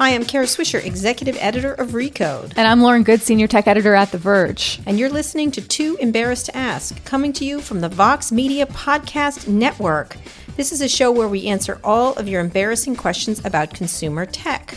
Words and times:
Hi, 0.00 0.14
I'm 0.14 0.24
Kara 0.24 0.46
Swisher, 0.46 0.82
Executive 0.82 1.36
Editor 1.40 1.74
of 1.74 1.88
Recode. 1.90 2.54
And 2.56 2.66
I'm 2.66 2.80
Lauren 2.80 3.02
Goode, 3.02 3.20
Senior 3.20 3.46
Tech 3.46 3.66
Editor 3.66 3.94
at 3.94 4.12
The 4.12 4.16
Verge. 4.16 4.80
And 4.86 4.98
you're 4.98 5.10
listening 5.10 5.50
to 5.50 5.60
Too 5.60 5.98
Embarrassed 6.00 6.46
to 6.46 6.56
Ask, 6.56 7.04
coming 7.04 7.34
to 7.34 7.44
you 7.44 7.60
from 7.60 7.82
the 7.82 7.90
Vox 7.90 8.32
Media 8.32 8.64
Podcast 8.64 9.46
Network. 9.46 10.16
This 10.56 10.72
is 10.72 10.80
a 10.82 10.88
show 10.88 11.10
where 11.10 11.28
we 11.28 11.46
answer 11.46 11.80
all 11.82 12.14
of 12.14 12.28
your 12.28 12.40
embarrassing 12.40 12.96
questions 12.96 13.42
about 13.44 13.72
consumer 13.72 14.26
tech. 14.26 14.76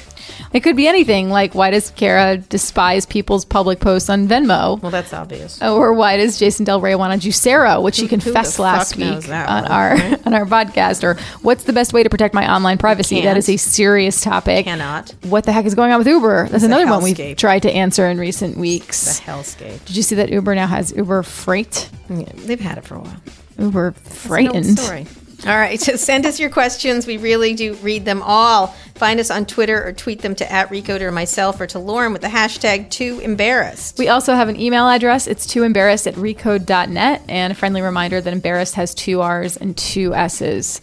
It 0.54 0.62
could 0.62 0.76
be 0.76 0.88
anything 0.88 1.30
like 1.30 1.54
why 1.56 1.72
does 1.72 1.90
Kara 1.92 2.38
despise 2.38 3.06
people's 3.06 3.44
public 3.44 3.80
posts 3.80 4.10
on 4.10 4.28
Venmo? 4.28 4.82
Well, 4.82 4.92
that's 4.92 5.12
obvious. 5.12 5.62
Or 5.62 5.94
why 5.94 6.18
does 6.18 6.38
Jason 6.40 6.64
Del 6.64 6.80
Rey 6.80 6.96
want 6.96 7.20
to 7.22 7.28
Juicero, 7.28 7.82
which 7.82 7.98
he 8.00 8.08
confessed 8.08 8.60
last 8.60 8.96
week 8.96 9.06
on 9.06 9.64
one, 9.64 9.66
our 9.66 9.90
right? 9.96 10.20
on 10.28 10.34
our 10.34 10.46
podcast? 10.46 11.04
Or 11.04 11.20
what's 11.42 11.64
the 11.66 11.74
best 11.74 11.92
way 11.92 12.04
to 12.04 12.10
protect 12.10 12.34
my 12.34 12.52
online 12.54 12.78
privacy? 12.78 13.22
That 13.22 13.36
is 13.36 13.50
a 13.50 13.58
serious 13.58 14.22
topic. 14.22 14.60
I 14.60 14.64
cannot. 14.64 15.14
What 15.24 15.44
the 15.44 15.52
heck 15.52 15.66
is 15.66 15.76
going 15.76 15.92
on 15.92 15.98
with 15.98 16.08
Uber? 16.08 16.50
That's 16.50 16.64
a 16.64 16.68
another 16.68 16.88
one 16.88 17.04
we've 17.04 17.36
tried 17.36 17.64
to 17.64 17.72
answer 17.72 18.08
in 18.08 18.18
recent 18.20 18.58
weeks. 18.58 19.20
The 19.20 19.24
hellscape. 19.24 19.84
Did 19.86 19.96
you 19.96 20.04
see 20.04 20.16
that 20.16 20.30
Uber 20.30 20.56
now 20.56 20.68
has 20.68 20.94
Uber 20.96 21.24
Freight? 21.24 21.90
Yeah, 22.10 22.26
they've 22.36 22.60
had 22.60 22.78
it 22.78 22.86
for 22.86 22.96
a 22.96 23.00
while. 23.00 23.22
Uber 23.60 23.96
It's 23.98 24.26
frightened. 24.26 24.80
story. 24.80 25.08
All 25.46 25.58
right, 25.58 25.80
so 25.80 25.96
send 25.98 26.26
us 26.26 26.40
your 26.40 26.50
questions. 26.50 27.06
We 27.06 27.18
really 27.18 27.54
do 27.54 27.74
read 27.76 28.06
them 28.06 28.22
all. 28.24 28.68
Find 28.96 29.20
us 29.20 29.30
on 29.30 29.46
Twitter 29.46 29.86
or 29.86 29.92
tweet 29.92 30.22
them 30.22 30.36
to 30.36 30.50
at 30.52 30.70
Recoder 30.70 31.02
or 31.08 31.12
myself 31.12 31.60
or 31.60 31.68
to 31.68 31.80
Lauren 31.80 32.14
with 32.14 32.22
the 32.22 32.28
hashtag 32.30 32.90
too 32.90 33.20
embarrassed. 33.22 33.98
We 33.98 34.08
also 34.08 34.36
have 34.36 34.48
an 34.50 34.60
email 34.60 34.88
address. 34.88 35.28
It's 35.28 35.46
too 35.46 35.64
embarrassed 35.64 36.08
at 36.08 36.14
recode.net. 36.16 37.24
And 37.28 37.52
a 37.52 37.56
friendly 37.56 37.82
reminder 37.82 38.22
that 38.22 38.32
embarrassed 38.32 38.76
has 38.76 38.94
two 38.94 39.22
R's 39.22 39.58
and 39.58 39.76
two 39.76 40.14
S's. 40.14 40.80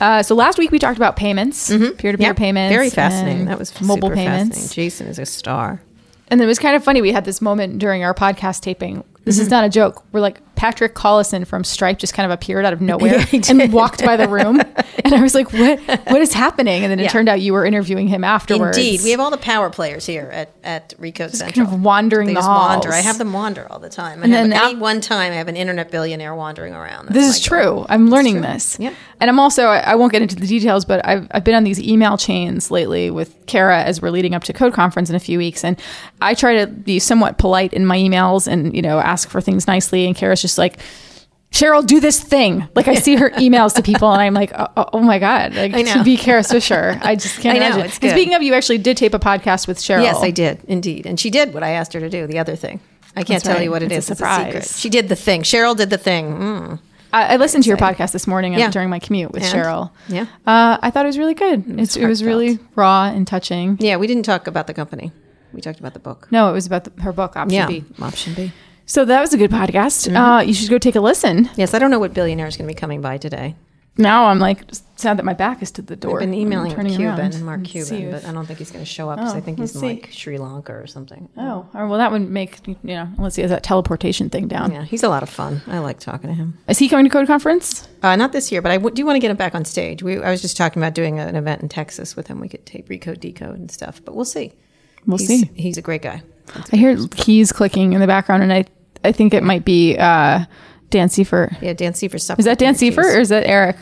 Uh, 0.00 0.22
so 0.22 0.34
last 0.34 0.58
week 0.58 0.70
we 0.70 0.78
talked 0.78 0.96
about 0.96 1.16
payments, 1.16 1.68
peer 1.68 1.78
to 1.78 1.94
peer 1.96 2.12
Mm-hmm. 2.14 2.22
Yep, 2.22 2.36
payments. 2.36 2.74
Very 2.74 2.90
fascinating. 2.90 3.46
That 3.46 3.58
was 3.58 3.80
mobile 3.80 4.10
payments. 4.10 4.56
fascinating. 4.56 4.74
Jason 4.74 5.06
is 5.06 5.18
a 5.18 5.26
star. 5.26 5.80
And 6.28 6.40
it 6.40 6.46
was 6.46 6.58
kind 6.58 6.74
of 6.74 6.82
funny. 6.82 7.00
We 7.02 7.12
had 7.12 7.24
this 7.24 7.40
moment 7.40 7.78
during 7.78 8.02
our 8.04 8.14
podcast 8.14 8.60
taping. 8.62 9.04
This 9.24 9.36
Mm-hmm. 9.36 9.42
is 9.42 9.50
not 9.50 9.64
a 9.64 9.68
joke. 9.68 10.04
We're 10.12 10.20
like 10.20 10.38
Patrick 10.56 10.94
Collison 10.94 11.46
from 11.46 11.64
Stripe 11.64 11.98
just 11.98 12.14
kind 12.14 12.24
of 12.24 12.30
appeared 12.32 12.64
out 12.64 12.72
of 12.72 12.80
nowhere 12.80 13.26
Yeah, 13.32 13.40
and 13.48 13.72
walked 13.72 14.04
by 14.04 14.16
the 14.16 14.28
room, 14.28 14.60
and 15.04 15.14
I 15.14 15.20
was 15.20 15.34
like, 15.34 15.52
"What? 15.52 15.80
What 16.08 16.20
is 16.22 16.32
happening?" 16.32 16.82
And 16.82 16.90
then 16.90 17.00
it 17.00 17.04
Yeah. 17.04 17.08
turned 17.08 17.28
out 17.28 17.40
you 17.40 17.52
were 17.52 17.64
interviewing 17.64 18.08
him 18.08 18.24
afterwards. 18.24 18.76
Indeed, 18.76 19.00
we 19.02 19.10
have 19.10 19.20
all 19.20 19.30
the 19.30 19.36
power 19.36 19.70
players 19.70 20.06
here 20.06 20.30
at 20.32 20.50
at 20.62 20.90
Recode 20.98 21.18
kind 21.18 21.34
Central. 21.34 21.66
of 21.74 21.82
wandering 21.82 22.28
they 22.28 22.34
the 22.34 22.40
just 22.40 22.48
wander. 22.48 22.92
I 22.92 23.00
have 23.00 23.18
them 23.18 23.32
wander 23.32 23.66
all 23.70 23.78
the 23.78 23.88
time. 23.90 24.22
And 24.22 24.32
have, 24.32 24.48
then 24.48 24.52
any 24.60 24.76
one 24.76 25.00
time, 25.00 25.32
I 25.32 25.36
have 25.36 25.48
an 25.48 25.56
internet 25.56 25.90
billionaire 25.90 26.34
wandering 26.34 26.74
around. 26.74 27.06
That's 27.06 27.14
This 27.14 27.36
is 27.38 27.48
goal. 27.48 27.58
true. 27.60 27.86
I'm 27.88 28.08
learning 28.10 28.34
true. 28.34 28.42
this. 28.42 28.76
Yep. 28.78 28.94
And 29.20 29.30
I'm 29.30 29.38
also, 29.38 29.66
I 29.66 29.78
I 29.78 29.94
won't 29.96 30.12
get 30.12 30.22
into 30.22 30.34
the 30.36 30.46
details, 30.46 30.84
but 30.84 31.06
I've, 31.06 31.28
I've 31.30 31.44
been 31.44 31.54
on 31.54 31.64
these 31.64 31.80
email 31.80 32.16
chains 32.16 32.70
lately 32.70 33.10
with 33.10 33.34
Kara 33.46 33.82
as 33.82 34.00
we're 34.02 34.10
leading 34.10 34.34
up 34.34 34.42
to 34.44 34.52
Code 34.52 34.72
Conference 34.72 35.08
in 35.10 35.16
a 35.16 35.20
few 35.20 35.38
weeks. 35.38 35.62
And 35.64 35.78
I 36.20 36.34
try 36.34 36.54
to 36.64 36.66
be 36.66 36.98
somewhat 36.98 37.38
polite 37.38 37.72
in 37.72 37.86
my 37.86 37.96
emails 37.98 38.46
and, 38.48 38.74
you 38.74 38.82
know, 38.82 38.98
ask 38.98 39.28
for 39.28 39.40
things 39.40 39.66
nicely. 39.66 40.06
And 40.06 40.16
Kara's 40.16 40.40
just 40.44 40.58
like, 40.58 40.78
Sheryl, 41.50 41.86
do 41.86 42.00
this 42.00 42.20
thing. 42.20 42.68
Like 42.74 42.88
I 42.88 42.94
see 42.96 43.14
her 43.16 43.30
emails 43.46 43.74
to 43.76 43.82
people 43.82 44.12
and 44.12 44.20
I'm 44.20 44.34
like, 44.34 44.52
oh, 44.54 44.66
oh- 44.76 44.88
oh 44.94 45.00
my 45.00 45.18
God, 45.18 45.54
like 45.54 45.72
to 45.86 46.02
be 46.10 46.16
Kara 46.16 46.42
Swisher. 46.42 47.00
I 47.02 47.14
just 47.14 47.40
can't 47.40 47.56
I 47.56 47.60
know, 47.60 47.66
imagine. 47.66 47.86
it's 47.86 47.98
good. 47.98 48.10
speaking 48.10 48.34
of, 48.34 48.42
you 48.42 48.54
actually 48.54 48.78
did 48.78 48.96
tape 48.96 49.14
a 49.14 49.18
podcast 49.20 49.68
with 49.68 49.78
Sheryl. 49.78 50.02
Yes, 50.02 50.16
I 50.20 50.30
did 50.30 50.60
indeed, 50.66 51.06
and 51.06 51.18
she 51.18 51.30
did 51.30 51.54
what 51.54 51.62
I 51.62 51.70
asked 51.70 51.92
her 51.94 52.00
to 52.00 52.10
do. 52.10 52.26
The 52.26 52.38
other 52.40 52.56
thing, 52.56 52.80
I 53.16 53.22
can't 53.22 53.28
That's 53.28 53.44
tell 53.44 53.54
right. 53.54 53.62
you 53.64 53.70
what 53.70 53.82
it 53.84 53.92
It's 53.92 54.10
is. 54.10 54.10
a 54.10 54.12
It's 54.14 54.20
a 54.20 54.24
secret. 54.36 54.62
surprise. 54.64 54.80
She 54.80 54.90
did 54.90 55.08
the 55.08 55.16
thing. 55.16 55.42
Sheryl 55.42 55.76
did 55.76 55.90
the 55.90 55.98
thing. 55.98 56.24
Mm. 56.34 56.80
I, 57.12 57.34
I 57.34 57.36
listened 57.36 57.62
to 57.62 57.68
your 57.68 57.76
podcast 57.76 58.10
this 58.10 58.26
morning 58.26 58.54
Yeah. 58.54 58.70
during 58.72 58.90
my 58.90 58.98
commute 58.98 59.30
with 59.30 59.44
And? 59.44 59.54
Sheryl. 59.54 59.92
Yeah. 60.08 60.22
Uh, 60.44 60.78
I 60.82 60.90
thought 60.90 61.04
it 61.04 61.12
was 61.14 61.18
really 61.18 61.34
good. 61.34 61.78
It's, 61.78 61.96
it 61.96 62.06
was 62.06 62.24
really 62.24 62.58
raw 62.74 63.04
and 63.04 63.24
touching. 63.24 63.76
Yeah, 63.78 63.98
we 63.98 64.08
didn't 64.08 64.24
talk 64.24 64.48
about 64.48 64.66
the 64.66 64.74
company. 64.74 65.12
We 65.52 65.60
talked 65.60 65.78
about 65.78 65.94
the 65.94 66.00
book. 66.00 66.26
No, 66.32 66.50
it 66.50 66.52
was 66.52 66.66
about 66.66 66.82
the, 66.82 67.02
her 67.02 67.12
book, 67.12 67.36
Option 67.36 67.54
Yeah, 67.54 67.68
B. 67.68 67.84
option 68.02 68.34
B. 68.34 68.50
So 68.86 69.04
that 69.04 69.20
was 69.20 69.32
a 69.32 69.38
good 69.38 69.50
podcast. 69.50 70.08
Mm-hmm. 70.08 70.16
Uh, 70.16 70.40
you 70.42 70.54
should 70.54 70.70
go 70.70 70.78
take 70.78 70.96
a 70.96 71.00
listen. 71.00 71.48
Yes, 71.56 71.74
I 71.74 71.78
don't 71.78 71.90
know 71.90 71.98
what 71.98 72.12
billionaire 72.14 72.46
is 72.46 72.56
going 72.56 72.68
to 72.68 72.74
be 72.74 72.78
coming 72.78 73.00
by 73.00 73.18
today. 73.18 73.54
Now 73.96 74.26
I'm 74.26 74.40
like 74.40 74.62
sad 74.96 75.18
that 75.18 75.24
my 75.24 75.34
back 75.34 75.62
is 75.62 75.70
to 75.72 75.82
the 75.82 75.94
door. 75.94 76.20
I've 76.20 76.28
been 76.28 76.34
emailing 76.34 76.72
Cuban, 76.72 77.00
around 77.20 77.44
Mark 77.44 77.62
Cuban, 77.64 78.10
but 78.10 78.24
I 78.24 78.32
don't 78.32 78.44
think 78.44 78.58
he's 78.58 78.72
going 78.72 78.84
to 78.84 78.90
show 78.90 79.08
up 79.08 79.18
because 79.18 79.34
Oh, 79.34 79.36
I 79.36 79.40
think 79.40 79.58
he's 79.60 79.76
in 79.76 79.82
like 79.82 80.08
Sri 80.10 80.36
Lanka 80.36 80.72
or 80.72 80.88
something. 80.88 81.28
oh, 81.36 81.68
well 81.72 81.98
that 81.98 82.10
would 82.10 82.28
make 82.28 82.66
you 82.66 82.76
know. 82.82 83.08
Let's 83.18 83.36
see, 83.36 83.42
is 83.42 83.50
that 83.50 83.62
teleportation 83.62 84.30
thing 84.30 84.48
down? 84.48 84.72
Yeah, 84.72 84.82
he's 84.82 85.04
a 85.04 85.08
lot 85.08 85.22
of 85.22 85.28
fun. 85.28 85.62
I 85.68 85.78
like 85.78 86.00
talking 86.00 86.28
to 86.28 86.34
him. 86.34 86.58
Is 86.66 86.78
he 86.80 86.88
coming 86.88 87.04
to 87.04 87.10
Code 87.10 87.28
Conference? 87.28 87.86
Uh, 88.02 88.16
not 88.16 88.32
this 88.32 88.50
year, 88.50 88.60
but 88.60 88.72
I 88.72 88.78
w- 88.78 88.92
do 88.92 89.06
want 89.06 89.14
to 89.14 89.20
get 89.20 89.30
him 89.30 89.36
back 89.36 89.54
on 89.54 89.64
stage. 89.64 90.02
We, 90.02 90.20
I 90.20 90.30
was 90.30 90.42
just 90.42 90.56
talking 90.56 90.82
about 90.82 90.94
doing 90.94 91.20
an 91.20 91.36
event 91.36 91.62
in 91.62 91.68
Texas 91.68 92.16
with 92.16 92.26
him. 92.26 92.40
We 92.40 92.48
could 92.48 92.66
tape 92.66 92.88
recode, 92.88 93.20
decode, 93.20 93.60
and 93.60 93.70
stuff, 93.70 94.00
but 94.04 94.16
we'll 94.16 94.24
see. 94.24 94.54
We'll 95.06 95.18
he's, 95.18 95.28
see. 95.28 95.50
He's 95.54 95.78
a 95.78 95.82
great 95.82 96.02
guy. 96.02 96.22
I 96.72 96.76
hear 96.76 96.96
keys 97.16 97.52
clicking 97.52 97.92
in 97.92 98.00
the 98.00 98.06
background, 98.06 98.42
and 98.42 98.52
I 98.52 98.64
I 99.02 99.12
think 99.12 99.34
it 99.34 99.42
might 99.42 99.64
be 99.64 99.96
uh, 99.98 100.44
Dan 100.90 101.08
Seifert. 101.08 101.52
Yeah, 101.60 101.72
Dan 101.72 101.94
Seifert. 101.94 102.38
Is 102.38 102.44
that 102.44 102.58
Dan 102.58 102.74
Seifert 102.74 103.06
or 103.06 103.20
is 103.20 103.28
that 103.28 103.46
Eric? 103.46 103.76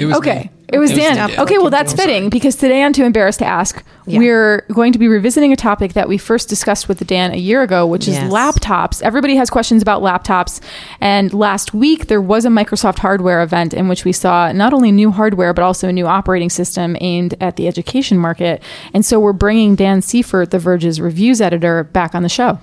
It 0.00 0.06
was 0.06 0.16
okay. 0.16 0.38
me. 0.44 0.50
It 0.72 0.78
was 0.78 0.92
It 0.92 0.94
was 0.94 1.02
Dan. 1.02 1.28
Dan. 1.28 1.40
Okay, 1.40 1.58
well, 1.58 1.70
that's 1.70 1.92
fitting 1.92 2.30
because 2.30 2.54
today 2.54 2.82
on 2.82 2.92
Too 2.92 3.02
Embarrassed 3.04 3.40
to 3.40 3.44
Ask, 3.44 3.82
Yeah. 4.06 4.18
we're 4.18 4.66
going 4.72 4.92
to 4.92 5.00
be 5.00 5.08
revisiting 5.08 5.52
a 5.52 5.56
topic 5.56 5.94
that 5.94 6.08
we 6.08 6.16
first 6.16 6.48
discussed 6.48 6.88
with 6.88 7.04
Dan 7.08 7.32
a 7.32 7.36
year 7.36 7.62
ago, 7.62 7.86
which 7.86 8.06
is 8.06 8.16
laptops. 8.18 9.02
Everybody 9.02 9.34
has 9.34 9.50
questions 9.50 9.82
about 9.82 10.00
laptops. 10.00 10.60
And 11.00 11.34
last 11.34 11.74
week, 11.74 12.06
there 12.06 12.20
was 12.20 12.44
a 12.44 12.48
Microsoft 12.50 13.00
hardware 13.00 13.42
event 13.42 13.74
in 13.74 13.88
which 13.88 14.04
we 14.04 14.12
saw 14.12 14.52
not 14.52 14.72
only 14.72 14.92
new 14.92 15.10
hardware, 15.10 15.52
but 15.52 15.62
also 15.62 15.88
a 15.88 15.92
new 15.92 16.06
operating 16.06 16.50
system 16.50 16.96
aimed 17.00 17.34
at 17.40 17.56
the 17.56 17.66
education 17.66 18.16
market. 18.16 18.62
And 18.94 19.04
so 19.04 19.18
we're 19.18 19.32
bringing 19.32 19.74
Dan 19.74 20.02
Seifert, 20.02 20.52
The 20.52 20.60
Verge's 20.60 21.00
reviews 21.00 21.40
editor, 21.40 21.82
back 21.82 22.14
on 22.14 22.22
the 22.22 22.28
show. 22.28 22.60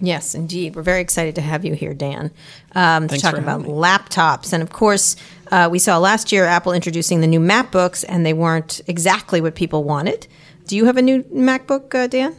Yes, 0.00 0.34
indeed. 0.34 0.76
We're 0.76 0.82
very 0.82 1.00
excited 1.00 1.34
to 1.34 1.40
have 1.42 1.64
you 1.64 1.74
here, 1.74 1.92
Dan, 1.94 2.30
um, 2.74 3.04
to 3.04 3.08
Thanks 3.08 3.22
talk 3.22 3.34
for 3.34 3.40
about 3.40 3.60
having 3.60 3.74
laptops. 3.74 4.52
And 4.52 4.62
of 4.62 4.70
course, 4.70 5.16
uh, 5.50 5.68
we 5.70 5.78
saw 5.78 5.98
last 5.98 6.32
year 6.32 6.46
Apple 6.46 6.72
introducing 6.72 7.20
the 7.20 7.26
new 7.26 7.40
MacBooks, 7.40 8.04
and 8.08 8.24
they 8.24 8.32
weren't 8.32 8.80
exactly 8.86 9.40
what 9.40 9.54
people 9.54 9.84
wanted. 9.84 10.26
Do 10.66 10.76
you 10.76 10.86
have 10.86 10.96
a 10.96 11.02
new 11.02 11.22
MacBook, 11.24 11.94
uh, 11.94 12.06
Dan? 12.06 12.34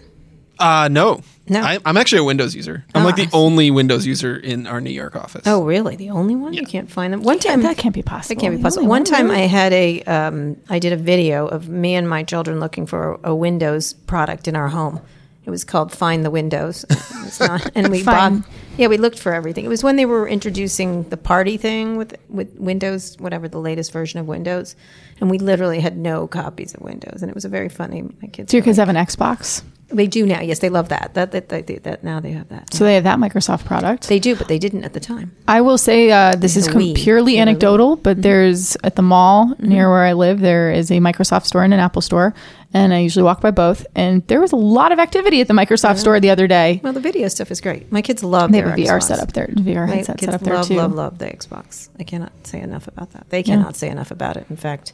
Uh, 0.57 0.87
no. 0.91 1.21
No. 1.47 1.61
I, 1.61 1.79
I'm 1.83 1.97
actually 1.97 2.19
a 2.19 2.23
Windows 2.23 2.55
user. 2.55 2.85
I'm 2.95 3.03
like 3.03 3.15
Ah. 3.19 3.25
the 3.25 3.29
only 3.33 3.71
Windows 3.71 4.05
user 4.05 4.37
in 4.37 4.67
our 4.67 4.79
New 4.79 4.91
York 4.91 5.15
office. 5.15 5.41
Oh, 5.45 5.63
really? 5.63 5.95
The 5.97 6.11
only 6.11 6.35
one? 6.35 6.53
You 6.53 6.65
can't 6.65 6.89
find 6.89 7.11
them. 7.11 7.23
One 7.23 7.39
time 7.39 7.63
that 7.63 7.77
can't 7.77 7.93
be 7.95 8.03
possible. 8.03 8.35
That 8.35 8.41
can't 8.41 8.55
be 8.55 8.61
possible. 8.61 8.83
One 8.83 8.89
one, 9.01 9.03
time, 9.03 9.25
really? 9.29 9.43
I 9.43 9.47
had 9.47 9.73
a, 9.73 10.01
um, 10.03 10.57
I 10.69 10.79
did 10.79 10.93
a 10.93 10.97
video 10.97 11.47
of 11.47 11.67
me 11.67 11.95
and 11.95 12.07
my 12.07 12.23
children 12.23 12.59
looking 12.59 12.85
for 12.85 13.19
a, 13.23 13.31
a 13.31 13.35
Windows 13.35 13.93
product 13.93 14.47
in 14.47 14.55
our 14.55 14.69
home. 14.69 15.01
It 15.45 15.49
was 15.49 15.63
called 15.63 15.91
Find 15.91 16.23
the 16.23 16.29
Windows. 16.31 16.85
Not, 17.39 17.71
and 17.75 17.89
we 17.89 18.03
bought. 18.03 18.33
Yeah, 18.77 18.87
we 18.87 18.97
looked 18.97 19.17
for 19.19 19.33
everything. 19.33 19.65
It 19.65 19.69
was 19.69 19.83
when 19.83 19.95
they 19.95 20.05
were 20.05 20.27
introducing 20.27 21.03
the 21.09 21.17
party 21.17 21.57
thing 21.57 21.97
with 21.97 22.15
with 22.29 22.53
Windows, 22.59 23.15
whatever 23.19 23.47
the 23.47 23.59
latest 23.59 23.91
version 23.91 24.19
of 24.19 24.27
Windows, 24.27 24.75
and 25.19 25.31
we 25.31 25.39
literally 25.39 25.79
had 25.79 25.97
no 25.97 26.27
copies 26.27 26.73
of 26.75 26.81
Windows, 26.81 27.21
and 27.21 27.29
it 27.29 27.35
was 27.35 27.45
a 27.45 27.49
very 27.49 27.69
funny. 27.69 28.03
My 28.21 28.27
kids, 28.27 28.51
Do 28.51 28.57
your 28.57 28.63
kids 28.63 28.77
like- 28.77 28.87
have 28.87 28.95
an 28.95 29.03
Xbox? 29.05 29.63
They 29.93 30.07
do 30.07 30.25
now. 30.25 30.41
Yes, 30.41 30.59
they 30.59 30.69
love 30.69 30.89
that. 30.89 31.13
That 31.13 31.31
that, 31.31 31.49
that, 31.49 31.67
that, 31.67 31.83
that 31.83 32.03
now 32.03 32.19
they 32.19 32.31
have 32.31 32.49
that. 32.49 32.73
So 32.73 32.83
they 32.83 32.95
have 32.95 33.03
that 33.03 33.19
Microsoft 33.19 33.65
product. 33.65 34.07
They 34.07 34.19
do, 34.19 34.35
but 34.35 34.47
they 34.47 34.59
didn't 34.59 34.83
at 34.83 34.93
the 34.93 34.99
time. 34.99 35.35
I 35.47 35.61
will 35.61 35.77
say 35.77 36.11
uh, 36.11 36.35
this 36.35 36.55
is 36.57 36.67
com- 36.67 36.93
purely 36.93 37.35
Yeah, 37.35 37.43
anecdotal, 37.43 37.95
but 37.97 38.21
there's 38.21 38.75
at 38.83 38.95
the 38.95 39.01
mall 39.01 39.53
near 39.59 39.89
where 39.89 40.03
I 40.03 40.13
live, 40.13 40.39
there 40.39 40.71
is 40.71 40.91
a 40.91 40.95
Microsoft 40.95 41.45
store 41.45 41.63
and 41.63 41.73
an 41.73 41.79
Apple 41.79 42.01
store, 42.01 42.33
and 42.73 42.93
I 42.93 42.99
usually 42.99 43.23
walk 43.23 43.41
by 43.41 43.51
both. 43.51 43.85
And 43.95 44.25
there 44.27 44.39
was 44.41 44.51
a 44.51 44.55
lot 44.57 44.91
of 44.91 44.99
activity 44.99 45.41
at 45.41 45.47
the 45.47 45.53
Microsoft 45.53 45.97
store 45.97 46.19
the 46.19 46.29
other 46.29 46.47
day. 46.47 46.79
Well, 46.83 46.93
the 46.93 46.99
video 46.99 47.27
stuff 47.27 47.51
is 47.51 47.61
great. 47.61 47.91
My 47.91 48.01
kids 48.01 48.23
love. 48.23 48.51
They 48.51 48.59
have 48.59 48.67
a 48.77 48.81
VR 48.81 48.97
Xbox. 48.99 49.03
set 49.03 49.19
up 49.19 49.33
there, 49.33 49.47
VR 49.47 49.87
My 49.87 49.95
headset 49.95 50.19
set 50.19 50.33
up 50.33 50.41
there 50.41 50.53
love, 50.55 50.67
too. 50.67 50.75
love, 50.75 50.93
love 50.93 51.17
the 51.17 51.25
Xbox. 51.25 51.89
I 51.99 52.03
cannot 52.03 52.31
say 52.47 52.61
enough 52.61 52.87
about 52.87 53.11
that. 53.11 53.29
They 53.29 53.43
cannot 53.43 53.75
say 53.75 53.89
enough 53.89 54.11
about 54.11 54.37
it. 54.37 54.45
In 54.49 54.55
fact, 54.57 54.93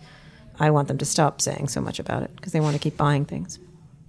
I 0.60 0.72
want 0.72 0.88
them 0.88 0.98
to 0.98 1.06
stop 1.06 1.40
saying 1.40 1.68
so 1.68 1.82
much 1.82 2.00
about 2.00 2.24
it 2.24 2.36
because 2.36 2.52
they 2.52 2.60
want 2.60 2.74
to 2.76 2.80
keep 2.80 2.98
buying 2.98 3.26
things. 3.26 3.60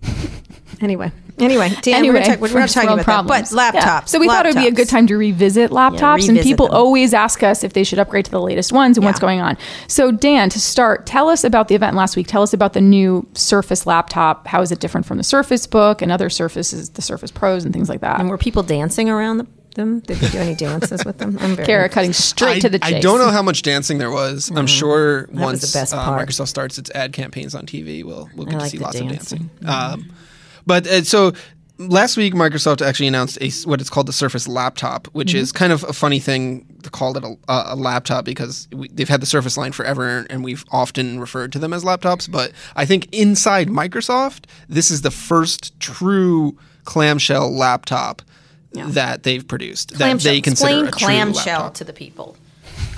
anyway, 0.81 1.11
anyway, 1.39 1.71
Dan, 1.83 1.95
Anyway, 1.97 2.21
we're, 2.21 2.25
talk- 2.25 2.41
we're 2.41 2.61
not 2.61 2.69
talking 2.69 2.91
about 2.91 3.05
problems. 3.05 3.51
that, 3.51 3.73
but 3.73 3.81
laptops. 3.81 3.85
Yeah. 3.85 4.05
So 4.05 4.19
we 4.19 4.27
thought 4.27 4.47
it 4.47 4.55
would 4.55 4.61
be 4.61 4.69
a 4.69 4.73
good 4.73 4.89
time 4.89 5.07
to 5.09 5.17
revisit 5.17 5.71
laptops, 5.71 6.21
and 6.29 6.37
revisit 6.37 6.45
people 6.45 6.67
them. 6.69 6.77
always 6.77 7.15
ask 7.15 7.43
us 7.43 7.65
if 7.65 7.73
they 7.73 7.85
should 7.85 7.99
upgrade 7.99 8.25
to 8.27 8.31
the 8.31 8.41
latest 8.41 8.73
ones 8.73 8.97
and 8.97 9.05
what's 9.05 9.19
going 9.21 9.41
on. 9.41 9.57
So 9.89 10.11
Dan, 10.13 10.51
to 10.51 10.61
start, 10.61 11.07
tell 11.07 11.29
us 11.29 11.45
about 11.45 11.69
the 11.69 11.75
event 11.75 11.97
last 11.97 12.17
week. 12.17 12.27
Tell 12.27 12.43
us 12.43 12.53
about 12.53 12.73
the 12.73 12.81
new 12.81 13.27
Surface 13.35 13.87
laptop. 13.87 14.47
How 14.47 14.61
is 14.63 14.71
it 14.73 14.81
different 14.81 15.07
from 15.07 15.17
the 15.19 15.25
Surface 15.25 15.67
Book 15.67 16.01
and 16.03 16.13
other 16.13 16.31
Surfaces, 16.31 16.91
the 16.91 17.03
Surface 17.03 17.31
Pros, 17.31 17.65
and 17.65 17.73
things 17.75 17.89
like 17.89 18.01
that? 18.01 18.21
And 18.21 18.29
were 18.29 18.39
people 18.39 18.63
dancing 18.63 19.09
around 19.11 19.47
them? 19.79 20.01
Did 20.01 20.19
they 20.19 20.29
do 20.29 20.39
any 20.39 20.55
dances 20.55 21.05
with 21.07 21.17
them? 21.17 21.39
I'm 21.41 21.57
very 21.57 21.65
Kara 21.67 21.89
cutting 21.89 22.13
straight 22.13 22.57
I, 22.59 22.61
to 22.61 22.69
the 22.69 22.79
chase. 22.79 22.97
I 22.97 23.01
don't 23.01 23.19
know 23.19 23.31
how 23.31 23.41
much 23.43 23.63
dancing 23.63 23.97
there 23.97 24.11
was. 24.11 24.53
I'm 24.55 24.67
sure 24.67 25.23
Mm-hmm. 25.29 25.41
once 25.41 25.73
the 25.73 25.79
best 25.79 25.95
uh. 25.95 25.99
Microsoft 26.19 26.49
starts 26.49 26.77
its 26.79 26.91
ad 26.91 27.13
campaigns 27.15 27.55
on 27.55 27.65
TV, 27.65 28.05
we'll 28.05 28.29
we'll 28.37 28.45
get 28.47 28.57
I 28.61 28.65
to 28.65 28.69
see 28.71 28.79
lots 28.79 28.99
dancing. 29.01 29.51
of 29.51 29.61
dancing. 29.63 30.01
Um, 30.03 30.13
but 30.67 30.87
uh, 30.87 31.03
so 31.05 31.33
last 31.79 32.17
week 32.17 32.35
Microsoft 32.35 32.85
actually 32.85 33.07
announced 33.07 33.39
a 33.41 33.51
what 33.69 33.81
it's 33.81 33.89
called 33.89 34.07
the 34.09 34.13
Surface 34.13 34.47
Laptop, 34.49 35.07
which 35.15 35.33
is 35.35 35.53
kind 35.53 35.73
of 35.73 35.83
a 35.85 35.93
funny 35.93 36.19
thing 36.19 36.67
to 36.83 36.91
call 36.91 37.17
it 37.17 37.25
a, 37.25 37.37
a 37.49 37.77
laptop 37.77 38.25
because 38.25 38.69
we, 38.73 38.89
they've 38.89 39.09
had 39.09 39.21
the 39.23 39.27
Surface 39.27 39.57
line 39.57 39.73
forever, 39.73 40.27
and 40.29 40.45
we've 40.45 40.65
often 40.71 41.21
referred 41.21 41.53
to 41.53 41.59
them 41.59 41.73
as 41.73 41.85
laptops. 41.85 42.31
But 42.31 42.53
I 42.77 42.85
think 42.85 43.09
inside 43.13 43.69
Microsoft, 43.69 44.45
this 44.69 44.91
is 44.91 45.03
the 45.03 45.11
first 45.11 45.79
true 45.81 46.57
clamshell 46.85 47.51
laptop 47.51 48.23
that 48.73 49.23
they've 49.23 49.47
produced 49.47 49.99
that 49.99 50.21
they 50.21 50.41
consider 50.41 50.87
Explain 50.87 51.23
a 51.29 51.33
clamshell 51.33 51.71
to 51.73 51.85
the 51.85 51.93
people. 51.93 52.37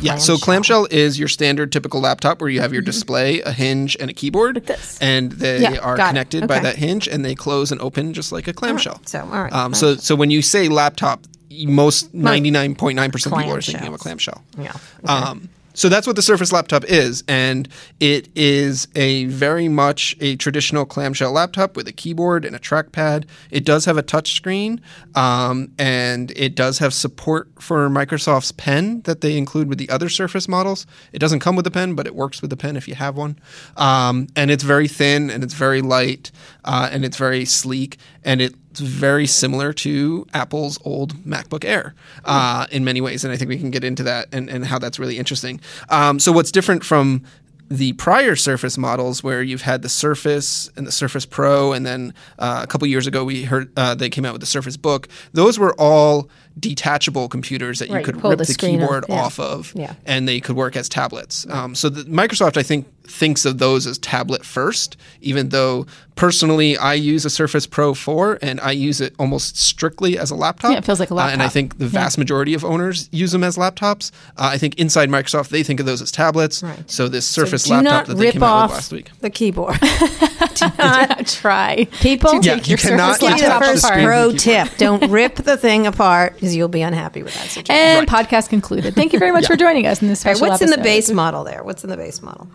Yeah, 0.03 0.17
so 0.17 0.39
Clamshell. 0.39 0.87
is 0.91 1.19
your 1.19 1.29
standard 1.29 1.73
typical 1.73 2.01
laptop 2.01 2.41
where 2.41 2.49
you 2.49 2.61
have 2.63 2.73
your 2.73 2.81
display, 2.83 3.41
a 3.43 3.53
hinge, 3.53 3.97
and 4.01 4.09
a 4.11 4.15
keyboard, 4.15 4.65
this. 4.67 4.99
and 5.01 5.33
they 5.33 5.61
Yeah, 5.61 5.77
are 5.79 5.97
connected 5.97 6.47
by 6.49 6.59
that 6.59 6.77
hinge, 6.77 7.07
and 7.07 7.23
they 7.23 7.35
close 7.35 7.71
and 7.71 7.81
open 7.83 8.15
just 8.15 8.33
like 8.33 8.49
a 8.49 8.53
clamshell. 8.55 9.01
So, 9.05 9.21
all 9.21 9.27
right, 9.43 9.53
Um, 9.53 9.75
so, 9.75 9.97
so 9.97 10.15
when 10.17 10.31
you 10.31 10.41
say 10.41 10.69
laptop, 10.69 11.21
most 11.67 12.15
ninety 12.15 12.51
nine 12.51 12.75
point 12.75 12.97
nine 12.97 13.11
percent 13.11 13.35
of 13.35 13.41
people 13.41 13.55
are 13.55 13.61
thinking 13.61 13.89
of 13.89 13.95
a 13.95 13.99
clamshell. 13.99 14.43
Yeah. 14.59 14.73
Um, 15.07 15.49
so 15.73 15.89
that's 15.89 16.07
what 16.07 16.17
the 16.17 16.23
Surface 16.23 16.53
Laptop 16.53 16.85
is, 16.85 17.23
and 17.29 17.69
it 18.01 18.29
is 18.35 18.89
a 18.95 19.27
very 19.27 19.69
much 19.69 20.17
a 20.21 20.37
traditional 20.37 20.85
clamshell 20.85 21.33
laptop 21.33 21.77
with 21.77 21.87
a 21.87 21.93
keyboard 21.93 22.45
and 22.45 22.57
a 22.57 22.59
trackpad. 22.59 23.25
It 23.51 23.65
does 23.65 23.85
have 23.85 23.97
a 23.97 24.03
touch 24.03 24.35
screen, 24.35 24.81
um, 25.15 25.73
and 25.79 26.33
it 26.33 26.55
does 26.55 26.79
have 26.79 26.93
support 26.93 27.49
for 27.61 27.89
Microsoft's 27.89 28.53
pen 28.53 29.03
that 29.03 29.21
they 29.21 29.37
include 29.37 29.69
with 29.69 29.79
the 29.79 29.91
other 29.91 30.09
Surface 30.09 30.49
models. 30.49 30.87
It 31.13 31.19
doesn't 31.19 31.41
come 31.41 31.57
with 31.57 31.65
the 31.65 31.71
pen, 31.71 31.95
but 31.95 32.07
it 32.07 32.15
works 32.15 32.41
with 32.41 32.51
the 32.51 32.57
pen 32.57 32.77
if 32.77 32.89
you 32.89 32.95
have 32.97 33.17
one. 33.17 33.39
Um, 33.77 34.27
and 34.35 34.51
it's 34.51 34.65
very 34.65 34.89
thin, 34.89 35.31
and 35.31 35.45
it's 35.45 35.55
very 35.55 35.83
light, 35.83 36.33
uh, 36.65 36.89
and 36.91 37.05
it's 37.05 37.17
very 37.17 37.45
sleek, 37.45 37.99
and 38.25 38.41
it's 38.41 38.81
very 38.81 39.27
similar 39.27 39.73
to 39.73 40.27
Apple's 40.33 40.79
old 40.85 41.15
MacBook 41.25 41.65
Air 41.65 41.95
uh, 42.25 42.67
in 42.71 42.85
many 42.85 43.01
ways, 43.01 43.25
and 43.25 43.33
I 43.33 43.37
think 43.37 43.49
we 43.49 43.59
can 43.59 43.71
get 43.71 43.85
into 43.85 44.03
that 44.05 44.29
and, 44.33 44.49
and 44.49 44.65
how 44.65 44.79
that's 44.79 44.99
really 44.99 45.19
interesting. 45.19 45.61
Um, 45.89 46.19
so, 46.19 46.33
what's 46.33 46.53
different 46.53 46.85
from 46.85 47.23
the 47.71 47.93
prior 47.93 48.35
Surface 48.35 48.77
models, 48.77 49.23
where 49.23 49.43
you've 49.43 49.63
had 49.63 49.83
the 49.83 49.89
Surface 49.89 50.69
and 50.77 50.87
the 50.87 50.93
Surface 50.93 51.25
Pro, 51.25 51.73
and 51.73 51.87
then 51.87 52.13
uh, 52.39 52.61
a 52.65 52.67
couple 52.67 52.87
years 52.89 53.07
ago 53.07 53.25
we 53.25 53.45
heard 53.45 53.71
uh, 53.77 53.95
they 53.95 54.11
came 54.11 54.25
out 54.25 54.33
with 54.33 54.41
the 54.41 54.47
Surface 54.47 54.77
Book. 54.77 55.09
Those 55.33 55.57
were 55.57 55.73
all 55.79 56.29
detachable 56.59 57.29
computers 57.29 57.79
that 57.79 57.89
you 57.89 58.03
could 58.03 58.17
rip 58.17 58.39
the 58.39 58.45
the, 58.45 58.45
screen 58.45 58.83
off, 58.83 58.89
keyboard 58.89 59.05
yeah. 59.09 59.21
off 59.21 59.39
of, 59.39 59.73
Yeah. 59.77 59.95
and 60.05 60.27
they 60.27 60.41
could 60.41 60.57
work 60.57 60.75
as 60.75 60.89
tablets. 60.89 61.47
Um, 61.49 61.77
so 61.77 61.89
the, 61.89 62.03
Microsoft, 62.05 62.57
I 62.57 62.65
think, 62.65 62.89
thinks 63.11 63.45
of 63.45 63.59
those 63.59 63.87
as 63.87 63.99
tablet 63.99 64.45
first, 64.45 64.97
even 65.21 65.49
though 65.51 65.87
personally 66.15 66.77
I 66.77 66.95
use 66.95 67.25
a 67.25 67.31
Surface 67.31 67.67
Pro 67.67 67.95
4 67.95 68.39
and 68.43 68.61
I 68.61 68.73
use 68.73 69.01
it 69.01 69.15
almost 69.19 69.57
strictly 69.57 70.19
as 70.19 70.31
a 70.31 70.35
laptop. 70.35 70.71
Yeah, 70.73 70.79
it 70.79 70.85
feels 70.85 71.01
like 71.01 71.11
a 71.11 71.15
Uh, 71.15 71.29
and 71.29 71.43
I 71.43 71.49
think 71.49 71.79
the 71.79 71.87
vast 71.87 72.19
majority 72.19 72.53
of 72.55 72.65
owners 72.65 73.09
use 73.11 73.33
them 73.33 73.43
as 73.43 73.57
laptops. 73.57 74.11
Uh, 74.37 74.51
I 74.53 74.59
think 74.59 74.79
inside 74.79 75.09
Microsoft, 75.09 75.49
they 75.49 75.63
think 75.63 75.81
of 75.81 75.87
those 75.87 76.01
as 76.03 76.11
tablets. 76.13 76.63
Right. 76.63 76.89
So 76.91 77.09
this 77.09 77.27
Surface 77.27 77.65
do 77.65 77.73
laptop 77.75 78.07
that 78.07 78.15
they 78.17 78.33
came 78.33 78.43
out 78.43 78.65
with 78.69 78.73
last 78.77 78.93
week. 78.93 79.11
the 79.21 79.31
keyboard. 79.31 79.79
Not 80.79 81.27
Try. 81.27 81.87
People, 82.01 82.35
Yeah, 82.43 82.57
Take 82.57 82.67
you 82.69 82.71
your 82.73 82.79
cannot 82.79 83.21
Surface 83.21 83.29
Give 83.29 83.39
the 83.41 83.49
laptop 83.49 83.65
first 83.71 83.85
apart. 83.85 84.03
pro 84.05 84.33
tip: 84.33 84.69
don't 84.79 85.11
rip 85.11 85.37
the 85.37 85.57
thing 85.57 85.87
apart 85.87 86.35
because 86.35 86.55
you'll 86.55 86.69
be 86.69 86.83
unhappy 86.83 87.23
with 87.23 87.35
that 87.35 87.49
situation. 87.49 87.75
And 87.75 88.07
podcast 88.09 88.49
concluded. 88.51 88.95
Thank 88.95 89.13
you 89.13 89.19
very 89.19 89.33
much 89.33 89.47
for 89.47 89.57
joining 89.57 89.87
us 89.87 90.03
in 90.03 90.09
this 90.09 90.25
All 90.25 90.31
right, 90.31 90.37
special 90.37 90.51
what's 90.53 90.63
in 90.63 90.71
the 90.71 90.79
base 90.83 91.11
model 91.11 91.45
there? 91.45 91.63
What's 91.65 91.83
in 91.85 91.91
the 91.91 91.97
base 91.97 92.21
model? 92.23 92.49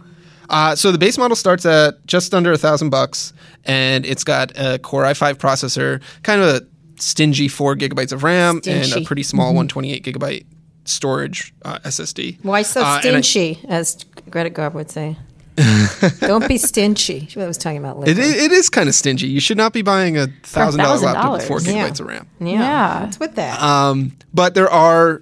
Uh, 0.49 0.75
so 0.75 0.91
the 0.91 0.97
base 0.97 1.17
model 1.17 1.35
starts 1.35 1.65
at 1.65 2.05
just 2.05 2.33
under 2.33 2.51
a 2.51 2.57
thousand 2.57 2.89
bucks, 2.89 3.33
and 3.65 4.05
it's 4.05 4.23
got 4.23 4.51
a 4.57 4.79
Core 4.79 5.03
i5 5.03 5.35
processor, 5.35 6.01
kind 6.23 6.41
of 6.41 6.47
a 6.47 6.65
stingy 7.01 7.47
four 7.47 7.75
gigabytes 7.75 8.11
of 8.11 8.23
RAM, 8.23 8.61
and 8.67 8.91
a 8.93 9.01
pretty 9.01 9.23
small 9.23 9.47
128 9.47 10.03
gigabyte 10.03 10.45
storage 10.85 11.53
uh, 11.63 11.79
SSD. 11.79 12.37
Why 12.43 12.61
so 12.61 12.81
Uh, 12.81 12.85
I- 12.85 12.99
stingy, 13.01 13.59
as 13.67 14.03
Greta 14.29 14.49
Garbo 14.49 14.75
would 14.75 14.91
say? 14.91 15.17
don't 16.19 16.45
be 16.49 16.57
stingy. 16.57 17.27
She 17.29 17.39
was 17.39 17.57
talking 17.57 17.77
about 17.77 18.05
It, 18.07 18.19
it 18.19 18.51
is 18.51 18.69
kind 18.69 18.89
of 18.89 18.95
stingy. 18.95 19.27
You 19.27 19.39
should 19.39 19.55
not 19.55 19.71
be 19.71 19.81
buying 19.81 20.17
a 20.17 20.27
thousand 20.43 20.81
dollar 20.81 20.99
laptop 20.99 21.31
with 21.31 21.47
four 21.47 21.59
$1,000. 21.59 21.73
Yeah. 21.73 21.87
gigabytes 21.89 21.99
of 22.01 22.07
RAM. 22.07 22.27
yeah. 22.41 22.47
Yeah. 22.51 23.01
What's 23.05 23.19
with 23.21 23.35
that? 23.35 23.61
Um, 23.61 24.11
but 24.33 24.53
there 24.53 24.69
are 24.69 25.21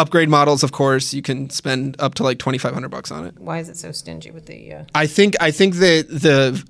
upgrade 0.00 0.28
models, 0.28 0.62
of 0.62 0.72
course. 0.72 1.14
You 1.14 1.22
can 1.22 1.50
spend 1.50 1.96
up 2.00 2.14
to 2.14 2.22
like 2.22 2.38
twenty 2.38 2.58
five 2.58 2.74
hundred 2.74 2.88
bucks 2.88 3.10
on 3.10 3.26
it. 3.26 3.38
Why 3.38 3.58
is 3.58 3.68
it 3.68 3.76
so 3.76 3.92
stingy 3.92 4.30
with 4.30 4.46
the? 4.46 4.72
Uh, 4.72 4.84
I 4.94 5.06
think 5.06 5.36
I 5.40 5.50
think 5.50 5.74
that 5.76 6.06
the 6.08 6.64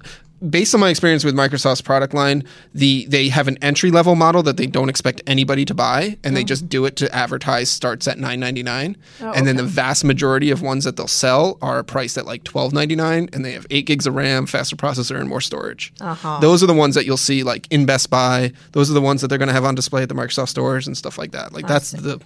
based 0.49 0.75
on 0.75 0.81
my 0.81 0.89
experience 0.89 1.23
with 1.23 1.35
Microsoft's 1.35 1.83
product 1.83 2.15
line, 2.15 2.45
the 2.75 3.07
they 3.07 3.29
have 3.29 3.47
an 3.47 3.59
entry 3.63 3.91
level 3.91 4.15
model 4.15 4.43
that 4.43 4.57
they 4.57 4.67
don't 4.67 4.89
expect 4.89 5.21
anybody 5.27 5.65
to 5.67 5.75
buy, 5.75 6.17
and 6.25 6.37
they 6.37 6.45
just 6.45 6.69
do 6.69 6.87
it 6.87 6.97
to 6.97 7.15
advertise 7.15 7.69
starts 7.69 8.09
at 8.09 8.19
nine 8.19 8.41
ninety 8.41 8.63
nine, 8.63 8.97
and 9.21 9.47
then 9.47 9.57
the 9.57 9.65
vast 9.65 10.05
majority 10.05 10.51
of 10.51 10.63
ones 10.63 10.85
that 10.85 10.97
they'll 10.97 11.07
sell 11.07 11.59
are 11.61 11.83
priced 11.83 12.17
at 12.17 12.27
like 12.27 12.43
twelve 12.45 12.73
ninety 12.73 12.97
nine, 12.97 13.29
and 13.33 13.45
they 13.45 13.53
have 13.53 13.67
eight 13.71 13.87
gigs 13.87 14.07
of 14.07 14.15
RAM, 14.15 14.47
faster 14.47 14.77
processor, 14.77 15.21
and 15.21 15.29
more 15.29 15.41
storage. 15.41 15.93
Those 16.41 16.63
are 16.63 16.67
the 16.67 16.75
ones 16.75 16.95
that 16.95 17.05
you'll 17.07 17.17
see 17.17 17.43
like 17.43 17.67
in 17.71 17.87
Best 17.87 18.11
Buy. 18.11 18.53
Those 18.73 18.91
are 18.91 18.95
the 18.95 19.01
ones 19.01 19.21
that 19.21 19.29
they're 19.29 19.39
going 19.39 19.49
to 19.49 19.55
have 19.55 19.65
on 19.65 19.75
display 19.75 20.03
at 20.03 20.09
the 20.09 20.15
Microsoft 20.15 20.49
stores 20.49 20.87
and 20.87 20.97
stuff 20.97 21.19
like 21.19 21.33
that. 21.33 21.53
Like 21.53 21.67
that's 21.67 21.91
the 21.91 22.21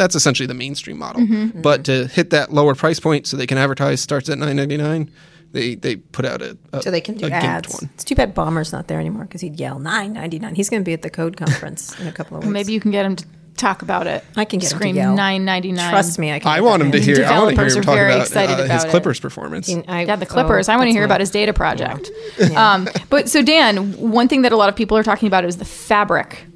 that's 0.00 0.14
essentially 0.14 0.46
the 0.46 0.54
mainstream 0.54 0.98
model. 0.98 1.20
Mm-hmm. 1.22 1.34
Mm-hmm. 1.34 1.60
But 1.60 1.84
to 1.84 2.06
hit 2.06 2.30
that 2.30 2.52
lower 2.52 2.74
price 2.74 2.98
point, 2.98 3.26
so 3.26 3.36
they 3.36 3.46
can 3.46 3.58
advertise 3.58 4.00
starts 4.00 4.28
at 4.30 4.38
nine 4.38 4.56
ninety 4.56 4.78
nine, 4.78 5.10
they 5.52 5.74
they 5.74 5.96
put 5.96 6.24
out 6.24 6.40
a, 6.40 6.56
a 6.72 6.80
so 6.82 6.90
they 6.90 7.00
can 7.02 7.16
do 7.16 7.26
a 7.26 7.30
gimped 7.30 7.42
ads. 7.42 7.74
one. 7.74 7.90
It's 7.94 8.04
too 8.04 8.14
bad 8.14 8.34
Ballmer's 8.34 8.72
not 8.72 8.88
there 8.88 8.98
anymore 8.98 9.24
because 9.24 9.42
he'd 9.42 9.60
yell 9.60 9.78
nine 9.78 10.14
ninety 10.14 10.38
nine. 10.38 10.54
He's 10.54 10.70
going 10.70 10.80
to 10.82 10.84
be 10.84 10.94
at 10.94 11.02
the 11.02 11.10
Code 11.10 11.36
Conference 11.36 11.98
in 12.00 12.06
a 12.06 12.12
couple 12.12 12.38
of 12.38 12.44
weeks. 12.44 12.52
Maybe 12.52 12.72
you 12.72 12.80
can 12.80 12.90
get 12.92 13.04
him 13.04 13.16
to 13.16 13.24
talk 13.56 13.82
about 13.82 14.06
it. 14.06 14.24
I 14.36 14.46
can 14.46 14.58
get 14.58 14.70
Scream 14.70 14.96
nine 14.96 15.44
ninety 15.44 15.70
nine. 15.72 15.90
Trust 15.90 16.18
me, 16.18 16.32
I 16.32 16.38
can. 16.38 16.48
I 16.50 16.62
want 16.62 16.80
that 16.80 16.86
him 16.86 16.92
to 16.92 17.00
hear. 17.00 17.16
I 17.26 17.38
want 17.40 17.50
to 17.54 17.56
hear 17.60 17.68
Developers 17.68 17.74
him 17.74 17.80
are 17.80 17.84
talk 17.84 17.94
very 17.94 18.12
about 18.14 18.26
excited 18.26 18.52
uh, 18.58 18.64
about, 18.64 18.74
his 18.74 18.84
it. 18.84 18.90
Clippers 18.90 19.20
performance. 19.20 19.68
I- 19.86 20.04
Yeah, 20.04 20.16
the 20.16 20.24
Clippers. 20.24 20.68
oh, 20.68 20.72
I 20.72 20.76
want 20.76 20.88
to 20.88 20.92
hear 20.92 21.02
my- 21.02 21.06
about 21.06 21.20
his 21.20 21.30
data 21.30 21.52
project. 21.52 22.10
Um, 22.56 22.88
but 23.10 23.28
so 23.28 23.42
Dan, 23.42 23.92
one 23.98 24.28
thing 24.28 24.42
that 24.42 24.52
a 24.52 24.56
lot 24.56 24.70
of 24.70 24.76
people 24.76 24.96
are 24.96 25.02
talking 25.02 25.26
about 25.26 25.44
is 25.44 25.58
the 25.58 25.66
fabric. 25.66 26.46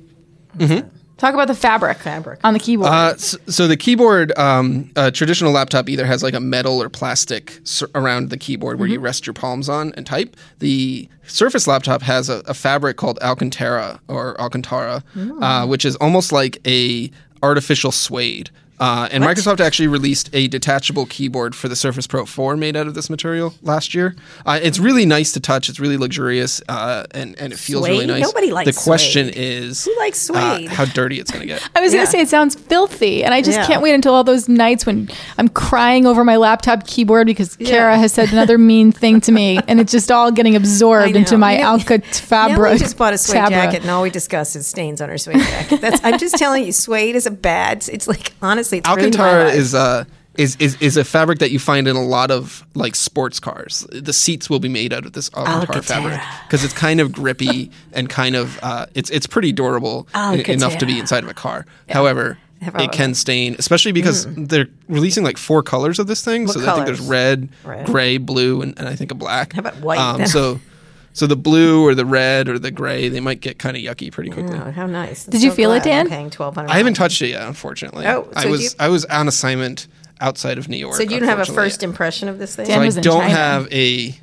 Mm-hmm. 0.56 0.88
Talk 1.16 1.32
about 1.32 1.46
the 1.46 1.54
fabric, 1.54 1.98
Fabric. 1.98 2.40
on 2.42 2.54
the 2.54 2.58
keyboard. 2.60 2.90
Uh, 2.90 3.16
so, 3.16 3.38
so 3.46 3.68
the 3.68 3.76
keyboard, 3.76 4.36
um, 4.36 4.90
a 4.96 5.12
traditional 5.12 5.52
laptop 5.52 5.88
either 5.88 6.04
has 6.04 6.22
like 6.24 6.34
a 6.34 6.40
metal 6.40 6.82
or 6.82 6.88
plastic 6.88 7.60
sur- 7.62 7.88
around 7.94 8.30
the 8.30 8.36
keyboard 8.36 8.78
where 8.80 8.88
you 8.88 8.98
rest 8.98 9.26
your 9.26 9.34
palms 9.34 9.68
on 9.68 9.92
and 9.94 10.06
type. 10.06 10.36
The 10.58 11.08
Surface 11.26 11.66
laptop 11.66 12.02
has 12.02 12.28
a, 12.28 12.42
a 12.46 12.52
fabric 12.54 12.96
called 12.96 13.18
Alcantara 13.22 14.00
or 14.08 14.38
Alcantara, 14.40 15.02
uh, 15.40 15.66
which 15.66 15.84
is 15.84 15.96
almost 15.96 16.32
like 16.32 16.58
a 16.66 17.10
artificial 17.42 17.92
suede. 17.92 18.50
Uh, 18.80 19.08
and 19.12 19.22
Microsoft 19.22 19.60
actually 19.60 19.86
released 19.88 20.28
a 20.32 20.48
detachable 20.48 21.06
keyboard 21.06 21.54
for 21.54 21.68
the 21.68 21.76
Surface 21.76 22.06
Pro 22.06 22.24
4 22.26 22.56
made 22.56 22.76
out 22.76 22.86
of 22.86 22.94
this 22.94 23.08
material 23.08 23.54
last 23.62 23.94
year. 23.94 24.16
Uh, 24.44 24.58
it's 24.62 24.78
really 24.78 25.06
nice 25.06 25.32
to 25.32 25.40
touch. 25.40 25.68
It's 25.68 25.78
really 25.78 25.96
luxurious, 25.96 26.60
uh, 26.68 27.04
and 27.12 27.38
and 27.38 27.52
it 27.52 27.58
feels 27.58 27.86
really 27.88 28.06
nice. 28.06 28.22
Nobody 28.22 28.50
likes 28.52 28.74
The 28.74 28.82
question 28.82 29.26
suede. 29.26 29.36
is, 29.36 29.84
Who 29.84 29.96
likes 29.98 30.28
uh, 30.30 30.56
suede? 30.58 30.68
how 30.70 30.84
dirty 30.86 31.20
it's 31.20 31.30
going 31.30 31.42
to 31.42 31.46
get. 31.46 31.62
I 31.76 31.80
was 31.80 31.92
yeah. 31.92 31.98
going 31.98 32.06
to 32.06 32.10
say 32.12 32.20
it 32.20 32.28
sounds 32.28 32.54
filthy, 32.54 33.22
and 33.24 33.32
I 33.32 33.42
just 33.42 33.58
Yeah. 33.58 33.66
can't 33.66 33.82
wait 33.82 33.94
until 33.94 34.12
all 34.14 34.24
those 34.24 34.48
nights 34.48 34.84
when 34.86 35.08
I'm 35.38 35.48
crying 35.48 36.06
over 36.06 36.24
my 36.24 36.36
laptop 36.36 36.86
keyboard 36.86 37.26
because 37.26 37.56
Kara 37.56 37.96
has 37.96 38.12
said 38.12 38.32
another 38.32 38.58
mean 38.58 38.90
thing 38.92 39.20
to 39.22 39.32
me, 39.32 39.58
and 39.68 39.78
it's 39.80 39.92
just 39.92 40.10
all 40.10 40.30
getting 40.32 40.56
absorbed 40.56 41.14
into 41.14 41.38
my 41.38 41.58
Yeah. 41.58 41.76
Alcatfabra. 41.76 42.58
Nellie 42.58 42.78
just 42.78 42.96
bought 42.96 43.14
a 43.14 43.18
suede 43.18 43.36
Tabra. 43.36 43.50
jacket, 43.50 43.82
and 43.82 43.90
all 43.90 44.02
we 44.02 44.10
discuss 44.10 44.56
is 44.56 44.66
stains 44.66 45.00
on 45.00 45.08
her 45.08 45.18
suede 45.18 45.38
jacket. 45.38 45.80
That's, 45.80 46.00
I'm 46.04 46.18
just 46.18 46.36
telling 46.36 46.64
you, 46.64 46.72
suede 46.72 47.14
is 47.16 47.26
a 47.26 47.30
bad. 47.30 47.88
It's 47.88 48.08
like 48.08 48.32
honestly, 48.64 48.78
it's 48.78 48.88
Alcantara 48.88 49.50
is 49.50 49.74
uh 49.74 50.04
is, 50.36 50.56
is 50.56 50.76
is 50.80 50.96
a 50.96 51.04
fabric 51.04 51.38
that 51.38 51.52
you 51.52 51.58
find 51.58 51.86
in 51.86 51.96
a 51.96 52.02
lot 52.02 52.30
of 52.30 52.66
like 52.74 52.96
sports 52.96 53.38
cars. 53.38 53.86
The 53.92 54.12
seats 54.12 54.50
will 54.50 54.58
be 54.58 54.68
made 54.68 54.92
out 54.92 55.06
of 55.06 55.12
this 55.12 55.30
Alcantara 55.34 55.76
Alcantara. 55.76 55.82
fabric 55.82 56.20
because 56.46 56.64
it's 56.64 56.74
kind 56.74 57.00
of 57.00 57.12
grippy 57.12 57.70
and 57.92 58.08
kind 58.08 58.34
of 58.34 58.58
uh, 58.62 58.86
it's 58.94 59.10
it's 59.10 59.26
pretty 59.26 59.52
durable 59.52 60.08
enough 60.14 60.78
to 60.78 60.86
be 60.86 60.98
inside 60.98 61.22
of 61.22 61.30
a 61.30 61.34
car. 61.34 61.66
However, 61.88 62.38
it 62.60 62.92
can 62.92 63.14
stain, 63.14 63.56
especially 63.58 63.92
because 63.92 64.26
they're 64.34 64.68
releasing 64.88 65.22
like 65.22 65.36
four 65.36 65.62
colors 65.62 65.98
of 65.98 66.06
this 66.06 66.24
thing. 66.24 66.46
What 66.46 66.54
so 66.54 66.68
I 66.68 66.74
think 66.74 66.86
there's 66.86 67.00
red, 67.00 67.48
Red. 67.64 67.86
gray, 67.86 68.18
blue, 68.18 68.62
and, 68.62 68.76
and 68.78 68.88
I 68.88 68.96
think 68.96 69.10
a 69.10 69.14
black. 69.14 69.52
How 69.52 69.60
about 69.60 69.76
white? 69.80 69.98
Um, 69.98 70.26
so. 70.26 70.60
So 71.14 71.26
the 71.28 71.36
blue 71.36 71.82
or 71.86 71.94
the 71.94 72.04
red 72.04 72.48
or 72.48 72.58
the 72.58 72.70
gray, 72.72 73.08
they 73.08 73.20
might 73.20 73.40
get 73.40 73.58
kind 73.58 73.76
of 73.76 73.82
yucky 73.82 74.10
pretty 74.12 74.30
quickly. 74.30 74.58
Oh, 74.58 74.70
how 74.72 74.86
nice! 74.86 75.24
Did 75.24 75.42
you 75.42 75.52
feel 75.52 75.72
it, 75.72 75.84
Dan? 75.84 76.08
Paying 76.08 76.28
twelve 76.30 76.56
hundred. 76.56 76.70
I 76.72 76.76
haven't 76.76 76.94
touched 76.94 77.22
it 77.22 77.28
yet, 77.28 77.42
unfortunately. 77.46 78.04
Oh, 78.06 78.28
I 78.34 78.42
so 78.42 78.50
was 78.50 78.62
you- 78.64 78.70
I 78.80 78.88
was 78.88 79.04
on 79.06 79.28
assignment 79.28 79.86
outside 80.20 80.58
of 80.58 80.68
New 80.68 80.76
York. 80.76 80.94
So 80.96 81.02
you 81.04 81.20
don't 81.20 81.28
have 81.28 81.38
a 81.40 81.44
first 81.46 81.82
impression 81.84 82.28
of 82.28 82.38
this 82.38 82.56
thing? 82.56 82.66
Dan 82.66 82.76
So 82.78 82.82
I 82.82 82.84
was 82.86 82.96
in 82.96 83.02
don't 83.04 83.20
China. 83.22 83.34
have 83.34 83.68
a 83.72 84.18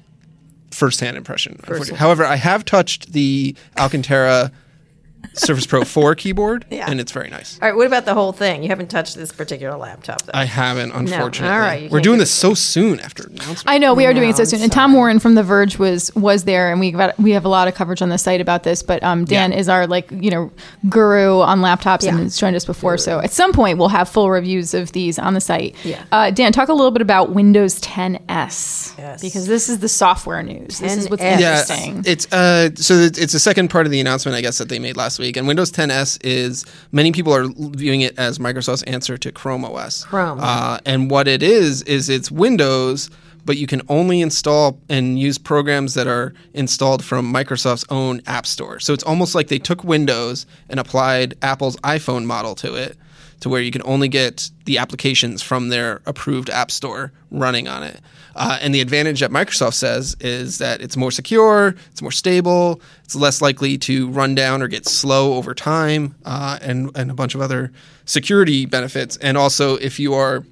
first-hand 0.71 1.17
impression. 1.17 1.53
unfortunately. 1.59 1.95
However, 1.97 2.25
I 2.25 2.35
have 2.37 2.63
touched 2.65 3.11
the 3.13 3.55
Alcantara 3.77 4.51
Surface 5.33 5.65
Pro 5.65 5.83
4 5.83 6.15
keyboard, 6.15 6.65
Yeah. 6.69 6.89
and 6.89 6.99
it's 6.99 7.11
very 7.11 7.29
nice. 7.29 7.57
All 7.61 7.67
right, 7.69 7.75
what 7.77 7.87
about 7.87 8.05
the 8.05 8.13
whole 8.13 8.31
thing? 8.33 8.63
You 8.63 8.69
haven't 8.69 8.89
touched 8.89 9.15
this 9.15 9.31
particular 9.31 9.77
laptop, 9.77 10.21
though. 10.23 10.31
I 10.33 10.43
haven't, 10.45 10.91
unfortunately. 10.91 11.53
All 11.55 11.59
right, 11.61 11.89
We're 11.91 12.01
doing 12.01 12.15
give 12.17 12.23
this 12.23 12.31
so 12.31 12.53
soon 12.53 12.99
after 12.99 13.23
announcement. 13.27 13.63
I 13.65 13.77
know 13.77 13.93
we 13.93 14.05
are 14.05 14.13
doing 14.13 14.29
it 14.29 14.35
so 14.35 14.43
No, 14.43 14.45
soon. 14.49 14.59
I'm 14.59 14.63
And 14.63 14.71
Tom. 14.71 14.93
Warren 14.93 15.19
from 15.19 15.35
The 15.35 15.43
Verge 15.43 15.77
was 15.79 16.13
was 16.15 16.43
there, 16.43 16.69
and 16.71 16.79
we 16.79 16.91
got 16.91 17.17
we 17.19 17.31
have 17.31 17.45
a 17.45 17.49
lot 17.49 17.67
of 17.67 17.75
coverage 17.75 18.01
on 18.01 18.09
the 18.09 18.17
site 18.17 18.41
about 18.41 18.63
this. 18.63 18.83
But 18.83 19.01
um, 19.03 19.23
Dan 19.25 19.51
Yeah. 19.51 19.57
is 19.59 19.69
our 19.69 19.87
like 19.87 20.09
you 20.11 20.31
know 20.31 20.51
guru 20.89 21.39
on 21.39 21.61
laptops 21.61 22.05
and 22.07 22.17
Yeah. 22.17 22.23
has 22.23 22.37
joined 22.37 22.55
us 22.55 22.65
before. 22.65 22.97
So 22.97 23.19
at 23.19 23.31
some 23.31 23.53
point 23.53 23.77
we'll 23.77 23.87
have 23.89 24.09
full 24.09 24.29
reviews 24.29 24.73
of 24.73 24.91
these 24.91 25.17
on 25.17 25.33
the 25.33 25.41
site. 25.41 25.75
Yeah. 25.83 26.01
Uh, 26.11 26.31
Dan, 26.31 26.51
talk 26.51 26.67
a 26.69 26.73
little 26.73 26.91
bit 26.91 27.01
about 27.01 27.31
Windows 27.31 27.79
10s 27.79 28.93
Yes. 28.97 29.21
because 29.21 29.47
this 29.47 29.69
is 29.69 29.79
the 29.79 29.89
software 29.89 30.43
news. 30.43 30.79
This 30.79 30.97
is 30.97 31.09
what's 31.09 31.21
10S. 31.23 31.39
yeah, 31.39 31.51
interesting. 31.61 32.03
it's 32.05 32.31
uh, 32.33 32.69
so 32.75 32.95
it's 32.95 33.33
the 33.33 33.39
second 33.39 33.69
part 33.69 33.85
of 33.85 33.91
the 33.91 33.99
announcement, 33.99 34.35
I 34.37 34.41
guess, 34.41 34.57
that 34.57 34.69
they 34.69 34.79
made 34.79 34.97
last 34.97 35.10
week. 35.19 35.37
And 35.37 35.47
Windows 35.47 35.71
10s 35.71 36.17
is 36.23 36.65
many 36.91 37.11
people 37.11 37.33
are 37.33 37.47
viewing 37.57 38.01
it 38.01 38.17
as 38.17 38.39
Microsoft's 38.39 38.83
answer 38.83 39.17
to 39.17 39.31
Chrome 39.31 39.65
OS. 39.65 40.03
Chrome. 40.05 40.39
uh, 40.41 40.79
and 40.85 41.09
what 41.09 41.27
it 41.27 41.43
is 41.43 41.81
is 41.83 42.09
it's 42.09 42.31
Windows, 42.31 43.09
but 43.45 43.57
you 43.57 43.67
can 43.67 43.81
only 43.89 44.21
install 44.21 44.79
and 44.89 45.19
use 45.19 45.37
programs 45.37 45.93
that 45.95 46.07
are 46.07 46.33
installed 46.53 47.03
from 47.03 47.33
Microsoft's 47.33 47.85
own 47.89 48.21
App 48.27 48.45
Store. 48.45 48.79
So 48.79 48.93
it's 48.93 49.03
almost 49.03 49.33
like 49.35 49.47
they 49.47 49.59
took 49.59 49.83
Windows 49.83 50.45
and 50.69 50.79
applied 50.79 51.35
Apple's 51.41 51.75
iPhone 51.77 52.25
model 52.25 52.55
to 52.55 52.75
it. 52.75 52.97
To 53.41 53.49
where 53.49 53.59
you 53.59 53.71
can 53.71 53.81
only 53.85 54.07
get 54.07 54.51
the 54.65 54.77
applications 54.77 55.41
from 55.41 55.69
their 55.69 56.03
approved 56.05 56.51
app 56.51 56.69
store 56.69 57.11
running 57.31 57.67
on 57.67 57.81
it. 57.81 57.99
Uh, 58.35 58.57
and 58.61 58.73
the 58.73 58.81
advantage 58.81 59.19
that 59.19 59.31
Microsoft 59.31 59.73
says 59.73 60.15
is 60.19 60.57
that 60.59 60.81
it's 60.81 60.95
more 60.95 61.11
secure, 61.11 61.75
it's 61.91 62.01
more 62.01 62.11
stable, 62.11 62.81
it's 63.03 63.15
less 63.15 63.41
likely 63.41 63.77
to 63.77 64.09
run 64.09 64.35
down 64.35 64.61
or 64.61 64.67
get 64.67 64.85
slow 64.85 65.33
over 65.33 65.53
time, 65.53 66.15
uh, 66.25 66.57
and, 66.61 66.91
and 66.95 67.11
a 67.11 67.13
bunch 67.13 67.35
of 67.35 67.41
other 67.41 67.71
security 68.05 68.65
benefits. 68.65 69.17
And 69.17 69.37
also, 69.37 69.75
if 69.75 69.99
you 69.99 70.13
are 70.13 70.45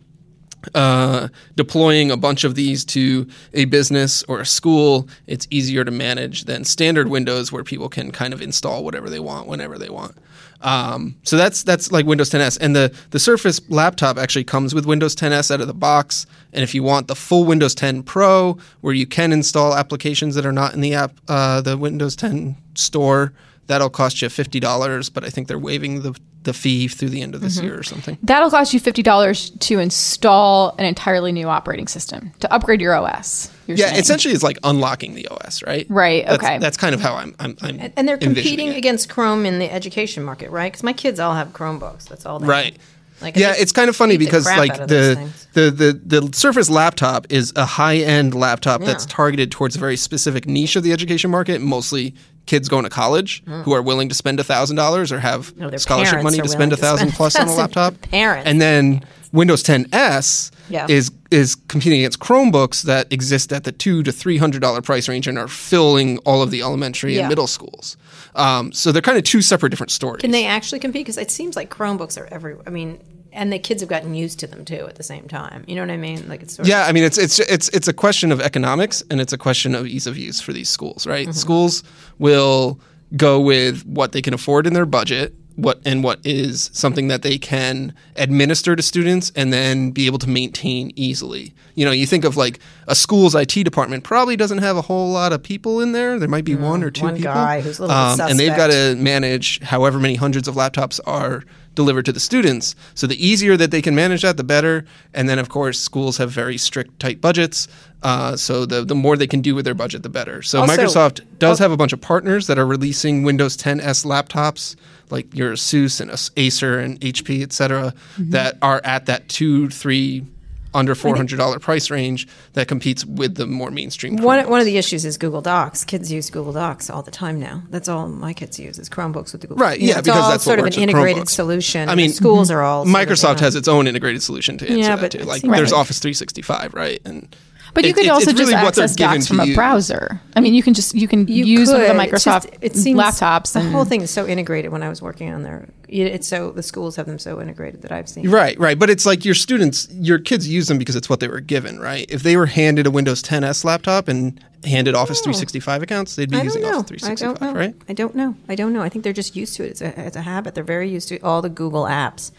uh, 0.76 1.30
deploying 1.56 2.12
a 2.12 2.18
bunch 2.18 2.44
of 2.44 2.56
these 2.56 2.84
to 2.86 3.28
a 3.54 3.66
business 3.66 4.24
or 4.24 4.40
a 4.40 4.46
school, 4.46 5.08
it's 5.28 5.48
easier 5.50 5.84
to 5.84 5.92
manage 5.92 6.46
than 6.46 6.64
standard 6.64 7.08
Windows 7.08 7.52
where 7.52 7.64
people 7.64 7.90
can 7.90 8.12
kind 8.12 8.34
of 8.34 8.42
install 8.42 8.84
whatever 8.84 9.10
they 9.10 9.20
want 9.20 9.48
whenever 9.48 9.78
they 9.78 9.90
want. 9.90 10.16
Um, 10.62 11.16
so 11.24 11.38
that's 11.38 11.64
that's 11.64 11.92
like 11.92 12.06
Windows 12.06 12.30
10s, 12.30 12.58
and 12.60 12.76
the 12.76 12.94
the 13.12 13.20
Surface 13.20 13.62
laptop 13.70 14.18
actually 14.18 14.44
comes 14.44 14.76
with 14.76 14.86
Windows 14.86 15.16
10s 15.16 15.52
out 15.52 15.62
of 15.62 15.68
the 15.68 15.74
box. 15.74 16.26
And 16.52 16.64
if 16.64 16.74
you 16.74 16.84
want 16.84 17.08
the 17.08 17.16
full 17.16 17.46
Windows 17.46 17.76
10 17.76 18.04
Pro, 18.04 18.58
where 18.82 18.94
you 18.94 19.06
can 19.06 19.32
install 19.32 19.76
applications 19.76 20.36
that 20.36 20.46
are 20.46 20.52
not 20.52 20.74
in 20.74 20.82
the 20.82 20.96
app 20.96 21.14
uh, 21.28 21.62
the 21.62 21.78
Windows 21.78 22.16
10 22.16 22.58
store, 22.76 23.34
that'll 23.68 23.90
cost 23.90 24.22
you 24.22 24.28
fifty 24.28 24.60
dollars. 24.60 25.10
But 25.10 25.24
I 25.24 25.30
think 25.30 25.48
they're 25.48 25.60
waiving 25.60 26.02
the 26.02 26.20
the 26.44 26.54
fee 26.54 26.88
through 26.88 27.10
the 27.10 27.22
end 27.22 27.36
of 27.36 27.42
this 27.42 27.58
mm-hmm. 27.58 27.66
year 27.68 27.78
or 27.80 27.84
something. 27.84 28.18
That'll 28.24 28.50
cost 28.50 28.74
you 28.74 28.80
fifty 28.80 29.04
dollars 29.04 29.50
to 29.52 29.80
install 29.80 30.76
an 30.78 30.86
entirely 30.86 31.32
new 31.32 31.48
operating 31.48 31.88
system 31.88 32.32
to 32.40 32.52
upgrade 32.54 32.82
your 32.82 32.94
OS. 32.96 33.52
You're 33.68 33.78
Yeah, 33.78 33.88
saying. 33.88 34.00
essentially, 34.00 34.34
it's 34.34 34.44
like 34.44 34.58
unlocking 34.64 35.16
the 35.16 35.28
OS, 35.28 35.62
right? 35.64 35.86
Right, 35.90 36.26
That's, 36.26 36.44
okay. 36.44 36.58
That's 36.58 36.78
kind 36.78 36.96
of 36.96 37.02
how 37.02 37.16
I'm. 37.16 37.36
I'm, 37.40 37.58
I'm 37.62 37.92
and 37.98 38.08
they're 38.08 38.18
competing 38.18 38.70
it. 38.70 38.78
against 38.78 39.10
Chrome 39.10 39.46
in 39.46 39.60
the 39.60 39.72
education 39.72 40.24
market, 40.24 40.50
right? 40.50 40.72
Because 40.72 40.84
my 40.84 40.94
kids 40.94 41.20
all 41.20 41.36
have 41.36 41.50
Chromebooks. 41.50 42.08
That's 42.08 42.26
all 42.26 42.40
they 42.40 42.48
Right. 42.48 42.74
have. 42.74 42.82
Like, 43.22 43.36
yeah, 43.36 43.54
it's 43.58 43.74
kind 43.74 43.90
of 43.90 43.96
funny 43.98 44.16
beat 44.16 44.26
the 44.26 44.32
because 44.32 44.46
like 44.46 44.72
out 44.72 44.80
of 44.82 44.88
those 44.88 45.48
the, 45.54 45.72
the 45.72 45.72
the 46.06 46.22
the 46.22 46.34
Surface 46.38 46.70
laptop 46.70 47.28
is 47.30 47.52
a 47.58 47.66
high 47.66 47.98
end 47.98 48.34
laptop 48.34 48.82
that's 48.82 49.06
targeted 49.06 49.52
towards 49.52 49.76
a 49.76 49.80
very 49.80 49.98
specific 49.98 50.48
niche 50.48 50.78
of 50.78 50.84
the 50.84 50.94
education 50.94 51.30
market, 51.30 51.60
mostly 51.62 52.16
kids 52.50 52.68
going 52.68 52.84
to 52.84 52.90
college 52.90 53.44
who 53.64 53.72
are 53.74 53.82
willing 53.82 54.10
to 54.10 54.16
spend 54.16 54.40
thousand 54.44 54.76
dollars 54.76 55.12
or 55.12 55.20
have 55.20 55.56
No, 55.56 55.70
scholarship 55.78 56.24
money 56.24 56.40
to 56.40 56.48
spend 56.50 56.74
a 56.74 56.78
thousand 56.78 57.12
plus 57.12 57.36
on 57.40 57.48
a 57.48 57.54
laptop. 57.62 57.94
Parents. 58.02 58.48
and 58.50 58.60
then 58.60 59.02
Windows 59.32 59.62
10s 59.64 60.52
Yeah. 60.70 60.88
is 60.90 61.12
is 61.30 61.56
competing 61.68 62.00
against 62.00 62.20
Chromebooks 62.20 62.82
that 62.84 63.06
exist 63.14 63.54
at 63.54 63.64
the 63.64 63.72
two 63.72 64.02
to 64.04 64.12
three 64.12 64.38
hundred 64.38 64.62
dollar 64.62 64.82
price 64.82 65.08
range 65.08 65.28
and 65.28 65.38
are 65.38 65.48
filling 65.48 66.18
all 66.26 66.42
of 66.42 66.50
the 66.50 66.62
elementary 66.62 67.14
Yeah. 67.14 67.22
and 67.22 67.30
middle 67.30 67.46
schools. 67.48 67.96
Um, 68.36 68.72
so 68.72 68.92
they're 68.92 69.02
kind 69.04 69.18
of 69.20 69.24
two 69.24 69.42
separate 69.44 69.70
different 69.70 69.92
stories. 69.92 70.22
Can 70.22 70.32
they 70.32 70.46
actually 70.48 70.80
compete? 70.80 71.06
Because 71.06 71.18
it 71.18 71.30
seems 71.30 71.56
like 71.56 71.70
Chromebooks 71.70 72.20
are 72.20 72.28
every. 72.32 72.56
I 72.66 72.72
mean, 72.72 73.00
and 73.32 73.52
the 73.52 73.60
kids 73.60 73.82
have 73.82 73.90
gotten 73.90 74.14
used 74.14 74.40
to 74.40 74.48
them 74.48 74.66
too 74.66 74.86
at 74.88 74.96
the 74.96 75.04
same 75.04 75.28
time. 75.28 75.64
You 75.68 75.76
know 75.76 75.82
what 75.82 75.92
I 75.92 75.98
mean? 75.98 76.28
Like 76.28 76.42
it's 76.42 76.56
sort 76.56 76.68
Yeah, 76.68 76.86
I 76.86 76.92
mean 76.92 77.04
it's 77.04 77.18
it's 77.18 77.40
it's 77.40 77.70
it's 77.70 77.88
a 77.88 77.94
question 77.94 78.32
of 78.32 78.42
economics 78.42 79.04
and 79.10 79.22
it's 79.22 79.34
a 79.34 79.38
question 79.38 79.76
of 79.76 79.88
ease 79.88 80.08
of 80.08 80.18
use 80.18 80.42
for 80.42 80.54
these 80.54 80.70
schools, 80.70 81.06
right? 81.06 81.28
Mm-hmm. 81.28 81.34
Schools 81.38 81.84
will 82.18 82.80
go 83.16 83.40
with 83.40 83.86
what 83.86 84.12
they 84.12 84.22
can 84.22 84.34
afford 84.34 84.68
in 84.68 84.74
their 84.74 84.86
budget, 84.86 85.34
what 85.56 85.82
and 85.86 86.04
what 86.04 86.20
is 86.24 86.70
something 86.74 87.08
that 87.08 87.22
they 87.22 87.38
can 87.38 87.94
administer 88.16 88.76
to 88.76 88.82
students 88.82 89.32
and 89.36 89.52
then 89.52 89.92
be 89.92 90.06
able 90.06 90.20
to 90.20 90.30
maintain 90.30 90.92
easily. 90.96 91.54
You 91.76 91.86
know, 91.86 91.92
you 91.92 92.06
think 92.06 92.24
of 92.24 92.38
like 92.38 92.60
a 92.88 92.96
school's 92.96 93.36
IT 93.36 93.64
department 93.64 94.04
probably 94.04 94.36
doesn't 94.36 94.60
have 94.60 94.78
a 94.78 94.82
whole 94.82 95.12
lot 95.12 95.34
of 95.34 95.44
people 95.44 95.82
in 95.82 95.92
there. 95.92 96.20
There 96.20 96.30
might 96.30 96.46
be 96.46 96.56
one 96.56 96.84
or 96.84 96.92
two 96.92 97.06
one 97.06 97.16
people, 97.16 97.34
guy 97.34 97.62
who's 97.62 97.80
a 97.80 97.86
little 97.86 98.18
bit 98.18 98.30
and 98.30 98.40
they've 98.40 98.56
got 98.56 98.72
to 98.72 98.96
manage 98.96 99.62
however 99.62 100.00
many 100.00 100.16
hundreds 100.16 100.48
of 100.48 100.56
laptops 100.56 101.00
are 101.06 101.44
delivered 101.76 102.06
to 102.06 102.12
the 102.12 102.20
students. 102.20 102.76
So 102.96 103.08
the 103.08 103.26
easier 103.26 103.56
that 103.58 103.72
they 103.72 103.82
can 103.82 103.96
manage 103.96 104.22
that, 104.24 104.38
the 104.38 104.44
better. 104.44 104.86
And 105.14 105.30
then, 105.30 105.40
of 105.40 105.50
course, 105.50 105.80
schools 105.80 106.18
have 106.18 106.30
very 106.32 106.58
strict, 106.58 107.00
tight 107.00 107.22
budgets. 107.22 107.68
Uh, 108.04 108.36
so 108.36 108.66
the 108.66 108.84
the 108.86 108.96
more 108.96 109.16
they 109.18 109.28
can 109.28 109.42
do 109.42 109.56
with 109.56 109.66
their 109.66 109.74
budget, 109.74 110.04
the 110.04 110.10
better. 110.10 110.42
So 110.42 110.62
Also- 110.62 110.74
Microsoft 110.76 111.22
does 111.38 111.60
have 111.60 111.72
a 111.72 111.78
bunch 111.78 111.94
of 111.94 112.02
partners 112.02 112.48
that 112.48 112.58
are 112.58 112.66
releasing 112.66 113.24
Windows 113.24 113.56
10s 113.58 114.06
laptops, 114.06 114.76
like 115.10 115.34
your 115.36 115.54
ASUS 115.54 116.00
and 116.02 116.12
Acer 116.38 116.80
and 116.80 117.00
HP, 117.02 117.42
et 117.44 117.52
cetera, 117.54 117.94
Mm-hmm. 118.18 118.32
that 118.32 118.58
are 118.62 118.82
at 118.84 119.06
that 119.08 119.28
two, 119.30 119.70
three, 119.70 120.26
under 120.74 120.94
four 120.96 121.16
hundred 121.16 121.38
dollar 121.38 121.60
price 121.60 121.90
range 121.90 122.28
that 122.54 122.68
competes 122.68 123.06
with 123.06 123.36
the 123.36 123.48
more 123.48 123.72
mainstream. 123.72 124.18
One, 124.18 124.40
Chromebooks. 124.40 124.50
one 124.50 124.60
of 124.60 124.66
the 124.66 124.78
issues 124.78 125.04
is 125.06 125.18
Google 125.18 125.42
Docs. 125.42 125.84
Kids 125.86 126.12
use 126.12 126.30
Google 126.30 126.54
Docs 126.54 126.90
all 126.90 127.02
the 127.02 127.12
time 127.12 127.40
now. 127.40 127.64
That's 127.70 127.90
all 127.90 128.08
my 128.08 128.34
kids 128.34 128.60
use 128.60 128.78
is 128.78 128.90
Chromebooks 128.90 129.32
with 129.32 129.42
the 129.42 129.48
Google. 129.48 129.64
Right, 129.64 129.80
you 129.80 129.88
know, 129.88 129.94
yeah, 129.94 130.00
it's 130.00 130.08
because 130.08 130.24
all 130.24 130.30
that's 130.32 130.44
sort 130.44 130.60
of 130.60 130.66
an 130.66 130.74
integrated 130.74 131.24
Chromebooks. 131.24 131.30
solution. 131.30 131.90
I 131.90 131.96
mean, 131.96 132.12
schools 132.12 132.52
are 132.52 132.62
all. 132.62 132.86
sort 132.86 132.96
of, 133.02 133.08
Microsoft 133.10 133.30
you 133.30 133.36
know, 133.36 133.42
has 133.42 133.56
its 133.56 133.68
own 133.68 133.88
integrated 133.88 134.22
solution 134.22 134.58
to 134.60 134.66
answer 134.70 134.80
Yeah, 134.80 134.96
that 134.96 135.12
too. 135.12 135.20
Like 135.20 135.42
seems 135.42 135.56
there's 135.56 135.74
Office 135.74 136.00
365, 136.00 136.74
right? 136.74 137.02
And 137.06 137.36
But 137.74 137.84
you 137.84 137.92
it- 137.92 137.94
could 137.94 138.06
it's- 138.06 138.14
also 138.16 138.32
just 138.32 138.40
really 138.40 138.54
access 138.54 138.96
docs 138.96 139.28
from 139.28 139.40
a 139.40 139.54
browser. 139.54 140.20
I 140.36 140.42
mean, 140.42 140.54
you 140.54 140.64
can 140.64 140.74
just 140.74 140.96
you 140.96 141.08
can 141.08 141.28
You 141.28 141.46
use 141.46 141.70
some 141.70 141.82
of 141.82 141.88
the 141.88 141.94
could. 141.94 142.14
It's 142.14 142.26
Microsoft 142.26 142.44
just- 142.52 142.58
it 142.62 142.76
seems- 142.76 143.00
laptops. 143.00 143.54
The 143.54 143.60
and, 143.60 143.72
whole 143.72 143.86
thing 143.86 144.02
is 144.02 144.10
so 144.12 144.28
integrated. 144.28 144.72
When 144.72 144.84
I 144.84 144.90
was 144.90 145.02
working 145.02 145.32
on 145.34 145.44
there, 145.44 145.68
it's 145.88 146.28
so 146.28 146.52
the 146.52 146.64
schools 146.64 146.96
have 146.96 147.06
them 147.06 147.20
so 147.20 147.42
integrated 147.42 147.82
that 147.84 147.92
I've 147.92 148.10
seen. 148.10 148.30
Right, 148.30 148.60
right. 148.60 148.78
But 148.78 148.90
it's 148.90 149.06
like 149.06 149.24
your 149.26 149.36
students, 149.36 149.88
your 149.92 150.20
kids 150.20 150.48
use 150.48 150.68
them 150.68 150.78
because 150.78 150.96
it's 150.96 151.10
what 151.10 151.20
they 151.20 151.28
were 151.28 151.42
given, 151.42 151.80
right? 151.80 152.06
If 152.10 152.24
they 152.24 152.36
were 152.38 152.46
handed 152.48 152.88
a 152.88 152.92
Windows 152.92 153.22
10s 153.22 153.64
laptop 153.64 154.08
and 154.08 154.40
handed 154.66 154.94
Office 154.96 155.20
365 155.22 155.82
accounts, 155.84 156.16
they'd 156.16 156.30
be 156.30 156.38
using 156.38 156.62
know. 156.64 156.80
Office 156.80 157.04
I 157.04 157.16
365, 157.16 157.40
don't 157.40 157.54
know. 157.54 157.60
right? 157.60 157.76
I 157.88 157.94
don't 157.94 158.16
know. 158.16 158.36
I 158.50 158.56
don't 158.56 158.74
know. 158.74 158.82
I 158.82 158.90
think 158.90 159.04
they're 159.04 159.14
just 159.14 159.36
used 159.36 159.56
to 159.56 159.64
it. 159.64 159.70
It's 159.72 159.82
a, 159.82 160.00
it's 160.06 160.16
a 160.18 160.22
habit. 160.22 160.54
They're 160.56 160.64
very 160.64 160.90
used 160.90 161.08
to 161.10 161.20
all 161.20 161.42
the 161.42 161.50
Google 161.50 161.84
apps. 161.84 162.32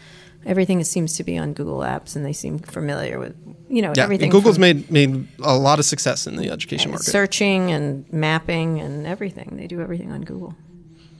Everything 0.45 0.83
seems 0.83 1.15
to 1.17 1.23
be 1.23 1.37
on 1.37 1.53
Google 1.53 1.79
apps, 1.79 2.15
and 2.15 2.25
they 2.25 2.33
seem 2.33 2.57
familiar 2.59 3.19
with 3.19 3.35
you 3.69 3.81
know 3.81 3.93
Yeah, 3.95 4.03
everything. 4.03 4.25
and 4.25 4.31
Google's 4.31 4.55
from 4.55 4.61
made 4.61 4.89
made 4.91 5.27
a 5.43 5.55
lot 5.57 5.79
of 5.79 5.85
success 5.85 6.25
in 6.27 6.35
the 6.35 6.49
education 6.49 6.91
market. 6.91 7.05
searching 7.05 7.71
and 7.71 8.11
mapping 8.11 8.79
and 8.81 9.05
everything. 9.05 9.53
They 9.57 9.67
do 9.67 9.81
everything 9.81 10.11
on 10.11 10.21
Google. 10.21 10.55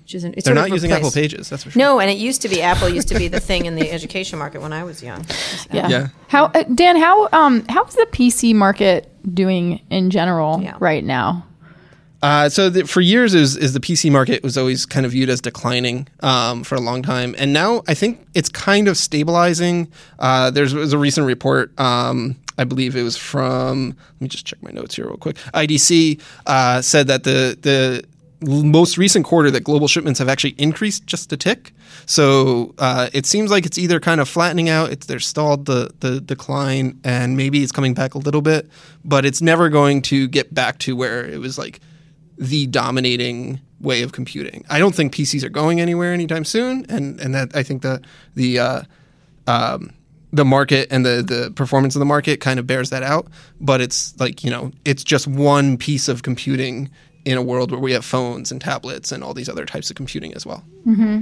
Which 0.03 0.15
isn't. 0.15 0.33
It's 0.35 0.45
They're 0.45 0.55
not 0.55 0.71
using 0.71 0.91
Apple 0.91 1.11
Pages, 1.11 1.49
that's 1.49 1.63
for 1.63 1.69
sure. 1.71 1.79
No, 1.79 1.99
and 1.99 2.09
it 2.09 2.17
used 2.17 2.41
to 2.41 2.49
be 2.49 2.61
Apple 2.63 2.89
used 2.89 3.07
to 3.09 3.15
be 3.15 3.27
the 3.27 3.39
thing 3.39 3.65
in 3.67 3.75
the 3.75 3.91
education 3.97 4.39
market 4.39 4.59
when 4.61 4.73
I 4.73 4.83
was 4.83 5.01
young. 5.03 5.23
yeah. 5.71 5.87
Yeah. 5.87 6.07
How 6.27 6.45
uh, 6.45 6.63
Dan? 6.63 6.97
How 6.97 7.29
um 7.31 7.63
how's 7.69 7.93
the 7.93 8.07
PC 8.11 8.53
market 8.55 9.07
doing 9.33 9.79
in 9.91 10.09
general 10.09 10.59
Yeah. 10.61 10.75
right 10.79 11.03
now? 11.03 11.45
Uh, 12.21 12.49
so 12.49 12.69
the, 12.69 12.85
for 12.85 13.01
years, 13.01 13.33
is 13.33 13.57
is 13.57 13.73
the 13.73 13.79
PC 13.79 14.11
market 14.11 14.43
was 14.43 14.57
always 14.57 14.85
kind 14.85 15.05
of 15.05 15.11
viewed 15.11 15.29
as 15.29 15.41
declining 15.41 16.07
um, 16.21 16.63
for 16.63 16.75
a 16.75 16.81
long 16.81 17.01
time, 17.01 17.35
and 17.37 17.51
now 17.51 17.81
I 17.87 17.93
think 17.93 18.25
it's 18.33 18.49
kind 18.49 18.87
of 18.87 18.97
stabilizing. 18.97 19.91
Uh, 20.19 20.51
there's 20.51 20.73
was 20.73 20.93
a 20.93 20.97
recent 20.97 21.25
report. 21.25 21.77
Um, 21.79 22.35
I 22.57 22.63
believe 22.63 22.95
it 22.95 23.03
was 23.03 23.17
from. 23.17 23.95
Let 24.13 24.21
me 24.21 24.27
just 24.27 24.45
check 24.45 24.61
my 24.61 24.71
notes 24.71 24.95
here 24.95 25.07
real 25.07 25.17
quick. 25.17 25.37
IDC 25.53 26.21
uh, 26.45 26.81
said 26.81 27.07
that 27.07 27.23
the 27.23 27.57
the 27.61 28.05
most 28.43 28.97
recent 28.97 29.25
quarter 29.25 29.51
that 29.51 29.63
global 29.63 29.87
shipments 29.87 30.19
have 30.19 30.27
actually 30.27 30.55
increased 30.57 31.05
just 31.05 31.31
a 31.31 31.37
tick. 31.37 31.73
So 32.07 32.73
uh, 32.79 33.09
it 33.13 33.25
seems 33.25 33.51
like 33.51 33.65
it's 33.65 33.77
either 33.77 33.99
kind 33.99 34.19
of 34.19 34.27
flattening 34.27 34.67
out, 34.69 34.91
it's 34.91 35.05
they're 35.05 35.19
stalled 35.19 35.65
the 35.65 35.91
the 35.99 36.21
decline, 36.21 36.99
and 37.03 37.37
maybe 37.37 37.63
it's 37.63 37.71
coming 37.71 37.93
back 37.93 38.13
a 38.13 38.19
little 38.19 38.41
bit, 38.41 38.69
but 39.03 39.25
it's 39.25 39.41
never 39.41 39.69
going 39.69 40.01
to 40.03 40.27
get 40.27 40.53
back 40.53 40.77
to 40.79 40.95
where 40.95 41.25
it 41.25 41.39
was 41.39 41.57
like 41.57 41.79
the 42.41 42.65
dominating 42.65 43.61
way 43.79 44.01
of 44.01 44.11
computing. 44.11 44.65
I 44.67 44.79
don't 44.79 44.95
think 44.95 45.13
PCs 45.13 45.43
are 45.43 45.49
going 45.49 45.79
anywhere 45.79 46.11
anytime 46.11 46.43
soon, 46.43 46.85
and 46.89 47.19
and 47.21 47.33
that 47.35 47.55
I 47.55 47.61
think 47.61 47.83
the 47.83 48.01
the 48.33 48.59
uh, 48.59 48.81
um, 49.45 49.93
the 50.33 50.43
market 50.43 50.87
and 50.89 51.05
the 51.05 51.21
the 51.21 51.51
performance 51.51 51.95
of 51.95 51.99
the 51.99 52.05
market 52.05 52.41
kind 52.41 52.59
of 52.59 52.65
bears 52.65 52.89
that 52.89 53.03
out. 53.03 53.27
But 53.61 53.79
it's 53.79 54.19
like 54.19 54.43
you 54.43 54.49
know, 54.49 54.71
it's 54.85 55.03
just 55.03 55.27
one 55.27 55.77
piece 55.77 56.07
of 56.07 56.23
computing 56.23 56.89
in 57.25 57.37
a 57.37 57.41
world 57.43 57.69
where 57.69 57.79
we 57.79 57.91
have 57.91 58.03
phones 58.03 58.51
and 58.51 58.59
tablets 58.59 59.11
and 59.11 59.23
all 59.23 59.35
these 59.35 59.47
other 59.47 59.63
types 59.63 59.91
of 59.91 59.95
computing 59.95 60.33
as 60.33 60.43
well. 60.43 60.63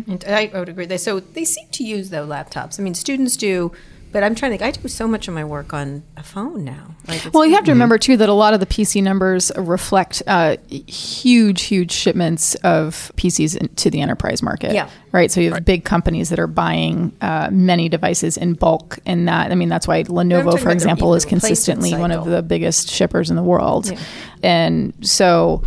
And 0.08 0.24
I 0.26 0.50
would 0.54 0.70
agree. 0.70 0.98
So 0.98 1.20
they 1.20 1.44
seem 1.44 1.68
to 1.72 1.84
use 1.84 2.10
though 2.10 2.26
laptops. 2.26 2.80
I 2.80 2.84
mean, 2.84 2.94
students 2.94 3.36
do, 3.36 3.74
but 4.12 4.24
I'm 4.24 4.36
trying 4.36 4.52
to 4.52 4.58
think. 4.58 4.78
I 4.78 4.80
do 4.80 4.88
so 4.88 5.08
much 5.08 5.28
of 5.28 5.34
my 5.34 5.44
work 5.46 5.74
on 5.74 6.04
a 6.18 6.24
phone 6.24 6.64
now. 6.64 6.96
Like, 7.08 7.34
Well, 7.34 7.46
you 7.46 7.56
have 7.56 7.64
to 7.66 7.72
remember 7.72 7.98
too 7.98 8.18
that 8.18 8.30
a 8.30 8.34
lot 8.34 8.54
of 8.54 8.60
the 8.60 8.66
PC 8.66 9.02
numbers 9.04 9.52
reflect 9.56 10.24
uh, 10.28 10.58
huge, 10.70 11.64
huge 11.64 11.92
shipments 11.92 12.56
of 12.56 13.12
PCs 13.18 13.56
into 13.58 13.90
the 13.90 14.02
enterprise 14.02 14.42
market. 14.42 14.74
Yeah. 14.74 14.90
Right. 15.12 15.32
So 15.32 15.42
you 15.42 15.52
have 15.54 15.66
big 15.66 15.86
companies 15.86 16.30
that 16.30 16.38
are 16.40 16.46
buying 16.48 17.12
uh, 17.22 17.50
many 17.52 17.90
devices 17.90 18.38
in 18.38 18.54
bulk, 18.54 19.00
and 19.08 19.28
that 19.28 19.52
I 19.52 19.56
mean 19.56 19.68
that's 19.70 19.88
why 19.88 20.04
Lenovo, 20.04 20.60
for 20.60 20.70
example, 20.70 21.16
is 21.16 21.26
consistently 21.26 21.94
one 21.96 22.12
of 22.12 22.26
the 22.26 22.44
biggest 22.44 22.90
shippers 22.90 23.30
in 23.32 23.36
the 23.36 23.42
world. 23.44 23.90
Yeah. 23.90 24.00
And 24.44 24.94
so 25.02 25.64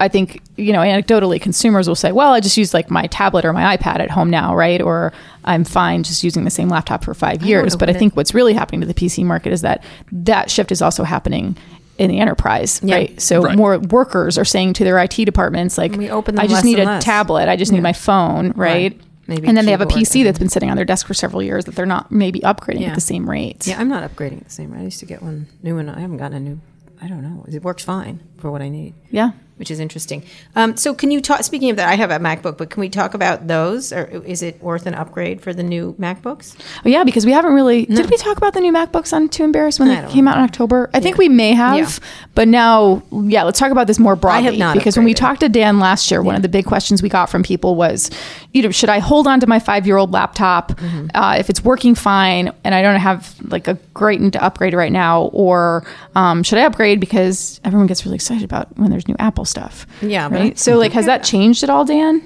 I 0.00 0.08
think 0.08 0.40
you 0.56 0.72
know 0.72 0.80
anecdotally, 0.80 1.40
consumers 1.40 1.86
will 1.88 1.94
say, 1.94 2.10
"Well, 2.12 2.32
I 2.32 2.40
just 2.40 2.56
use 2.56 2.72
like 2.72 2.90
my 2.90 3.06
tablet 3.08 3.44
or 3.44 3.52
my 3.52 3.76
iPad 3.76 4.00
at 4.00 4.10
home 4.10 4.30
now, 4.30 4.54
right?" 4.54 4.80
Or 4.80 5.12
I'm 5.44 5.64
fine 5.64 6.02
just 6.02 6.24
using 6.24 6.44
the 6.44 6.50
same 6.50 6.68
laptop 6.70 7.04
for 7.04 7.12
five 7.14 7.42
years. 7.42 7.74
know 7.74 7.78
But 7.78 7.88
I 7.88 7.92
what 7.92 7.96
it- 7.96 7.98
think 7.98 8.16
what's 8.16 8.34
really 8.34 8.54
happening 8.54 8.80
to 8.80 8.86
the 8.86 8.94
PC 8.94 9.24
market 9.24 9.52
is 9.52 9.60
that 9.60 9.84
that 10.10 10.50
shift 10.50 10.72
is 10.72 10.80
also 10.80 11.04
happening 11.04 11.56
in 11.98 12.10
the 12.10 12.18
enterprise, 12.18 12.80
Yeah. 12.82 12.94
right? 12.96 13.20
So 13.20 13.42
Right. 13.42 13.56
more 13.56 13.78
workers 13.78 14.36
are 14.38 14.44
saying 14.44 14.74
to 14.74 14.84
their 14.84 14.98
IT 14.98 15.24
departments, 15.24 15.78
like, 15.78 15.92
We 15.96 16.10
open 16.10 16.38
I 16.38 16.46
just 16.46 16.64
need 16.64 16.78
a 16.78 16.84
less." 16.84 17.04
tablet, 17.04 17.48
I 17.48 17.56
just 17.56 17.72
need 17.72 17.82
my 17.82 17.92
phone, 17.92 18.52
right? 18.56 18.98
Maybe 19.28 19.48
and 19.48 19.56
then 19.56 19.64
they 19.64 19.72
have 19.72 19.80
a 19.80 19.86
PC 19.86 20.20
and- 20.20 20.28
that's 20.28 20.38
been 20.38 20.48
sitting 20.48 20.70
on 20.70 20.76
their 20.76 20.84
desk 20.84 21.06
for 21.06 21.14
several 21.14 21.42
years 21.42 21.64
that 21.64 21.74
they're 21.74 21.84
not 21.86 22.12
maybe 22.12 22.40
upgrading 22.40 22.80
Yeah. 22.82 22.88
at 22.90 22.94
the 22.94 23.00
same 23.00 23.28
rate. 23.28 23.66
yeah, 23.66 23.80
I'm 23.80 23.88
not 23.88 24.04
upgrading 24.08 24.38
at 24.38 24.44
the 24.44 24.52
same 24.52 24.70
rate. 24.72 24.80
I 24.80 24.84
used 24.84 25.00
to 25.00 25.06
get 25.06 25.22
one 25.22 25.46
new 25.62 25.74
one. 25.74 25.88
I 25.88 25.98
haven't 26.00 26.18
gotten 26.18 26.36
a 26.36 26.40
new. 26.40 26.60
I 27.02 27.08
don't 27.08 27.22
know. 27.22 27.44
It 27.48 27.62
works 27.64 27.82
fine 27.82 28.20
for 28.38 28.50
what 28.52 28.62
I 28.62 28.68
need. 28.68 28.94
Yeah. 29.10 29.30
Which 29.56 29.70
is 29.70 29.80
interesting. 29.80 30.22
Um, 30.54 30.76
so, 30.76 30.94
can 30.94 31.10
you 31.10 31.20
talk? 31.20 31.42
Speaking 31.42 31.70
of 31.70 31.76
that, 31.76 31.88
I 31.88 31.94
have 31.96 32.10
a 32.10 32.18
MacBook, 32.18 32.56
but 32.58 32.70
can 32.70 32.80
we 32.80 32.88
talk 32.88 33.14
about 33.14 33.46
those? 33.46 33.92
Or 33.92 34.04
is 34.04 34.42
it 34.42 34.62
worth 34.62 34.86
an 34.86 34.94
upgrade 34.94 35.40
for 35.40 35.52
the 35.52 35.62
new 35.62 35.94
MacBooks? 35.98 36.56
Oh, 36.84 36.88
yeah, 36.88 37.04
because 37.04 37.24
we 37.26 37.32
haven't 37.32 37.52
really. 37.54 37.86
Did 37.86 38.10
we 38.10 38.16
talk 38.16 38.36
about 38.36 38.54
the 38.54 38.60
new 38.60 38.72
MacBooks 38.72 39.12
on 39.12 39.28
Too 39.28 39.44
Embarrassed 39.44 39.80
when 39.80 39.90
I 39.90 40.02
they 40.02 40.12
came 40.12 40.28
out 40.28 40.36
in 40.38 40.44
October? 40.44 40.90
I 40.94 41.00
think 41.00 41.18
we 41.18 41.28
may 41.28 41.52
have, 41.52 41.76
Yeah. 41.78 41.88
but 42.34 42.48
now, 42.48 43.02
yeah, 43.12 43.42
let's 43.44 43.58
talk 43.58 43.70
about 43.70 43.86
this 43.86 43.98
more 43.98 44.16
broadly. 44.16 44.56
not 44.56 44.74
because 44.76 44.96
when 44.96 45.04
we 45.04 45.14
talked 45.14 45.40
to 45.40 45.48
Dan 45.48 45.78
last 45.78 46.10
year, 46.10 46.22
one 46.22 46.34
of 46.34 46.42
the 46.42 46.48
big 46.48 46.64
questions 46.66 47.02
we 47.02 47.08
got 47.08 47.30
from 47.30 47.42
people 47.42 47.74
was, 47.76 48.10
you 48.52 48.62
know, 48.62 48.70
should 48.70 48.88
I 48.90 48.98
hold 48.98 49.26
on 49.26 49.40
to 49.40 49.46
my 49.46 49.58
five 49.58 49.86
year 49.86 49.96
old 49.96 50.12
laptop 50.12 50.72
Mm-hmm. 50.76 51.06
uh, 51.14 51.36
if 51.38 51.48
it's 51.48 51.64
working 51.64 51.94
fine 51.94 52.52
and 52.62 52.74
I 52.74 52.82
don't 52.82 53.00
have 53.00 53.34
like 53.50 53.66
a 53.68 53.74
great 53.94 54.20
need 54.20 54.34
to 54.34 54.44
upgrade 54.44 54.74
right 54.74 54.92
now, 54.92 55.22
or 55.32 55.86
um, 56.14 56.42
should 56.42 56.58
I 56.58 56.62
upgrade 56.62 57.00
because 57.00 57.60
everyone 57.64 57.86
gets 57.86 58.04
really 58.04 58.16
excited 58.16 58.44
about 58.44 58.76
when 58.78 58.90
there's 58.90 59.08
new 59.08 59.16
Apple 59.18 59.45
stuff? 59.46 59.86
Yeah, 60.02 60.28
right. 60.28 60.52
I- 60.52 60.54
so, 60.56 60.76
like, 60.78 60.92
has 60.92 61.06
that 61.06 61.24
changed 61.24 61.62
at 61.62 61.70
all, 61.70 61.84
Dan? 61.84 62.22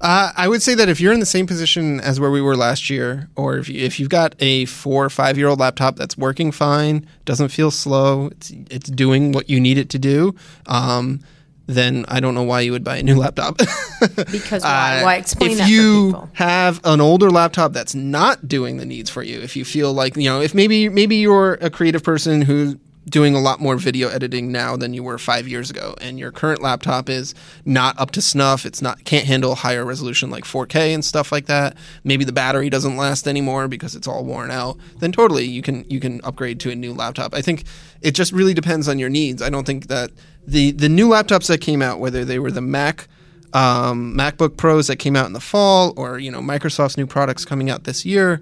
Uh, 0.00 0.32
I 0.36 0.48
would 0.48 0.62
say 0.62 0.74
that 0.74 0.88
if 0.88 1.00
you're 1.00 1.12
in 1.12 1.20
the 1.20 1.26
same 1.26 1.46
position 1.46 2.00
as 2.00 2.18
where 2.18 2.30
we 2.32 2.40
were 2.40 2.56
last 2.56 2.90
year, 2.90 3.28
or 3.36 3.56
if, 3.58 3.68
you, 3.68 3.80
if 3.84 4.00
you've 4.00 4.08
got 4.08 4.34
a 4.40 4.64
four 4.64 5.04
or 5.04 5.10
five 5.10 5.38
year 5.38 5.46
old 5.46 5.60
laptop 5.60 5.94
that's 5.94 6.18
working 6.18 6.50
fine, 6.50 7.06
doesn't 7.24 7.50
feel 7.50 7.70
slow, 7.70 8.26
it's, 8.32 8.50
it's 8.68 8.90
doing 8.90 9.30
what 9.30 9.48
you 9.48 9.60
need 9.60 9.78
it 9.78 9.88
to 9.90 10.00
do, 10.00 10.34
um, 10.66 11.20
then 11.66 12.04
I 12.08 12.18
don't 12.18 12.34
know 12.34 12.42
why 12.42 12.62
you 12.62 12.72
would 12.72 12.82
buy 12.82 12.96
a 12.96 13.02
new 13.04 13.14
laptop. 13.24 13.58
Because 13.58 14.62
why? 14.64 14.98
Uh, 15.02 15.04
why 15.04 15.14
explain 15.16 15.52
if 15.52 15.58
that 15.58 15.68
you 15.70 16.10
for 16.10 16.16
people? 16.22 16.30
have 16.32 16.80
an 16.82 17.00
older 17.00 17.30
laptop 17.30 17.72
that's 17.72 17.94
not 17.94 18.48
doing 18.48 18.78
the 18.78 18.84
needs 18.84 19.08
for 19.08 19.22
you, 19.22 19.40
if 19.40 19.54
you 19.54 19.64
feel 19.64 19.92
like 19.92 20.16
you 20.16 20.24
know, 20.28 20.40
if 20.40 20.52
maybe 20.52 20.88
maybe 20.88 21.14
you're 21.14 21.54
a 21.60 21.70
creative 21.70 22.02
person 22.02 22.42
who's 22.42 22.74
doing 23.08 23.34
a 23.34 23.40
lot 23.40 23.60
more 23.60 23.76
video 23.76 24.08
editing 24.08 24.52
now 24.52 24.76
than 24.76 24.94
you 24.94 25.02
were 25.02 25.18
five 25.18 25.48
years 25.48 25.70
ago, 25.70 25.94
and 26.00 26.18
your 26.18 26.30
current 26.30 26.62
laptop 26.62 27.08
is 27.08 27.34
not 27.64 27.98
up 27.98 28.10
to 28.12 28.22
snuff, 28.22 28.64
it's 28.64 28.80
not 28.80 29.04
can't 29.04 29.26
handle 29.26 29.54
higher 29.56 29.84
resolution 29.84 30.30
like 30.30 30.44
4K 30.44 30.94
and 30.94 31.04
stuff 31.04 31.32
like 31.32 31.46
that. 31.46 31.76
Maybe 32.04 32.24
the 32.24 32.32
battery 32.32 32.70
doesn't 32.70 32.96
last 32.96 33.26
anymore 33.26 33.68
because 33.68 33.96
it's 33.96 34.06
all 34.06 34.24
worn 34.24 34.50
out. 34.50 34.78
Then 34.98 35.12
totally 35.12 35.44
you 35.44 35.62
can 35.62 35.84
you 35.88 36.00
can 36.00 36.20
upgrade 36.22 36.60
to 36.60 36.70
a 36.70 36.76
new 36.76 36.92
laptop. 36.92 37.34
I 37.34 37.42
think 37.42 37.64
it 38.00 38.12
just 38.12 38.32
really 38.32 38.54
depends 38.54 38.88
on 38.88 38.98
your 38.98 39.08
needs. 39.08 39.42
I 39.42 39.50
don't 39.50 39.66
think 39.66 39.88
that 39.88 40.10
the 40.46 40.72
the 40.72 40.88
new 40.88 41.08
laptops 41.08 41.48
that 41.48 41.60
came 41.60 41.82
out, 41.82 41.98
whether 41.98 42.24
they 42.24 42.38
were 42.38 42.50
the 42.50 42.60
Mac 42.60 43.08
um, 43.52 44.14
MacBook 44.16 44.56
Pros 44.56 44.86
that 44.86 44.96
came 44.96 45.16
out 45.16 45.26
in 45.26 45.32
the 45.32 45.40
fall, 45.40 45.92
or 45.96 46.18
you 46.18 46.30
know 46.30 46.40
Microsoft's 46.40 46.96
new 46.96 47.06
products 47.06 47.44
coming 47.44 47.68
out 47.68 47.84
this 47.84 48.04
year, 48.04 48.40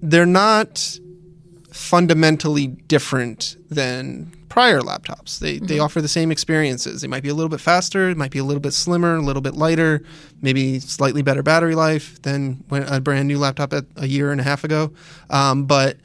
they're 0.00 0.26
not 0.26 0.98
fundamentally 1.72 2.66
different 2.68 3.56
than 3.70 4.30
prior 4.48 4.80
laptops. 4.80 5.38
They 5.38 5.58
they 5.58 5.78
offer 5.78 6.00
the 6.02 6.08
same 6.08 6.30
experiences. 6.30 7.00
They 7.00 7.08
might 7.08 7.22
be 7.22 7.30
a 7.30 7.34
little 7.34 7.48
bit 7.48 7.60
faster, 7.60 8.10
it 8.10 8.16
might 8.16 8.30
be 8.30 8.38
a 8.38 8.44
little 8.44 8.60
bit 8.60 8.72
slimmer, 8.74 9.16
a 9.16 9.22
little 9.22 9.42
bit 9.42 9.54
lighter, 9.54 10.02
maybe 10.42 10.78
slightly 10.80 11.22
better 11.22 11.42
battery 11.42 11.74
life 11.74 12.20
than 12.22 12.62
when 12.68 12.82
a 12.84 13.00
brand 13.00 13.28
new 13.28 13.38
laptop 13.38 13.72
at 13.72 13.84
a 13.96 14.06
year 14.06 14.30
and 14.30 14.40
a 14.40 14.44
half 14.44 14.64
ago. 14.64 14.92
Um, 15.30 15.64
but 15.64 15.96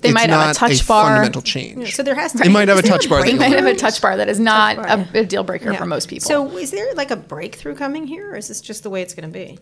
They 0.00 0.08
it's 0.08 0.14
might 0.14 0.30
have 0.30 0.40
a 0.40 0.46
not 0.46 0.56
touch 0.56 0.86
bar. 0.88 1.04
fundamental 1.06 1.42
change. 1.42 1.94
So 1.94 2.02
there 2.02 2.16
has 2.16 2.32
to. 2.32 2.44
It 2.44 2.50
might 2.50 2.66
have 2.68 2.78
is 2.78 2.84
a 2.84 2.88
there 2.88 2.98
touch 2.98 3.08
bar 3.08 3.22
They 3.24 3.34
might 3.34 3.52
have 3.52 3.64
a 3.66 3.74
touch 3.76 4.02
bar 4.02 4.16
that 4.16 4.28
is 4.28 4.40
not 4.40 4.76
bar, 4.76 4.86
a, 5.14 5.18
a 5.20 5.24
deal 5.24 5.44
breaker 5.44 5.70
Yeah. 5.70 5.78
for 5.78 5.86
most 5.86 6.08
people. 6.08 6.26
So, 6.28 6.58
is 6.58 6.72
there 6.72 6.92
like 6.94 7.12
a 7.12 7.16
breakthrough 7.16 7.76
coming 7.76 8.06
here, 8.08 8.32
or 8.32 8.36
is 8.36 8.48
this 8.48 8.60
just 8.60 8.82
the 8.82 8.90
way 8.90 9.00
it's 9.02 9.14
going 9.14 9.30
to 9.30 9.38
be? 9.38 9.58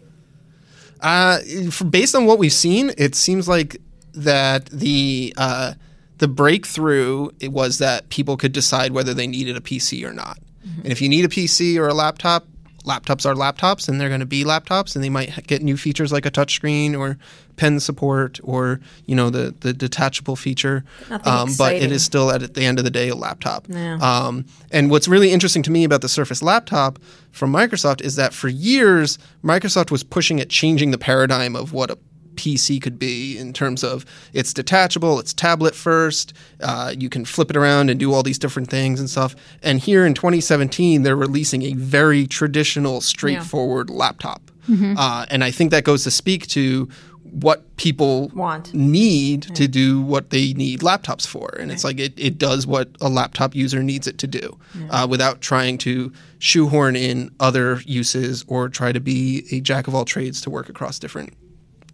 Uh, 1.01 1.41
for, 1.71 1.85
based 1.85 2.15
on 2.15 2.25
what 2.25 2.39
we've 2.39 2.53
seen, 2.53 2.93
it 2.97 3.15
seems 3.15 3.47
like 3.49 3.77
that 4.15 4.67
the 4.67 5.35
uh, 5.37 5.75
the 6.19 6.29
breakthrough 6.29 7.31
it 7.41 7.53
was 7.53 7.79
that 7.79 8.09
people 8.09 8.37
could 8.37 8.53
decide 8.53 8.93
whether 8.93 9.15
they 9.15 9.27
needed 9.27 9.57
a 9.57 9.61
PC 9.61 10.07
or 10.09 10.13
not. 10.13 10.39
And 10.83 10.91
if 10.91 11.03
you 11.03 11.09
need 11.09 11.25
a 11.25 11.29
PC 11.29 11.79
or 11.79 11.89
a 11.89 11.95
laptop, 11.95 12.47
laptops 12.85 13.27
are 13.27 13.35
laptops, 13.35 13.89
and 13.89 14.01
they're 14.01 14.09
going 14.09 14.21
to 14.21 14.27
be 14.27 14.45
laptops, 14.45 14.95
and 14.95 15.05
they 15.05 15.11
might 15.11 15.47
get 15.47 15.63
new 15.63 15.77
features 15.77 16.13
like 16.13 16.27
a 16.27 16.31
touchscreen 16.31 16.99
or 16.99 17.19
pen 17.57 17.79
support 17.79 18.41
or 18.43 18.81
you 19.07 19.15
know 19.15 19.31
the 19.31 19.55
the 19.61 19.73
detachable 19.73 20.37
feature. 20.37 20.85
Nothing 21.11 21.55
but 21.57 21.75
it 21.75 21.93
is 21.93 22.05
still 22.05 22.31
at 22.31 22.55
the 22.55 22.65
end 22.65 22.79
of 22.79 22.85
the 22.85 22.91
day 22.91 23.09
a 23.09 23.15
laptop. 23.15 23.67
Yeah. 23.69 23.99
Um, 24.01 24.45
and 24.71 24.91
what's 24.91 25.09
really 25.09 25.33
interesting 25.33 25.63
to 25.65 25.71
me 25.71 25.85
about 25.85 26.03
the 26.03 26.09
Surface 26.09 26.43
laptop 26.43 26.99
from 27.31 27.53
Microsoft 27.53 28.01
is 28.01 28.17
that 28.17 28.33
for 28.33 28.49
years, 28.49 29.19
Microsoft 29.43 29.91
was 29.91 30.03
pushing 30.03 30.41
at 30.41 30.49
changing 30.49 30.91
the 30.91 30.99
paradigm 30.99 31.57
of 31.57 31.73
what 31.73 31.91
a 31.91 31.99
PC 32.37 32.81
could 32.81 32.99
be 32.99 33.39
in 33.39 33.53
terms 33.53 33.83
of 33.85 34.05
it's 34.33 34.53
detachable, 34.53 35.19
it's 35.19 35.33
tablet 35.33 35.75
first, 35.75 36.33
uh, 36.61 36.95
you 36.97 37.09
can 37.09 37.25
flip 37.25 37.51
it 37.51 37.57
around 37.57 37.91
and 37.91 37.99
do 38.01 38.13
all 38.13 38.23
these 38.23 38.39
different 38.39 38.69
things 38.71 39.01
and 39.01 39.09
stuff. 39.09 39.35
And 39.63 39.81
here 39.81 40.05
in 40.07 40.15
2017, 40.15 41.03
they're 41.03 41.17
releasing 41.17 41.63
a 41.63 41.73
very 41.75 42.27
traditional, 42.27 43.01
straightforward 43.01 43.91
laptop. 43.91 44.51
Uh, 44.97 45.27
and 45.31 45.45
I 45.45 45.51
think 45.51 45.71
that 45.73 45.85
goes 45.85 46.05
to 46.05 46.11
speak 46.11 46.47
to 46.49 46.89
what 47.35 47.77
people 47.77 48.31
Want. 48.33 48.73
need 48.73 49.43
to 49.57 49.67
do 49.67 50.01
what 50.01 50.31
they 50.31 50.53
need 50.53 50.81
laptops 50.81 51.27
for. 51.27 51.49
And 51.59 51.73
it's 51.73 51.83
like 51.83 51.99
it, 51.99 52.15
it 52.17 52.39
does 52.39 52.65
what 52.67 52.89
a 53.01 53.09
laptop 53.09 53.55
user 53.57 53.83
needs 53.83 54.07
it 54.07 54.19
to 54.19 54.27
do 54.29 54.57
uh, 54.91 55.07
without 55.11 55.41
trying 55.41 55.77
to 55.79 56.13
shoehorn 56.39 56.95
in 56.95 57.35
other 57.41 57.81
uses 57.85 58.45
or 58.47 58.69
try 58.69 58.93
to 58.93 59.01
be 59.01 59.47
a 59.51 59.61
jack 59.61 59.89
of 59.89 59.95
all 59.95 60.05
trades 60.05 60.41
to 60.43 60.51
work 60.51 60.69
across 60.69 60.99
different 60.99 61.35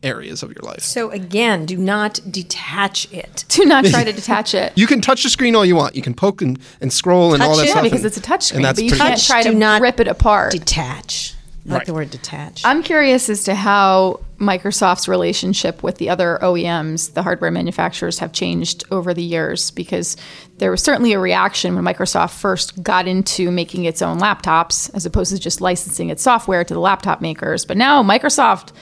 areas 0.03 0.43
of 0.43 0.51
your 0.51 0.63
life. 0.63 0.81
So 0.81 1.11
again, 1.11 1.67
do 1.67 1.77
not 1.77 2.21
detach 2.31 3.13
it. 3.13 3.45
Do 3.49 3.65
not 3.67 3.85
try 3.85 4.05
to 4.05 4.13
detach 4.21 4.55
it. 4.55 4.73
You 4.77 4.87
can 4.87 5.01
touch 5.01 5.23
the 5.23 5.29
screen 5.29 5.55
all 5.55 5.65
you 5.65 5.77
want. 5.77 5.95
You 5.95 6.03
can 6.03 6.15
poke 6.15 6.41
and, 6.41 6.59
and 6.81 6.93
scroll 6.93 7.35
and 7.35 7.43
all 7.43 7.57
that 7.57 7.65
it? 7.65 7.67
yeah, 7.67 7.73
stuff. 7.73 7.83
because 7.85 8.01
and- 8.01 8.07
it's 8.07 8.17
a 8.17 8.23
touch 8.23 8.45
screen, 8.45 8.59
and 8.59 8.65
that's 8.65 8.79
but 8.79 8.85
you 8.85 8.91
pretty 8.91 9.01
can't 9.03 9.13
much- 9.13 9.27
try 9.27 9.43
Do 9.43 9.51
to 9.53 9.57
not 9.57 9.83
rip 9.83 10.01
it 10.01 10.09
apart. 10.09 10.53
Detach. 10.53 11.35
I 11.35 11.73
Right. 11.73 11.79
like 11.81 11.87
the 11.87 11.93
word 11.95 12.11
detach. 12.11 12.63
I'm 12.65 12.83
curious 12.83 13.29
as 13.29 13.45
to 13.45 13.55
how 13.55 14.21
Microsoft's 14.39 15.07
relationship 15.07 15.83
with 15.83 15.99
the 15.99 16.09
other 16.09 16.39
OEMs, 16.41 17.13
the 17.13 17.23
hardware 17.23 17.51
manufacturers, 17.51 18.19
have 18.21 18.33
changed 18.33 18.83
over 18.91 19.13
the 19.13 19.23
years 19.23 19.71
because 19.71 20.17
there 20.57 20.71
was 20.71 20.83
certainly 20.83 21.13
a 21.13 21.19
reaction 21.21 21.75
when 21.75 21.85
Microsoft 21.85 22.31
first 22.31 22.83
got 22.83 23.07
into 23.07 23.51
making 23.51 23.85
its 23.85 24.01
own 24.01 24.19
laptops 24.19 24.91
as 24.95 25.05
opposed 25.05 25.33
to 25.35 25.39
just 25.39 25.61
licensing 25.61 26.09
its 26.09 26.23
software 26.23 26.65
to 26.65 26.73
the 26.73 26.81
laptop 26.81 27.21
makers. 27.21 27.67
But 27.67 27.77
now 27.77 28.03
Microsoft 28.03 28.73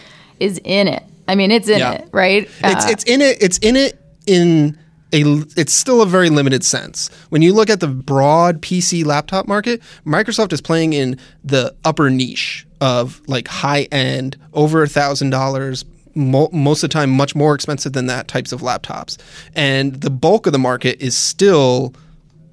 is 0.40 0.60
in 0.64 0.88
it. 0.88 1.02
I 1.26 1.34
mean, 1.34 1.50
it's 1.50 1.68
in 1.68 1.78
Yeah. 1.78 1.92
it, 1.92 2.08
right? 2.12 2.48
it's 2.64 2.84
Uh, 2.84 2.88
it's 2.90 3.04
in 3.04 3.20
it 3.20 3.38
it's 3.40 3.58
in 3.58 3.76
it 3.76 4.00
in 4.26 4.78
a 5.12 5.22
it's 5.56 5.72
still 5.72 6.02
a 6.02 6.06
very 6.06 6.30
limited 6.30 6.64
sense. 6.64 7.10
When 7.30 7.42
you 7.42 7.52
look 7.54 7.70
at 7.70 7.80
the 7.80 7.88
broad 7.88 8.60
PC 8.62 9.04
laptop 9.04 9.46
market, 9.48 9.80
Microsoft 10.06 10.52
is 10.52 10.60
playing 10.60 10.92
in 10.92 11.18
the 11.44 11.74
upper 11.84 12.10
niche 12.10 12.66
of 12.80 13.20
like 13.26 13.48
high 13.48 13.82
end, 13.92 14.36
over 14.52 14.82
a 14.82 14.88
thousand 14.88 15.30
dollars. 15.30 15.84
Most 16.14 16.82
of 16.82 16.90
the 16.90 16.92
time, 16.92 17.10
much 17.10 17.36
more 17.36 17.54
expensive 17.54 17.92
than 17.92 18.06
that 18.06 18.26
types 18.26 18.50
of 18.52 18.60
laptops, 18.60 19.18
and 19.54 20.00
the 20.00 20.10
bulk 20.10 20.46
of 20.46 20.52
the 20.52 20.58
market 20.58 21.00
is 21.00 21.16
still 21.16 21.94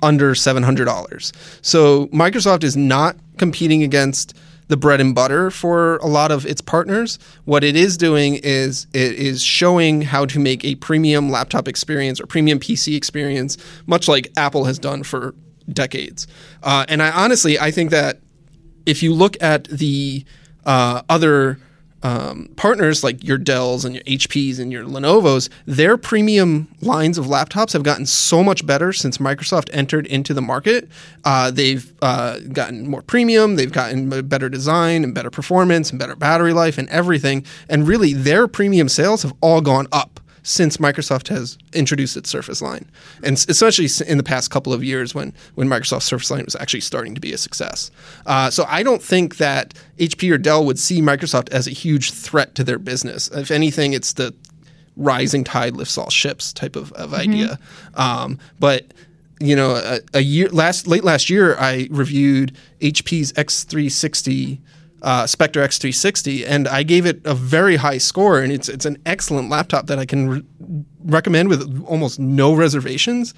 under 0.04 0.36
$700. 0.36 1.32
So 1.64 2.06
Microsoft 2.08 2.64
is 2.64 2.78
not 2.78 3.16
competing 3.38 3.82
against 3.82 4.36
the 4.68 4.78
bread 4.78 5.00
and 5.00 5.14
butter 5.14 5.52
for 5.52 5.98
a 5.98 6.08
lot 6.08 6.32
of 6.32 6.46
its 6.46 6.62
partners. 6.62 7.20
What 7.46 7.64
it 7.64 7.76
is 7.76 7.98
doing 7.98 8.36
is 8.36 8.88
it 8.94 9.14
is 9.14 9.44
showing 9.44 10.02
how 10.02 10.26
to 10.26 10.40
make 10.40 10.64
a 10.66 10.76
premium 10.76 11.30
laptop 11.30 11.68
experience 11.68 12.20
or 12.20 12.26
premium 12.26 12.60
PC 12.60 12.96
experience, 12.96 13.58
much 13.86 14.08
like 14.08 14.32
Apple 14.38 14.66
has 14.66 14.80
done 14.80 15.04
for 15.04 15.36
decades. 15.72 16.28
Uh, 16.64 16.86
and 16.88 17.02
I 17.02 17.12
honestly, 17.12 17.60
I 17.60 17.72
think 17.72 17.92
that 17.92 18.20
if 18.86 19.02
you 19.02 19.14
look 19.14 19.42
at 19.42 19.66
the 19.66 20.26
uh, 20.66 21.02
other 21.10 21.60
um, 22.06 22.48
partners 22.56 23.04
like 23.04 23.24
your 23.24 23.40
Dells 23.40 23.84
and 23.84 23.96
your 23.96 24.04
HPs 24.04 24.60
and 24.60 24.72
your 24.72 24.84
Lenovo's, 24.86 25.50
their 25.66 25.98
premium 25.98 26.68
lines 26.80 27.18
of 27.18 27.26
laptops 27.26 27.74
have 27.74 27.82
gotten 27.82 28.06
so 28.06 28.44
much 28.44 28.64
better 28.64 28.94
since 28.94 29.18
Microsoft 29.18 29.70
entered 29.74 30.06
into 30.06 30.32
the 30.32 30.42
market. 30.42 30.88
Uh, 31.24 31.50
they've 31.50 31.92
uh, 32.04 32.38
gotten 32.54 32.88
more 32.88 33.02
premium, 33.02 33.56
they've 33.56 33.72
gotten 33.72 34.28
better 34.28 34.50
design 34.50 35.04
and 35.04 35.16
better 35.16 35.32
performance 35.32 35.90
and 35.90 35.98
better 35.98 36.16
battery 36.16 36.54
life 36.54 36.78
and 36.78 36.88
everything. 36.90 37.44
And 37.68 37.88
really, 37.88 38.14
their 38.14 38.48
premium 38.48 38.88
sales 38.88 39.24
have 39.24 39.34
all 39.42 39.62
gone 39.62 39.88
up 39.92 40.20
since 40.46 40.78
Microsoft 40.78 41.28
has 41.30 41.58
introduced 41.74 42.16
its 42.16 42.30
Surface 42.30 42.62
line, 42.62 42.86
and 43.24 43.34
especially 43.50 43.90
in 44.08 44.18
the 44.18 44.24
past 44.24 44.52
couple 44.52 44.72
of 44.72 44.84
years 44.84 45.16
when 45.16 45.34
when 45.56 45.68
Microsoft 45.68 46.04
Surface 46.04 46.30
line 46.30 46.46
was 46.46 46.56
actually 46.56 46.82
starting 46.82 47.16
to 47.16 47.20
be 47.20 47.34
a 47.34 47.38
success. 47.38 47.90
Uh, 48.28 48.52
so 48.52 48.64
I 48.68 48.84
don't 48.84 49.02
think 49.02 49.38
that 49.38 49.74
HP 49.98 50.32
or 50.32 50.38
Dell 50.38 50.64
would 50.64 50.78
see 50.78 51.02
Microsoft 51.02 51.50
as 51.50 51.66
a 51.66 51.72
huge 51.72 52.12
threat 52.12 52.54
to 52.56 52.64
their 52.64 52.78
business. 52.78 53.28
If 53.30 53.50
anything, 53.50 53.94
it's 53.94 54.14
the 54.14 54.36
rising 54.96 55.44
tide 55.44 55.76
lifts 55.76 55.98
all 55.98 56.12
ships 56.12 56.54
type 56.54 56.76
of, 56.76 56.92
of 56.94 57.10
mm-hmm. 57.10 57.22
idea. 57.22 57.60
Um, 57.96 58.38
but 58.60 58.94
you 59.40 59.56
know, 59.56 59.76
a, 59.76 60.00
a, 60.14 60.22
year 60.22 60.48
last 60.50 60.86
late 60.86 61.04
last 61.04 61.28
year, 61.28 61.56
I 61.58 61.88
reviewed 61.90 62.56
HP's 62.82 63.34
X360 63.34 64.60
uh, 65.06 65.28
Spectre 65.28 65.62
X360, 65.62 66.46
and 66.48 66.68
I 66.68 66.82
gave 66.82 67.06
it 67.06 67.22
a 67.26 67.36
very 67.36 67.76
high 67.76 68.00
score, 68.00 68.40
and 68.42 68.52
it's 68.52 68.68
it's 68.68 68.86
an 68.86 68.98
excellent 69.06 69.50
laptop 69.50 69.86
that 69.86 70.00
I 70.00 70.06
can 70.06 70.28
re- 70.28 70.44
recommend 71.06 71.48
with 71.48 71.86
almost 71.86 72.20
no 72.20 72.56
reservations. 72.56 73.36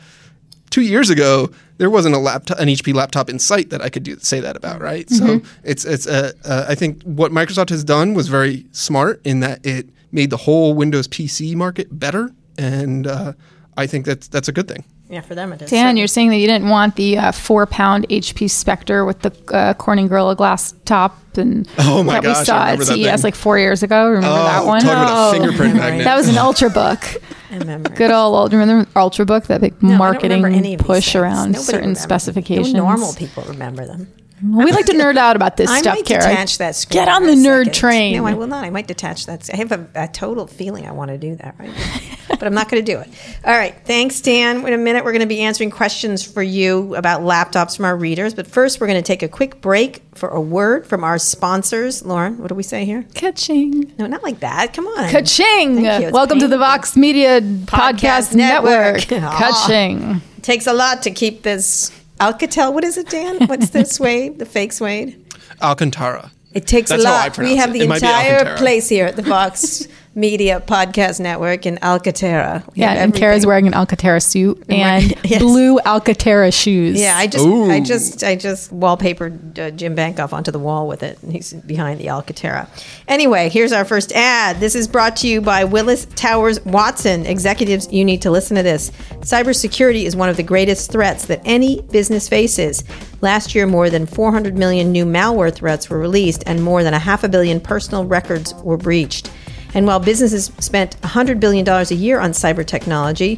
Two 0.69 0.81
years 0.81 1.09
ago, 1.09 1.49
there 1.77 1.89
wasn't 1.89 2.15
a 2.15 2.19
laptop, 2.19 2.57
an 2.59 2.69
HP 2.69 2.93
laptop 2.93 3.29
in 3.29 3.37
sight 3.37 3.69
that 3.71 3.81
I 3.81 3.89
could 3.89 4.03
do 4.03 4.17
say 4.19 4.39
that 4.39 4.55
about, 4.55 4.81
right? 4.81 5.07
Mm-hmm. 5.07 5.27
So 5.27 5.41
it's 5.65 5.83
it's 5.83 6.07
a, 6.07 6.33
uh, 6.45 6.65
I 6.69 6.75
think 6.75 7.03
what 7.03 7.33
Microsoft 7.33 7.69
has 7.69 7.83
done 7.83 8.13
was 8.13 8.29
very 8.29 8.65
smart 8.71 9.21
in 9.25 9.41
that 9.41 9.65
it 9.65 9.89
made 10.13 10.29
the 10.29 10.37
whole 10.37 10.73
Windows 10.73 11.09
PC 11.09 11.53
market 11.53 11.99
better, 11.99 12.31
and 12.57 13.07
uh, 13.07 13.33
I 13.75 13.87
think 13.87 14.05
that's 14.05 14.29
that's 14.29 14.47
a 14.47 14.53
good 14.53 14.69
thing. 14.69 14.85
Yeah, 15.09 15.21
for 15.21 15.35
them 15.35 15.53
it 15.53 15.61
is. 15.61 15.69
Dan, 15.69 15.95
you're 15.95 16.07
saying 16.07 16.29
that 16.31 16.37
you 16.37 16.47
didn't 16.47 16.69
want 16.69 16.95
the 16.95 17.17
uh, 17.17 17.31
four 17.31 17.65
pound 17.65 18.07
HP 18.09 18.49
Spectre 18.49 19.05
with 19.05 19.21
the 19.21 19.33
uh, 19.53 19.73
Corning 19.75 20.07
Gorilla 20.07 20.35
Glass 20.35 20.73
top 20.83 21.17
and 21.37 21.67
oh 21.79 22.03
my 22.03 22.15
that 22.15 22.23
gosh, 22.23 22.39
we 22.39 22.45
saw 22.45 22.65
at 22.65 22.83
CES 22.83 23.23
like 23.23 23.35
four 23.35 23.57
years 23.57 23.83
ago. 23.83 24.07
Remember 24.07 24.27
oh, 24.27 24.43
that 24.43 24.65
one? 24.65 24.81
Talking 24.81 24.97
about 24.97 25.29
a 25.29 25.39
fingerprint 25.39 25.75
magnet. 25.75 26.03
That 26.03 26.17
was 26.17 26.27
an 26.27 26.35
Ultrabook. 26.35 27.23
I 27.51 27.57
remember. 27.57 27.89
Good 27.89 28.11
old 28.11 28.51
remember 28.51 28.89
Ultrabook, 28.91 29.47
that 29.47 29.61
big 29.61 29.81
no, 29.81 29.97
marketing 29.97 30.77
push 30.77 31.15
around 31.15 31.57
certain 31.57 31.95
specifications. 31.95 32.73
No 32.73 32.83
normal 32.83 33.13
people 33.13 33.43
remember 33.43 33.85
them. 33.85 34.11
we 34.43 34.71
like 34.71 34.85
to 34.85 34.93
nerd 34.93 35.17
out 35.17 35.35
about 35.35 35.57
this 35.57 35.67
stuff. 35.69 35.77
I 35.79 35.81
stuff, 35.81 35.95
might 35.95 36.05
Kara. 36.05 36.21
detach 36.21 36.57
that 36.59 36.75
screen 36.75 37.03
Get 37.03 37.07
on 37.07 37.23
the 37.23 37.33
nerd 37.33 37.65
second. 37.65 37.73
train. 37.73 38.17
No, 38.17 38.25
I 38.25 38.33
will 38.33 38.45
not. 38.47 38.63
I 38.63 38.69
might 38.69 38.85
detach 38.87 39.25
that. 39.25 39.49
I 39.51 39.57
have 39.57 39.71
a, 39.71 39.87
a 39.95 40.07
total 40.07 40.45
feeling 40.45 40.85
I 40.85 40.91
want 40.91 41.09
to 41.09 41.17
do 41.17 41.35
that 41.37 41.55
right 41.57 41.69
now, 41.69 41.99
but 42.29 42.43
I'm 42.43 42.53
not 42.53 42.69
going 42.69 42.83
to 42.83 42.91
do 42.91 42.99
it. 42.99 43.09
All 43.43 43.57
right. 43.57 43.75
Thanks, 43.85 44.21
Dan. 44.21 44.65
In 44.67 44.73
a 44.73 44.77
minute, 44.77 45.03
we're 45.03 45.11
going 45.11 45.21
to 45.21 45.27
be 45.27 45.41
answering 45.41 45.71
questions 45.71 46.23
for 46.23 46.43
you 46.43 46.93
about 46.95 47.21
laptops 47.21 47.75
from 47.75 47.85
our 47.85 47.97
readers. 47.97 48.35
But 48.35 48.45
first, 48.45 48.79
we're 48.79 48.87
going 48.87 49.01
to 49.01 49.07
take 49.07 49.23
a 49.23 49.27
quick 49.27 49.59
break 49.59 50.03
for 50.13 50.29
a 50.29 50.41
word 50.41 50.85
from 50.85 51.03
our 51.03 51.17
sponsors. 51.17 52.03
Lauren, 52.05 52.37
what 52.37 52.49
do 52.49 52.55
we 52.55 52.63
say 52.63 52.85
here? 52.85 53.05
Ka-ching. 53.15 53.93
No, 53.97 54.05
not 54.05 54.21
like 54.21 54.39
that. 54.41 54.73
Come 54.73 54.85
on. 54.85 55.09
Ka-ching. 55.09 55.81
Welcome 56.11 56.39
to 56.39 56.47
the 56.47 56.57
Vox 56.59 56.95
Media 56.95 57.41
Podcast, 57.41 57.65
Podcast 57.65 58.35
Network. 58.35 59.09
Network. 59.09 59.31
Ka-ching. 59.33 60.21
Takes 60.43 60.67
a 60.67 60.73
lot 60.73 61.01
to 61.03 61.11
keep 61.11 61.41
this 61.43 61.91
Alcatel. 62.19 62.73
What 62.73 62.83
is 62.83 62.97
it, 62.97 63.09
Dan? 63.09 63.47
What's 63.47 63.69
the 63.69 63.85
suede? 63.85 64.39
The 64.39 64.45
fake 64.45 64.71
suede? 64.73 65.23
Alcantara. 65.61 66.31
It 66.53 66.65
takes 66.65 66.89
That's 66.89 67.03
a 67.03 67.05
lot. 67.05 67.37
we 67.37 67.55
have 67.55 67.73
the 67.73 67.81
it 67.81 67.91
entire 67.91 68.57
place 68.57 68.89
here 68.89 69.05
at 69.05 69.15
the 69.15 69.21
Vox 69.21 69.87
Media 70.17 70.59
Podcast 70.59 71.19
Network 71.19 71.67
in 71.67 71.75
Alcatara. 71.75 72.65
We 72.73 72.81
yeah, 72.81 73.03
and 73.03 73.13
Kara's 73.13 73.45
wearing 73.45 73.67
an 73.67 73.73
Alcatara 73.73 74.19
suit 74.19 74.63
and 74.69 75.11
yes. 75.23 75.39
blue 75.39 75.77
Alcatara 75.77 76.51
shoes. 76.51 76.99
Yeah, 76.99 77.15
I 77.15 77.27
just, 77.27 77.45
Ooh. 77.45 77.69
I 77.69 77.79
just, 77.79 78.23
I 78.23 78.35
just 78.35 78.73
wallpapered 78.73 79.59
uh, 79.59 79.69
Jim 79.69 79.95
Bankoff 79.95 80.33
onto 80.33 80.49
the 80.49 80.57
wall 80.57 80.87
with 80.87 81.03
it. 81.03 81.21
And 81.21 81.31
he's 81.31 81.53
behind 81.53 81.99
the 81.99 82.07
Alcatara. 82.07 82.67
Anyway, 83.07 83.49
here's 83.49 83.71
our 83.71 83.85
first 83.85 84.11
ad. 84.11 84.59
This 84.59 84.73
is 84.73 84.87
brought 84.87 85.17
to 85.17 85.27
you 85.27 85.39
by 85.39 85.63
Willis 85.65 86.05
Towers 86.15 86.65
Watson. 86.65 87.27
Executives, 87.27 87.93
you 87.93 88.03
need 88.03 88.23
to 88.23 88.31
listen 88.31 88.57
to 88.57 88.63
this. 88.63 88.89
Cybersecurity 89.19 90.05
is 90.05 90.15
one 90.15 90.29
of 90.29 90.37
the 90.37 90.41
greatest 90.41 90.91
threats 90.91 91.27
that 91.27 91.41
any 91.45 91.81
business 91.91 92.27
faces. 92.27 92.83
Last 93.21 93.53
year, 93.53 93.67
more 93.67 93.91
than 93.91 94.07
400 94.07 94.57
million 94.57 94.91
new 94.91 95.05
malware 95.05 95.53
threats 95.53 95.91
were 95.91 95.99
released, 95.99 96.43
and 96.47 96.63
more 96.63 96.81
than 96.81 96.95
a 96.95 96.99
half 96.99 97.23
a 97.23 97.29
billion 97.29 97.59
personal 97.59 98.03
records 98.03 98.55
were 98.55 98.77
breached. 98.77 99.29
And 99.77 99.85
while 99.85 99.99
businesses 99.99 100.51
spent 100.57 100.99
$100 101.01 101.39
billion 101.39 101.69
a 101.69 101.83
year 101.93 102.19
on 102.19 102.31
cyber 102.31 102.65
technology, 102.65 103.35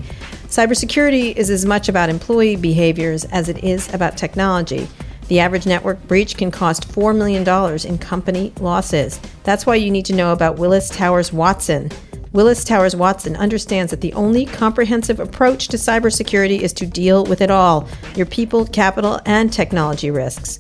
cybersecurity 0.48 1.36
is 1.36 1.50
as 1.50 1.66
much 1.66 1.90
about 1.90 2.08
employee 2.08 2.56
behaviors 2.56 3.26
as 3.26 3.50
it 3.50 3.62
is 3.62 3.94
about 3.94 4.16
technology. 4.16 4.88
The 5.28 5.42
average 5.42 5.66
network 5.66 6.02
breach 6.08 6.38
can 6.38 6.50
cost 6.50 6.88
$4 6.88 7.14
million 7.14 7.46
in 7.86 7.98
company 7.98 8.54
losses. 8.62 9.20
That's 9.44 9.66
why 9.66 9.76
you 9.76 9.92
need 9.92 10.06
to 10.06 10.16
know 10.16 10.32
about 10.32 10.58
Willis 10.58 10.88
Towers 10.88 11.34
Watson. 11.34 11.92
Willis 12.32 12.64
Towers 12.64 12.96
Watson 12.96 13.36
understands 13.36 13.92
that 13.92 14.00
the 14.00 14.14
only 14.14 14.46
comprehensive 14.46 15.20
approach 15.20 15.68
to 15.68 15.76
cybersecurity 15.76 16.62
is 16.62 16.72
to 16.72 16.86
deal 16.86 17.26
with 17.26 17.42
it 17.42 17.52
all 17.52 17.86
your 18.16 18.26
people, 18.26 18.66
capital, 18.66 19.20
and 19.26 19.52
technology 19.52 20.10
risks. 20.10 20.58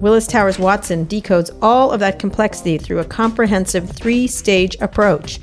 Willis 0.00 0.26
Towers 0.26 0.58
Watson 0.58 1.04
decodes 1.04 1.54
all 1.60 1.90
of 1.90 2.00
that 2.00 2.18
complexity 2.18 2.78
through 2.78 3.00
a 3.00 3.04
comprehensive 3.04 3.90
three 3.90 4.26
stage 4.26 4.74
approach. 4.80 5.38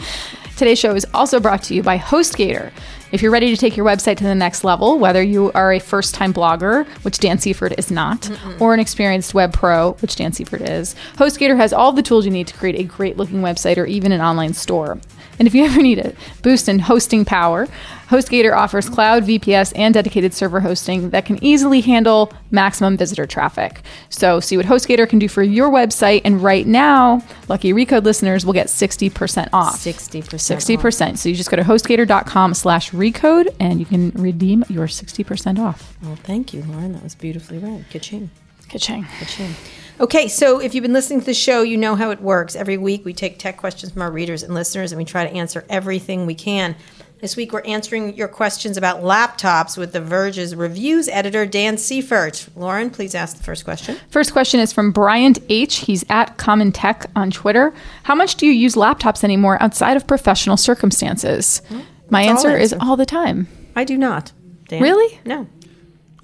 Today's 0.56 0.78
show 0.78 0.94
is 0.94 1.06
also 1.12 1.40
brought 1.40 1.64
to 1.64 1.74
you 1.74 1.82
by 1.82 1.98
HostGator. 1.98 2.70
If 3.10 3.22
you're 3.22 3.32
ready 3.32 3.50
to 3.50 3.56
take 3.56 3.76
your 3.76 3.86
website 3.86 4.16
to 4.18 4.24
the 4.24 4.34
next 4.34 4.64
level, 4.64 4.98
whether 4.98 5.22
you 5.22 5.50
are 5.52 5.72
a 5.72 5.78
first 5.78 6.14
time 6.14 6.32
blogger, 6.32 6.86
which 7.04 7.18
Dan 7.18 7.38
Seifert 7.38 7.78
is 7.78 7.90
not, 7.90 8.22
Mm-mm. 8.22 8.60
or 8.60 8.74
an 8.74 8.80
experienced 8.80 9.34
web 9.34 9.52
pro, 9.52 9.92
which 9.94 10.16
Dan 10.16 10.32
Seifert 10.32 10.62
is, 10.62 10.94
HostGator 11.16 11.56
has 11.56 11.72
all 11.72 11.92
the 11.92 12.02
tools 12.02 12.24
you 12.24 12.30
need 12.30 12.46
to 12.48 12.54
create 12.54 12.78
a 12.78 12.84
great 12.84 13.16
looking 13.16 13.40
website 13.40 13.78
or 13.78 13.86
even 13.86 14.12
an 14.12 14.20
online 14.20 14.52
store. 14.54 14.98
And 15.38 15.48
if 15.48 15.54
you 15.54 15.64
ever 15.64 15.82
need 15.82 15.98
a 15.98 16.14
boost 16.42 16.68
in 16.68 16.78
hosting 16.78 17.24
power, 17.24 17.66
HostGator 18.08 18.56
offers 18.56 18.88
cloud, 18.88 19.24
VPS, 19.24 19.72
and 19.74 19.94
dedicated 19.94 20.34
server 20.34 20.60
hosting 20.60 21.10
that 21.10 21.24
can 21.24 21.42
easily 21.42 21.80
handle 21.80 22.32
maximum 22.50 22.96
visitor 22.96 23.26
traffic. 23.26 23.80
So, 24.10 24.40
see 24.40 24.56
what 24.56 24.66
HostGator 24.66 25.08
can 25.08 25.18
do 25.18 25.28
for 25.28 25.42
your 25.42 25.70
website. 25.70 26.22
And 26.24 26.42
right 26.42 26.66
now, 26.66 27.22
lucky 27.48 27.72
Recode 27.72 28.04
listeners 28.04 28.44
will 28.44 28.52
get 28.52 28.68
60% 28.68 29.48
off. 29.52 29.76
60%. 29.76 30.22
60%. 30.22 31.12
Off. 31.12 31.18
So, 31.18 31.28
you 31.28 31.34
just 31.34 31.50
go 31.50 31.56
to 31.56 31.62
hostgator.com 31.62 32.54
slash 32.54 32.90
recode 32.92 33.54
and 33.58 33.80
you 33.80 33.86
can 33.86 34.10
redeem 34.10 34.64
your 34.68 34.86
60% 34.86 35.58
off. 35.58 35.96
Well, 36.02 36.16
thank 36.16 36.52
you, 36.52 36.62
Lauren. 36.62 36.92
That 36.92 37.02
was 37.02 37.14
beautifully 37.14 37.58
read. 37.58 37.86
Ka-ching. 37.90 38.30
Ka-ching. 38.68 39.04
Ka-ching. 39.18 39.54
Okay, 40.00 40.26
so 40.26 40.60
if 40.60 40.74
you've 40.74 40.82
been 40.82 40.92
listening 40.92 41.20
to 41.20 41.26
the 41.26 41.34
show, 41.34 41.62
you 41.62 41.76
know 41.76 41.94
how 41.94 42.10
it 42.10 42.20
works. 42.20 42.56
Every 42.56 42.76
week 42.76 43.04
we 43.04 43.14
take 43.14 43.38
tech 43.38 43.56
questions 43.56 43.92
from 43.92 44.02
our 44.02 44.10
readers 44.10 44.42
and 44.42 44.52
listeners 44.52 44.90
and 44.90 44.98
we 44.98 45.04
try 45.04 45.24
to 45.24 45.32
answer 45.32 45.64
everything 45.68 46.26
we 46.26 46.34
can. 46.34 46.74
This 47.20 47.36
week 47.36 47.52
we're 47.52 47.62
answering 47.62 48.16
your 48.16 48.26
questions 48.26 48.76
about 48.76 49.02
laptops 49.02 49.78
with 49.78 49.92
The 49.92 50.00
Verge's 50.00 50.54
reviews 50.56 51.08
editor, 51.08 51.46
Dan 51.46 51.78
Seifert. 51.78 52.48
Lauren, 52.56 52.90
please 52.90 53.14
ask 53.14 53.36
the 53.36 53.44
first 53.44 53.64
question. 53.64 53.96
First 54.10 54.32
question 54.32 54.58
is 54.58 54.72
from 54.72 54.90
Bryant 54.90 55.38
H. 55.48 55.76
He's 55.76 56.04
at 56.10 56.38
Common 56.38 56.72
Tech 56.72 57.06
on 57.14 57.30
Twitter. 57.30 57.72
How 58.02 58.16
much 58.16 58.34
do 58.34 58.46
you 58.46 58.52
use 58.52 58.74
laptops 58.74 59.22
anymore 59.22 59.62
outside 59.62 59.96
of 59.96 60.08
professional 60.08 60.56
circumstances? 60.56 61.62
My 62.10 62.22
answer, 62.22 62.48
answer, 62.48 62.60
is 62.60 62.74
all 62.80 62.96
the 62.96 63.06
time. 63.06 63.46
I 63.76 63.84
do 63.84 63.96
not. 63.96 64.32
Dan? 64.68 64.82
Really? 64.82 65.20
No. 65.24 65.46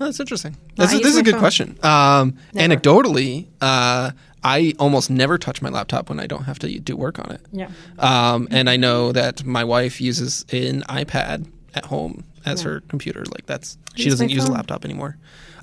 Oh, 0.00 0.06
that's 0.06 0.18
interesting. 0.20 0.56
This, 0.76 0.92
is, 0.94 1.00
this 1.00 1.12
is 1.12 1.16
a 1.18 1.22
good 1.22 1.32
phone. 1.34 1.40
question. 1.40 1.78
Um, 1.84 2.36
anecdotally, 2.54 3.46
uh, 3.60 4.12
I 4.42 4.74
almost 4.78 5.10
never 5.10 5.36
touch 5.36 5.60
my 5.60 5.68
laptop 5.68 6.08
when 6.08 6.18
I 6.18 6.26
don't 6.26 6.44
have 6.44 6.58
to 6.60 6.78
do 6.80 6.96
work 6.96 7.18
on 7.18 7.32
it. 7.32 7.40
Yeah. 7.52 7.70
Um, 7.98 8.48
and 8.50 8.70
I 8.70 8.76
know 8.76 9.12
that 9.12 9.44
my 9.44 9.64
wife 9.64 10.00
uses 10.00 10.46
an 10.52 10.82
iPad 10.82 11.46
at 11.74 11.84
home 11.84 12.24
as 12.46 12.62
her 12.62 12.80
computer. 12.88 13.24
Like 13.26 13.46
that's 13.46 13.76
she 13.94 14.04
use 14.04 14.14
doesn't 14.14 14.28
my 14.28 14.32
use 14.32 14.46
a 14.46 14.52
laptop 14.52 14.84
anymore. 14.84 15.18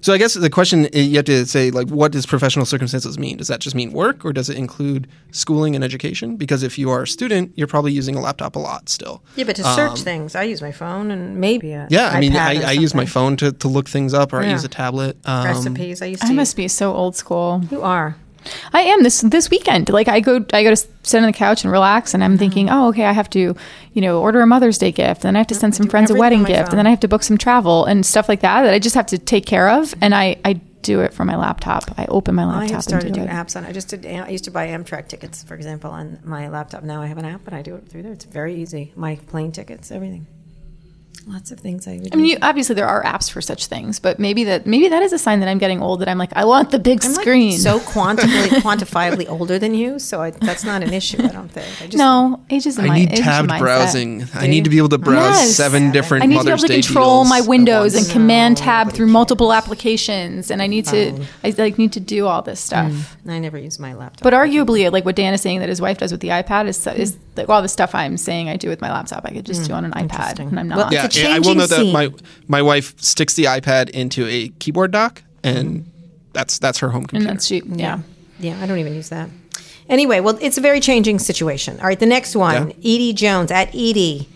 So 0.08 0.14
I 0.14 0.18
guess 0.18 0.36
the 0.36 0.50
question 0.50 0.86
uh, 0.86 1.00
you 1.00 1.18
have 1.18 1.26
to 1.26 1.46
say 1.46 1.70
like, 1.70 1.90
what 1.90 2.14
does 2.14 2.26
professional 2.26 2.66
circumstances 2.66 3.20
mean? 3.20 3.36
Does 3.36 3.50
that 3.50 3.60
just 3.60 3.76
mean 3.76 3.92
work, 3.92 4.24
or 4.24 4.32
does 4.32 4.50
it 4.50 4.56
include 4.56 5.06
schooling 5.32 5.76
and 5.76 5.84
education? 5.84 6.38
Because 6.38 6.64
if 6.64 6.80
you 6.80 6.90
are 6.90 7.02
a 7.02 7.08
student, 7.08 7.52
you're 7.58 7.68
probably 7.68 7.92
using 7.92 8.16
a 8.16 8.22
laptop 8.22 8.56
a 8.56 8.60
lot 8.60 8.88
still. 8.88 9.22
Yeah, 9.36 9.44
but 9.44 9.58
to 9.58 9.66
search 9.76 10.00
things, 10.04 10.34
I 10.34 10.44
use 10.44 10.62
my 10.62 10.72
phone 10.72 11.12
and 11.12 11.36
maybe 11.42 11.74
a 11.74 11.82
Um, 11.82 11.88
Yeah, 11.90 12.08
I 12.08 12.22
mean, 12.22 12.38
I, 12.38 12.70
I 12.70 12.72
use 12.72 12.96
my 12.96 13.06
phone 13.06 13.36
to, 13.36 13.52
to 13.52 13.68
look 13.68 13.90
things 13.90 14.14
up, 14.14 14.32
or 14.32 14.40
I 14.40 14.50
use 14.50 14.64
a 14.64 14.70
tablet. 14.70 15.18
Um, 15.26 15.46
recipes. 15.46 16.02
I 16.02 16.06
used 16.06 16.22
to. 16.22 16.28
I 16.28 16.30
use- 16.32 16.38
must 16.38 16.56
be 16.56 16.70
so 16.70 16.94
old 16.94 17.18
school. 17.18 17.64
You 17.70 17.82
are. 17.82 18.16
I 18.74 18.82
am 18.82 19.04
this 19.04 19.22
this 19.22 19.50
weekend. 19.50 19.90
Like 19.90 20.08
I 20.08 20.20
go 20.20 20.44
I 20.54 20.64
go 20.64 20.70
to 20.70 20.76
sit 20.76 21.18
on 21.20 21.24
the 21.24 21.34
couch 21.34 21.64
and 21.64 21.72
relax, 21.72 22.14
and 22.14 22.24
I'm 22.24 22.32
Mm-hmm. 22.32 22.40
thinking, 22.40 22.70
oh, 22.70 22.90
okay, 22.90 23.06
I 23.06 23.12
have 23.14 23.30
to, 23.32 23.56
you 23.94 24.02
know, 24.02 24.20
order 24.22 24.42
a 24.42 24.48
Mother's 24.48 24.78
Day 24.78 24.92
gift, 24.92 25.26
and 25.26 25.38
I 25.38 25.40
have 25.40 25.48
to 25.48 25.56
send 25.56 25.76
some 25.76 25.88
friends 25.88 26.12
a 26.12 26.16
wedding 26.16 26.44
gift, 26.44 26.70
and 26.70 26.78
then 26.78 26.86
I 26.88 26.90
have 26.92 27.00
to 27.02 27.08
book 27.08 27.24
some 27.24 27.38
travel 27.38 27.86
and 27.86 28.06
stuff 28.06 28.28
like 28.30 28.42
that 28.42 28.64
that 28.64 28.74
I 28.74 28.80
just 28.80 28.96
have 28.96 29.08
to 29.08 29.18
take 29.18 29.46
care 29.46 29.70
of, 29.70 29.94
and 30.02 30.14
I 30.14 30.38
I 30.46 30.54
do 30.84 31.02
it 31.02 31.14
from 31.14 31.28
my 31.28 31.36
laptop. 31.36 31.84
I 31.98 32.06
open 32.06 32.36
my 32.36 32.44
I 32.44 32.46
laptop 32.46 32.62
have 32.70 32.74
and 32.76 32.84
started 32.84 33.08
do 33.14 33.14
to 33.22 33.26
do 33.26 33.26
it. 33.26 33.30
apps 33.30 33.56
on. 33.58 33.66
I 33.66 33.72
just 33.72 33.90
did. 33.90 34.06
I 34.06 34.30
used 34.30 34.44
to 34.46 34.52
buy 34.52 34.68
Amtrak 34.68 35.08
tickets, 35.08 35.44
for 35.44 35.56
example, 35.56 35.90
on 35.92 36.20
my 36.24 36.48
laptop. 36.50 36.84
Now 36.84 37.02
I 37.02 37.08
have 37.08 37.18
an 37.18 37.26
app, 37.26 37.46
and 37.48 37.56
I 37.56 37.62
do 37.62 37.76
it 37.76 37.88
through 37.90 38.04
there. 38.04 38.14
It's 38.14 38.26
very 38.26 38.56
easy. 38.56 38.94
My 38.96 39.16
plane 39.16 39.52
tickets, 39.52 39.92
everything. 39.92 40.28
Lots 41.30 41.52
of 41.52 41.60
things 41.60 41.88
I 41.90 41.98
would. 41.98 42.14
I 42.14 42.16
mean, 42.16 42.26
use. 42.26 42.34
you, 42.36 42.40
obviously 42.42 42.74
there 42.76 42.88
are 42.88 43.04
apps 43.04 43.30
for 43.30 43.42
such 43.42 43.66
things, 43.68 44.00
but 44.00 44.18
maybe 44.18 44.46
that 44.46 44.66
maybe 44.66 44.88
that 44.88 45.04
is 45.04 45.12
a 45.12 45.18
sign 45.20 45.42
that 45.42 45.50
I'm 45.50 45.58
getting 45.58 45.82
old. 45.82 46.00
That 46.00 46.08
I'm 46.08 46.18
like, 46.18 46.32
I 46.34 46.46
want 46.46 46.72
the 46.72 46.80
big 46.80 47.04
I'm 47.04 47.12
like 47.12 47.22
screen. 47.22 47.58
so 47.58 47.80
quantifiably, 47.94 48.62
quantifiably 48.62 49.30
older 49.30 49.60
than 49.60 49.74
you, 49.74 50.00
so 50.00 50.22
I, 50.22 50.32
that's 50.32 50.64
not 50.64 50.84
an 50.84 50.94
issue. 50.94 51.22
I 51.22 51.28
don't 51.28 51.50
think. 51.52 51.68
I 51.82 51.86
just, 51.88 51.98
no, 51.98 52.40
age 52.50 52.66
is. 52.66 52.80
I 52.80 52.86
my- 52.88 53.00
need 53.00 53.12
age 53.12 53.20
tabbed 53.20 53.50
mindset. 53.50 53.60
browsing. 53.60 54.26
I 54.36 54.48
need 54.48 54.58
you? 54.60 54.64
to 54.64 54.70
be 54.70 54.78
able 54.78 54.90
to 54.90 54.98
browse 54.98 55.36
Yes. 55.36 55.56
seven 55.56 55.92
different 55.92 56.24
I 56.24 56.28
need 56.28 56.38
to 56.38 56.44
be 56.46 56.50
able 56.52 56.60
to 56.60 56.74
control 56.74 57.26
my 57.26 57.42
windows 57.42 57.94
and 57.94 58.04
once. 58.04 58.14
command 58.14 58.58
No, 58.60 58.64
tab 58.64 58.88
nobody 58.88 58.98
through 58.98 59.08
multiple 59.08 59.52
applications, 59.52 60.50
and 60.50 60.62
I 60.62 60.68
need 60.68 60.86
to 60.86 61.10
um, 61.10 61.26
I 61.44 61.54
like 61.58 61.78
need 61.78 61.92
to 61.94 62.00
do 62.00 62.26
all 62.26 62.42
this 62.42 62.60
stuff. 62.62 62.92
Mm, 62.92 63.32
I 63.32 63.40
never 63.40 63.58
use 63.58 63.80
my 63.80 63.94
laptop. 63.94 64.24
But 64.24 64.34
arguably, 64.34 64.90
like 64.92 65.04
what 65.06 65.16
Dan 65.18 65.34
is 65.34 65.42
saying 65.42 65.60
that 65.60 65.70
his 65.70 65.82
wife 65.82 65.98
does 65.98 66.12
with 66.12 66.22
the 66.22 66.30
iPad 66.30 66.68
is 66.68 66.88
is 66.88 67.18
like 67.38 67.50
all 67.50 67.62
the 67.62 67.68
stuff 67.68 67.94
I'm 67.96 68.18
saying 68.18 68.50
I 68.50 68.58
do 68.58 68.70
with 68.70 68.82
my 68.82 68.92
laptop. 68.92 69.26
I 69.26 69.32
could 69.32 69.46
just 69.46 69.64
do 69.66 69.74
hmm, 69.74 69.78
on 69.78 69.86
an 69.86 69.92
iPad, 69.92 70.40
and 70.40 70.60
I'm 70.60 70.70
Well, 70.70 70.78
not. 70.78 70.92
Yeah, 70.92 71.06
It's 71.06 71.18
a 71.18 71.24
and 71.26 71.34
I 71.34 71.40
will 71.40 71.56
changing 71.56 71.58
note 71.58 71.70
that 71.70 71.92
my 71.94 72.14
my 72.48 72.62
wife 72.62 73.00
sticks 73.02 73.34
the 73.36 73.46
iPad 73.46 73.90
into 73.90 74.26
a 74.28 74.50
keyboard 74.60 74.92
dock, 74.92 75.24
and 75.44 75.84
hmm. 75.84 75.90
that's 76.34 76.60
that's 76.60 76.80
her 76.80 76.90
home 76.90 77.06
computer. 77.06 77.30
and 77.30 77.40
computer. 77.40 77.66
that's 77.66 77.72
cheap. 77.72 77.80
Yeah. 77.80 78.00
Yeah, 78.40 78.62
I 78.62 78.68
don't 78.68 78.78
even 78.78 78.94
use 78.94 79.10
that. 79.10 79.30
Anyway, 79.90 80.20
well, 80.20 80.38
it's 80.42 80.58
a 80.58 80.62
very 80.62 80.80
changing 80.80 81.20
situation. 81.20 81.80
All 81.80 81.88
right, 81.88 82.00
the 82.00 82.06
next 82.06 82.36
one, 82.36 82.70
Yeah. 82.70 82.76
Edie 82.80 83.14
Jones 83.14 83.52
at 83.52 83.70
Edie. 83.70 84.28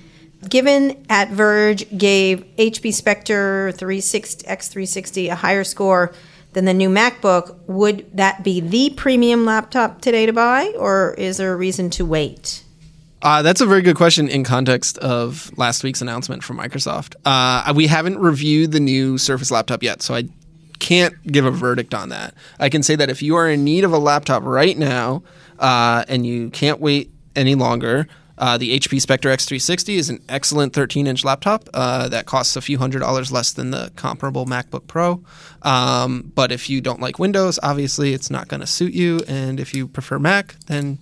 Given 0.49 1.05
at 1.09 1.29
Verge 1.29 1.85
gave 1.95 2.43
HP 2.57 2.93
Spectre 2.93 3.71
360 3.73 4.47
X360 4.47 5.31
a 5.31 5.35
higher 5.35 5.63
score 5.63 6.13
than 6.53 6.65
the 6.65 6.73
new 6.73 6.89
MacBook, 6.89 7.55
would 7.67 8.05
that 8.15 8.43
be 8.43 8.59
the 8.59 8.89
premium 8.91 9.45
laptop 9.45 10.01
today 10.01 10.25
to 10.25 10.33
buy, 10.33 10.73
or 10.77 11.13
is 11.17 11.37
there 11.37 11.53
a 11.53 11.55
reason 11.55 11.89
to 11.91 12.05
wait? 12.05 12.63
Uh, 13.21 13.41
that's 13.43 13.61
a 13.61 13.65
very 13.65 13.81
good 13.81 13.95
question 13.95 14.27
in 14.27 14.43
context 14.43 14.97
of 14.97 15.55
last 15.57 15.83
week's 15.83 16.01
announcement 16.01 16.43
from 16.43 16.57
Microsoft. 16.57 17.15
Uh, 17.23 17.71
we 17.75 17.87
haven't 17.87 18.17
reviewed 18.17 18.71
the 18.71 18.79
new 18.79 19.17
Surface 19.17 19.51
laptop 19.51 19.83
yet, 19.83 20.01
so 20.01 20.15
I 20.15 20.23
can't 20.79 21.15
give 21.27 21.45
a 21.45 21.51
verdict 21.51 21.93
on 21.93 22.09
that. 22.09 22.33
I 22.59 22.69
can 22.69 22.81
say 22.81 22.95
that 22.95 23.09
if 23.09 23.21
you 23.21 23.35
are 23.35 23.47
in 23.47 23.63
need 23.63 23.83
of 23.83 23.93
a 23.93 23.99
laptop 23.99 24.43
right 24.43 24.75
now 24.75 25.21
uh, 25.59 26.03
and 26.07 26.25
you 26.25 26.49
can't 26.49 26.79
wait 26.79 27.11
any 27.35 27.53
longer, 27.53 28.07
uh, 28.39 28.57
the 28.57 28.79
HP 28.79 28.99
Spectre 28.99 29.29
X360 29.29 29.95
is 29.95 30.09
an 30.09 30.19
excellent 30.27 30.73
13 30.73 31.05
inch 31.05 31.23
laptop 31.23 31.69
uh, 31.75 32.09
that 32.09 32.25
costs 32.25 32.55
a 32.55 32.61
few 32.61 32.79
hundred 32.79 32.99
dollars 32.99 33.31
less 33.31 33.53
than 33.53 33.69
the 33.69 33.91
comparable 33.95 34.47
MacBook 34.47 34.87
Pro. 34.87 35.23
Um, 35.61 36.31
but 36.33 36.51
if 36.51 36.67
you 36.67 36.81
don't 36.81 36.99
like 36.99 37.19
Windows, 37.19 37.59
obviously 37.61 38.13
it's 38.15 38.31
not 38.31 38.47
going 38.47 38.61
to 38.61 38.67
suit 38.67 38.93
you. 38.93 39.21
And 39.27 39.59
if 39.59 39.75
you 39.75 39.87
prefer 39.87 40.17
Mac, 40.17 40.55
then 40.65 40.97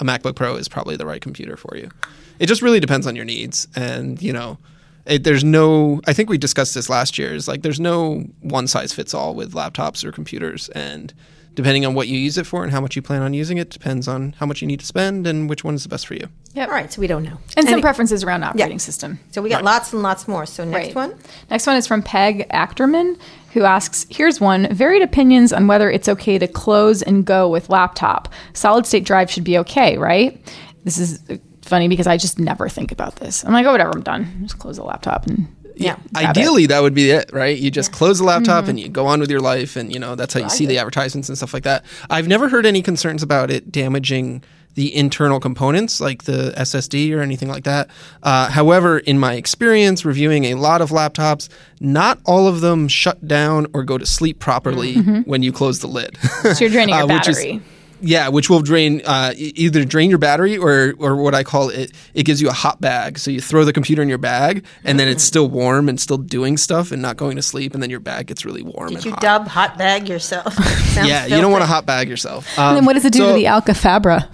a 0.00 0.04
MacBook 0.04 0.34
Pro 0.34 0.56
is 0.56 0.68
probably 0.68 0.96
the 0.96 1.06
right 1.06 1.20
computer 1.20 1.56
for 1.56 1.76
you. 1.76 1.90
It 2.38 2.46
just 2.46 2.62
really 2.62 2.80
depends 2.80 3.06
on 3.06 3.14
your 3.14 3.24
needs, 3.24 3.68
and 3.76 4.20
you 4.20 4.32
know, 4.32 4.58
it, 5.06 5.24
there's 5.24 5.44
no. 5.44 6.00
I 6.06 6.12
think 6.12 6.28
we 6.30 6.38
discussed 6.38 6.74
this 6.74 6.88
last 6.88 7.18
year. 7.18 7.34
Is 7.34 7.46
like 7.46 7.62
there's 7.62 7.80
no 7.80 8.24
one 8.40 8.66
size 8.66 8.92
fits 8.92 9.12
all 9.14 9.34
with 9.34 9.52
laptops 9.52 10.04
or 10.04 10.10
computers, 10.12 10.68
and 10.70 11.12
depending 11.54 11.84
on 11.84 11.92
what 11.94 12.08
you 12.08 12.18
use 12.18 12.38
it 12.38 12.46
for 12.46 12.62
and 12.62 12.72
how 12.72 12.80
much 12.80 12.96
you 12.96 13.02
plan 13.02 13.20
on 13.22 13.34
using 13.34 13.58
it, 13.58 13.68
depends 13.70 14.08
on 14.08 14.32
how 14.38 14.46
much 14.46 14.62
you 14.62 14.68
need 14.68 14.80
to 14.80 14.86
spend 14.86 15.26
and 15.26 15.50
which 15.50 15.64
one 15.64 15.74
is 15.74 15.82
the 15.82 15.88
best 15.88 16.06
for 16.06 16.14
you. 16.14 16.28
Yeah. 16.54 16.64
All 16.64 16.70
right, 16.70 16.90
so 16.92 17.00
we 17.00 17.06
don't 17.08 17.24
know. 17.24 17.38
And 17.56 17.66
some 17.66 17.74
Any- 17.74 17.82
preferences 17.82 18.22
around 18.24 18.44
operating 18.44 18.78
system. 18.78 19.18
So 19.32 19.42
we 19.42 19.50
got 19.50 19.64
lots 19.64 19.92
and 19.92 20.02
lots 20.02 20.26
more. 20.28 20.46
So 20.46 20.64
next 20.64 20.86
Right. 20.86 20.94
one. 20.94 21.14
Next 21.50 21.66
one 21.66 21.76
is 21.76 21.86
from 21.86 22.02
Peg 22.02 22.48
Acterman, 22.50 23.18
who 23.52 23.64
asks 23.64 24.06
Here's 24.10 24.40
one 24.40 24.72
varied 24.74 25.02
opinions 25.02 25.52
on 25.52 25.66
whether 25.66 25.90
it's 25.90 26.08
okay 26.08 26.38
to 26.38 26.46
close 26.48 27.02
and 27.02 27.24
go 27.24 27.48
with 27.48 27.68
laptop. 27.68 28.32
Solid 28.52 28.86
state 28.86 29.04
drive 29.04 29.30
should 29.30 29.44
be 29.44 29.58
okay, 29.58 29.96
right? 29.98 30.40
This 30.84 30.98
is 30.98 31.20
funny 31.62 31.88
because 31.88 32.06
I 32.06 32.16
just 32.16 32.38
never 32.38 32.68
think 32.68 32.90
about 32.92 33.16
this. 33.16 33.44
I'm 33.44 33.52
like, 33.52 33.66
oh, 33.66 33.72
whatever, 33.72 33.90
I'm 33.94 34.02
done. 34.02 34.40
Just 34.42 34.58
close 34.58 34.76
the 34.76 34.82
laptop 34.84 35.26
and 35.26 35.46
Yeah. 35.76 35.96
grab 36.12 36.24
it. 36.36 36.38
Ideally, 36.40 36.66
that 36.66 36.82
would 36.82 36.94
be 36.94 37.10
it, 37.10 37.30
right? 37.32 37.56
You 37.56 37.70
just 37.70 37.92
close 37.92 38.18
the 38.18 38.24
laptop 38.24 38.62
Mm-hmm. 38.62 38.70
and 38.70 38.80
you 38.80 38.88
go 38.88 39.06
on 39.06 39.20
with 39.20 39.30
your 39.30 39.40
life, 39.40 39.76
and 39.76 39.92
you 39.92 39.98
know 40.00 40.14
that's 40.14 40.34
how 40.34 40.40
you 40.40 40.48
see 40.50 40.66
the 40.66 40.78
advertisements 40.78 41.28
and 41.28 41.36
stuff 41.38 41.52
like 41.54 41.62
that. 41.64 41.84
I've 42.08 42.28
never 42.28 42.48
heard 42.48 42.66
any 42.66 42.82
concerns 42.82 43.22
about 43.22 43.50
it 43.50 43.70
damaging 43.70 44.42
the 44.74 44.94
internal 44.94 45.40
components 45.40 46.00
like 46.00 46.24
the 46.24 46.52
SSD 46.56 47.12
or 47.14 47.20
anything 47.20 47.48
like 47.48 47.64
that. 47.64 47.90
Uh, 48.22 48.48
however, 48.50 48.98
in 48.98 49.18
my 49.18 49.34
experience 49.34 50.04
reviewing 50.04 50.44
a 50.44 50.54
lot 50.54 50.80
of 50.80 50.90
laptops, 50.90 51.48
not 51.80 52.18
all 52.24 52.46
of 52.46 52.60
them 52.60 52.86
shut 52.88 53.26
down 53.26 53.66
or 53.74 53.82
go 53.82 53.98
to 53.98 54.06
sleep 54.06 54.38
properly 54.38 54.94
when 55.24 55.42
you 55.42 55.52
close 55.52 55.80
the 55.80 55.86
lid. 55.88 56.16
So 56.54 56.64
you're 56.64 56.70
draining 56.70 56.94
your 56.94 57.10
Uh, 57.10 57.18
is- 57.20 57.36
battery. 57.36 57.62
Yeah, 58.02 58.28
which 58.28 58.48
will 58.48 58.62
drain 58.62 59.02
uh, 59.04 59.32
either 59.36 59.84
drain 59.84 60.08
your 60.10 60.18
battery 60.18 60.56
or 60.56 60.94
or 60.98 61.16
what 61.16 61.34
I 61.34 61.42
call 61.44 61.68
it. 61.68 61.92
It 62.14 62.22
gives 62.24 62.40
you 62.40 62.48
a 62.48 62.52
hot 62.52 62.80
bag. 62.80 63.18
So 63.18 63.30
you 63.30 63.40
throw 63.40 63.64
the 63.64 63.72
computer 63.72 64.00
in 64.02 64.08
your 64.08 64.18
bag, 64.18 64.64
and 64.84 64.98
then 64.98 65.06
it's 65.08 65.22
still 65.22 65.48
warm 65.48 65.88
and 65.88 66.00
still 66.00 66.16
doing 66.18 66.56
stuff 66.56 66.92
and 66.92 67.02
not 67.02 67.16
going 67.16 67.36
to 67.36 67.42
sleep, 67.42 67.74
and 67.74 67.82
then 67.82 67.90
your 67.90 68.00
bag 68.00 68.26
gets 68.26 68.44
really 68.44 68.62
warm 68.62 68.88
Did 68.88 68.96
and 68.96 69.04
you 69.04 69.10
hot. 69.12 69.20
dub 69.20 69.48
hot 69.48 69.76
bag 69.78 70.08
yourself? 70.08 70.54
Sounds 70.54 71.08
yeah, 71.08 71.26
you 71.26 71.40
don't 71.40 71.52
want 71.52 71.62
to 71.62 71.66
hot 71.66 71.84
bag 71.86 72.08
yourself. 72.08 72.46
and 72.58 72.68
Um, 72.68 72.74
then 72.76 72.84
what 72.86 72.94
does 72.94 73.04
it 73.04 73.12
do 73.12 73.18
so- 73.20 73.28
to 73.28 73.32
the 73.34 73.46
Alka 73.46 73.72
Fabra? 73.72 74.28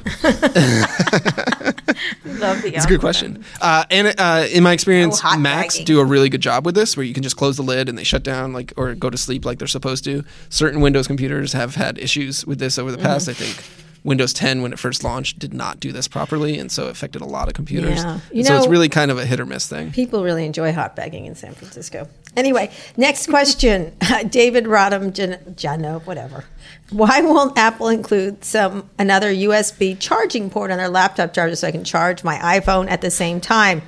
Love 2.38 2.62
the 2.62 2.74
It's 2.74 2.84
a 2.84 2.88
good 2.88 3.00
question. 3.00 3.44
Uh, 3.60 3.84
and 3.90 4.14
uh, 4.18 4.46
in 4.52 4.62
my 4.62 4.72
experience, 4.72 5.18
Oh, 5.24 5.28
hot 5.28 5.40
Macs 5.40 5.74
bagging. 5.74 5.86
do 5.86 6.00
a 6.00 6.04
really 6.04 6.28
good 6.28 6.40
job 6.40 6.64
with 6.66 6.74
this, 6.74 6.96
where 6.96 7.04
you 7.04 7.14
can 7.14 7.22
just 7.22 7.36
close 7.36 7.56
the 7.56 7.62
lid 7.62 7.88
and 7.88 7.96
they 7.96 8.04
shut 8.04 8.22
down, 8.22 8.52
like 8.52 8.72
or 8.76 8.94
go 8.94 9.10
to 9.10 9.16
sleep 9.18 9.44
like 9.44 9.58
they're 9.58 9.68
supposed 9.68 10.04
to. 10.04 10.24
Certain 10.48 10.80
Windows 10.80 11.06
computers 11.06 11.52
have 11.52 11.74
had 11.74 11.98
issues 11.98 12.46
with 12.46 12.58
this 12.58 12.78
over 12.78 12.90
the 12.92 12.98
past. 12.98 13.28
Mm-hmm. 13.28 13.42
I 13.42 13.46
think 13.46 13.85
Windows 14.06 14.32
10, 14.32 14.62
when 14.62 14.72
it 14.72 14.78
first 14.78 15.02
launched, 15.04 15.38
did 15.40 15.52
not 15.52 15.80
do 15.80 15.90
this 15.90 16.06
properly, 16.08 16.58
and 16.58 16.70
so 16.70 16.86
it 16.86 16.90
affected 16.92 17.20
a 17.22 17.26
lot 17.26 17.48
of 17.48 17.54
computers. 17.54 17.98
Yeah. 18.04 18.20
You 18.32 18.44
know, 18.44 18.48
so 18.50 18.56
it's 18.58 18.66
really 18.68 18.88
kind 18.88 19.10
of 19.10 19.18
a 19.18 19.26
hit 19.26 19.40
or 19.40 19.44
miss 19.46 19.68
thing. 19.68 19.90
People 19.90 20.22
really 20.22 20.46
enjoy 20.46 20.72
hot 20.72 20.94
bagging 20.94 21.26
in 21.26 21.34
San 21.34 21.52
Francisco. 21.54 22.08
Anyway, 22.36 22.70
next 22.96 23.26
question. 23.28 23.92
David 24.30 24.64
Rodham, 24.64 25.12
Jan- 25.12 25.40
Jano, 25.56 26.00
whatever. 26.06 26.44
Why 26.90 27.20
won't 27.20 27.58
Apple 27.58 27.88
include 27.88 28.44
some 28.44 28.88
another 28.98 29.32
USB 29.34 29.98
charging 29.98 30.50
port 30.50 30.70
on 30.70 30.78
their 30.78 30.88
laptop 30.88 31.34
charger 31.34 31.56
so 31.56 31.66
I 31.66 31.72
can 31.72 31.82
charge 31.82 32.22
my 32.22 32.36
iPhone 32.36 32.88
at 32.88 33.00
the 33.00 33.10
same 33.10 33.40
time? 33.40 33.82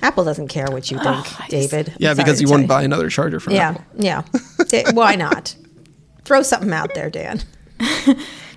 Apple 0.00 0.22
doesn't 0.24 0.48
care 0.48 0.66
what 0.70 0.90
you 0.92 0.98
think, 1.00 1.26
David. 1.48 1.94
Yeah, 1.98 2.14
because 2.14 2.36
sorry 2.36 2.40
you 2.42 2.46
to 2.46 2.52
wouldn't 2.52 2.68
buy 2.68 2.82
another 2.84 3.08
charger 3.10 3.40
from 3.40 3.54
Yeah, 3.54 3.70
Apple. 3.70 3.84
yeah. 3.98 4.22
Da- 4.68 4.92
Why 4.92 5.16
not? 5.16 5.56
Throw 6.24 6.42
something 6.42 6.72
out 6.72 6.94
there, 6.94 7.10
Dan. 7.10 7.40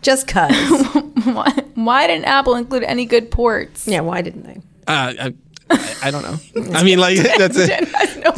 Just 0.02 0.28
cuz. 0.28 0.50
why, 1.26 1.52
why 1.76 2.08
didn't 2.08 2.26
Apple 2.26 2.56
include 2.56 2.84
any 2.84 3.06
good 3.06 3.32
ports? 3.32 3.88
Yeah, 3.88 4.02
why 4.02 4.22
didn't 4.22 4.44
they? 4.44 4.58
Uh, 4.88 5.14
I, 5.20 5.34
I, 5.72 5.96
I 6.06 6.12
don't 6.12 6.24
know. 6.24 6.72
I 6.74 6.84
mean, 6.84 6.98
like 7.00 7.18
that's 7.38 7.56
it. 7.60 7.88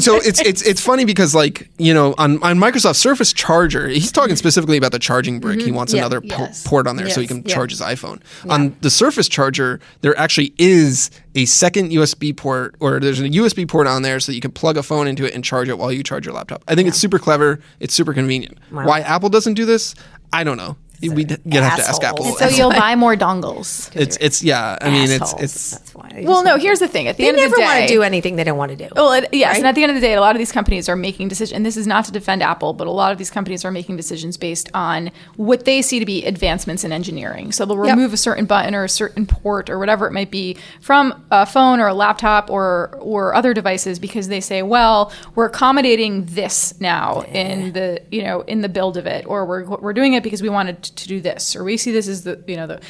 So 0.01 0.17
it's 0.17 0.41
it's 0.41 0.61
it's 0.63 0.81
funny 0.81 1.05
because 1.05 1.33
like 1.33 1.69
you 1.77 1.93
know 1.93 2.13
on 2.17 2.41
on 2.43 2.57
Microsoft 2.59 2.95
Surface 2.97 3.31
Charger, 3.31 3.87
he's 3.87 4.11
talking 4.11 4.35
specifically 4.35 4.75
about 4.77 4.91
the 4.91 4.99
charging 4.99 5.39
brick. 5.39 5.61
He 5.61 5.71
wants 5.71 5.93
Mm-hmm. 5.93 5.97
Yeah. 5.97 6.05
another 6.07 6.21
po- 6.21 6.49
port 6.65 6.87
on 6.87 6.97
there 6.97 7.09
so 7.09 7.21
he 7.21 7.27
can 7.27 7.37
Yeah. 7.45 7.53
charge 7.53 7.71
his 7.71 7.79
iPhone. 7.79 8.21
On 8.49 8.75
the 8.81 8.89
Surface 8.89 9.29
Charger, 9.29 9.79
there 10.01 10.17
actually 10.17 10.53
is 10.57 11.09
a 11.35 11.45
second 11.45 11.91
USB 11.91 12.35
port, 12.35 12.75
or 12.81 12.99
there's 12.99 13.19
a 13.21 13.29
USB 13.29 13.65
port 13.67 13.87
on 13.87 14.01
there 14.01 14.19
so 14.19 14.31
that 14.31 14.35
you 14.35 14.41
can 14.41 14.51
plug 14.51 14.75
a 14.75 14.83
phone 14.83 15.07
into 15.07 15.23
it 15.25 15.33
and 15.33 15.41
charge 15.43 15.69
it 15.69 15.77
while 15.77 15.91
you 15.91 16.03
charge 16.03 16.25
your 16.25 16.35
laptop. 16.35 16.63
I 16.67 16.75
think 16.75 16.89
it's 16.89 16.97
super 16.97 17.17
clever. 17.19 17.59
It's 17.79 17.93
super 17.93 18.13
convenient. 18.13 18.57
Why 18.71 18.99
Apple 19.01 19.29
doesn't 19.29 19.53
do 19.53 19.65
this, 19.65 19.95
I 20.33 20.43
don't 20.43 20.57
know. 20.57 20.75
We'd 21.01 21.31
you'd 21.45 21.63
have 21.63 21.77
to 21.77 21.87
ask. 21.87 22.03
Apple. 22.03 22.25
And 22.25 22.37
So 22.37 22.47
you'll 22.49 22.69
buy 22.71 22.95
more 22.95 23.15
dongles. 23.15 23.89
it's 23.95 24.17
it's 24.21 24.43
yeah. 24.43 24.77
I 24.81 24.89
mean, 24.89 25.09
it's 25.09 25.21
Assholes. 25.21 25.41
it's 25.43 25.71
That's 25.71 25.95
why. 25.95 26.09
They 26.13 26.23
Well, 26.25 26.35
just 26.35 26.45
no. 26.45 26.51
wanna- 26.51 26.61
Here's 26.63 26.79
the 26.79 26.87
thing. 26.87 27.07
At 27.07 27.17
the 27.17 27.23
they 27.23 27.29
end 27.29 27.37
of 27.37 27.41
never 27.43 27.55
the 27.55 27.61
day, 27.61 27.65
want 27.65 27.81
to 27.81 27.93
do 27.93 28.03
anything 28.03 28.35
they 28.35 28.43
don't 28.43 28.57
want 28.57 28.71
to 28.71 28.75
do. 28.77 28.87
Well, 28.95 29.13
it, 29.13 29.29
yes, 29.31 29.49
right? 29.53 29.57
and 29.57 29.67
at 29.67 29.75
the 29.75 29.83
end 29.83 29.91
of 29.91 29.95
the 29.95 30.01
day, 30.01 30.13
a 30.13 30.21
lot 30.21 30.35
of 30.35 30.39
these 30.39 30.51
companies 30.51 30.87
are 30.89 30.95
making 30.95 31.27
decisions. 31.29 31.55
And 31.55 31.65
this 31.65 31.77
is 31.77 31.87
not 31.87 32.05
to 32.05 32.11
defend 32.11 32.43
Apple, 32.43 32.73
but 32.73 32.87
a 32.87 32.91
lot 32.91 33.11
of 33.11 33.17
these 33.17 33.29
companies 33.31 33.63
are 33.65 33.71
making 33.71 33.97
decisions 33.97 34.37
based 34.37 34.69
on 34.73 35.11
what 35.37 35.65
they 35.65 35.81
see 35.81 35.99
to 35.99 36.05
be 36.05 36.25
advancements 36.25 36.83
in 36.83 36.91
engineering. 36.91 37.51
So 37.51 37.65
they'll 37.65 37.83
Yep. 37.85 37.95
remove 37.95 38.13
a 38.13 38.17
certain 38.17 38.45
button 38.45 38.75
or 38.75 38.83
a 38.83 38.89
certain 38.89 39.25
port 39.25 39.69
or 39.69 39.79
whatever 39.79 40.05
it 40.07 40.11
might 40.11 40.31
be 40.31 40.57
from 40.81 41.23
a 41.31 41.45
phone 41.45 41.79
or 41.79 41.87
a 41.87 41.93
laptop 41.93 42.49
or 42.49 42.97
or 42.99 43.33
other 43.33 43.53
devices 43.53 43.97
because 43.99 44.27
they 44.27 44.39
say, 44.41 44.61
well, 44.61 45.11
we're 45.35 45.45
accommodating 45.45 46.25
this 46.25 46.73
now 46.79 47.21
in 47.31 47.71
the 47.73 48.01
you 48.11 48.21
know 48.23 48.41
in 48.41 48.61
the 48.61 48.69
build 48.69 48.97
of 48.97 49.05
it, 49.07 49.25
or 49.25 49.45
we're 49.45 49.65
we're 49.65 49.93
doing 49.93 50.13
it 50.13 50.23
because 50.23 50.41
we 50.41 50.49
wanted 50.49 50.90
to 50.95 51.07
do 51.07 51.21
this, 51.21 51.55
or 51.55 51.63
we 51.63 51.77
see 51.77 51.91
this 51.91 52.07
as 52.07 52.23
the 52.23 52.43
you 52.47 52.55
know 52.55 52.67
the. 52.67 52.81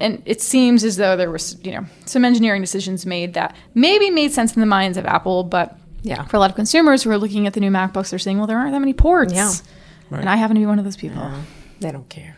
And 0.00 0.22
it 0.26 0.40
seems 0.40 0.84
as 0.84 0.96
though 0.96 1.16
there 1.16 1.28
was, 1.30 1.56
you 1.64 1.72
know, 1.72 1.84
some 2.06 2.24
engineering 2.24 2.60
decisions 2.62 3.04
made 3.04 3.34
that 3.34 3.56
maybe 3.74 4.10
made 4.10 4.30
sense 4.32 4.54
in 4.54 4.60
the 4.60 4.66
minds 4.66 4.96
of 4.96 5.04
Apple, 5.06 5.42
but 5.42 5.76
Yeah. 6.02 6.22
for 6.26 6.36
a 6.36 6.38
lot 6.40 6.50
of 6.50 6.54
consumers 6.56 7.02
who 7.02 7.10
are 7.10 7.18
looking 7.18 7.48
at 7.48 7.52
the 7.54 7.58
new 7.60 7.70
MacBooks, 7.72 8.10
they're 8.10 8.18
saying, 8.20 8.38
well, 8.38 8.46
there 8.46 8.58
aren't 8.58 8.70
that 8.72 8.78
many 8.78 8.92
ports. 8.94 9.32
Yeah. 9.34 9.52
And 10.12 10.28
I 10.28 10.36
happen 10.36 10.54
to 10.54 10.60
be 10.60 10.66
one 10.66 10.78
of 10.78 10.84
those 10.84 10.96
people. 10.96 11.20
they 11.80 11.90
don't 11.90 12.08
care. 12.08 12.36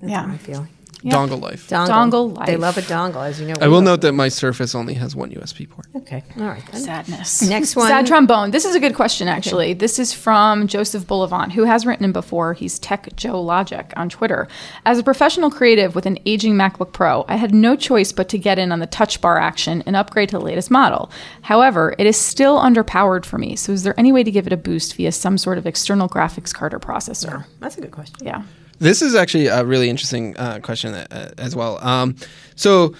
That's 0.00 0.10
Yeah. 0.12 0.24
my 0.26 0.36
feeling. 0.36 0.68
Yeah. 1.06 1.16
Dongle 1.16 1.38
life. 1.42 1.68
Dongle. 1.68 1.88
Dongle 1.88 2.36
life. 2.38 2.46
They 2.46 2.56
love 2.56 2.78
a 2.78 2.80
dongle, 2.80 3.26
as 3.28 3.38
you 3.38 3.46
know. 3.46 3.52
I 3.60 3.68
will 3.68 3.74
love- 3.74 3.84
note 3.84 4.00
that 4.00 4.12
my 4.12 4.28
Surface 4.28 4.74
only 4.74 4.94
has 4.94 5.14
one 5.14 5.30
USB 5.30 5.68
port. 5.68 5.86
Okay. 5.94 6.24
All 6.38 6.46
right. 6.46 6.62
then. 6.72 6.80
Sadness. 6.80 7.42
Next 7.42 7.76
one. 7.76 7.88
Sad 7.88 8.06
trombone. 8.06 8.52
This 8.52 8.64
is 8.64 8.74
a 8.74 8.80
good 8.80 8.94
question, 8.94 9.28
actually. 9.28 9.74
This 9.74 9.98
is 9.98 10.14
from 10.14 10.66
Joseph 10.66 11.06
Bullivant, 11.06 11.52
who 11.52 11.64
has 11.64 11.84
written 11.84 12.06
in 12.06 12.12
before. 12.12 12.54
He's 12.54 12.78
Tech 12.78 13.14
Joe 13.16 13.38
Logic 13.38 13.92
on 13.96 14.08
Twitter. 14.08 14.48
As 14.86 14.98
a 14.98 15.02
professional 15.02 15.50
creative 15.50 15.94
with 15.94 16.06
an 16.06 16.18
aging 16.24 16.54
MacBook 16.54 16.92
Pro, 16.94 17.26
I 17.28 17.36
had 17.36 17.54
no 17.54 17.76
choice 17.76 18.10
but 18.10 18.30
to 18.30 18.38
get 18.38 18.58
in 18.58 18.72
on 18.72 18.78
the 18.78 18.86
touch 18.86 19.20
bar 19.20 19.38
action 19.38 19.82
and 19.84 19.94
upgrade 19.96 20.30
to 20.30 20.38
the 20.38 20.44
latest 20.44 20.70
model. 20.70 21.10
However, 21.42 21.94
it 21.98 22.06
is 22.06 22.16
still 22.16 22.58
underpowered 22.58 23.26
for 23.26 23.36
me. 23.36 23.56
So, 23.56 23.72
is 23.72 23.82
there 23.82 23.94
any 24.00 24.10
way 24.10 24.24
to 24.24 24.30
give 24.30 24.46
it 24.46 24.54
a 24.54 24.56
boost 24.56 24.94
via 24.96 25.12
some 25.12 25.36
sort 25.36 25.58
of 25.58 25.66
external 25.66 26.08
graphics 26.08 26.54
card 26.54 26.72
or 26.72 26.80
processor? 26.80 27.44
That's 27.60 27.76
a 27.76 27.82
good 27.82 27.90
question. 27.90 28.26
Yeah. 28.26 28.42
This 28.78 29.02
is 29.02 29.14
actually 29.14 29.46
a 29.46 29.64
really 29.64 29.88
interesting 29.88 30.36
uh, 30.36 30.58
question 30.60 30.94
uh, 30.94 31.32
as 31.38 31.54
well. 31.54 31.78
Um, 31.84 32.16
so 32.56 32.94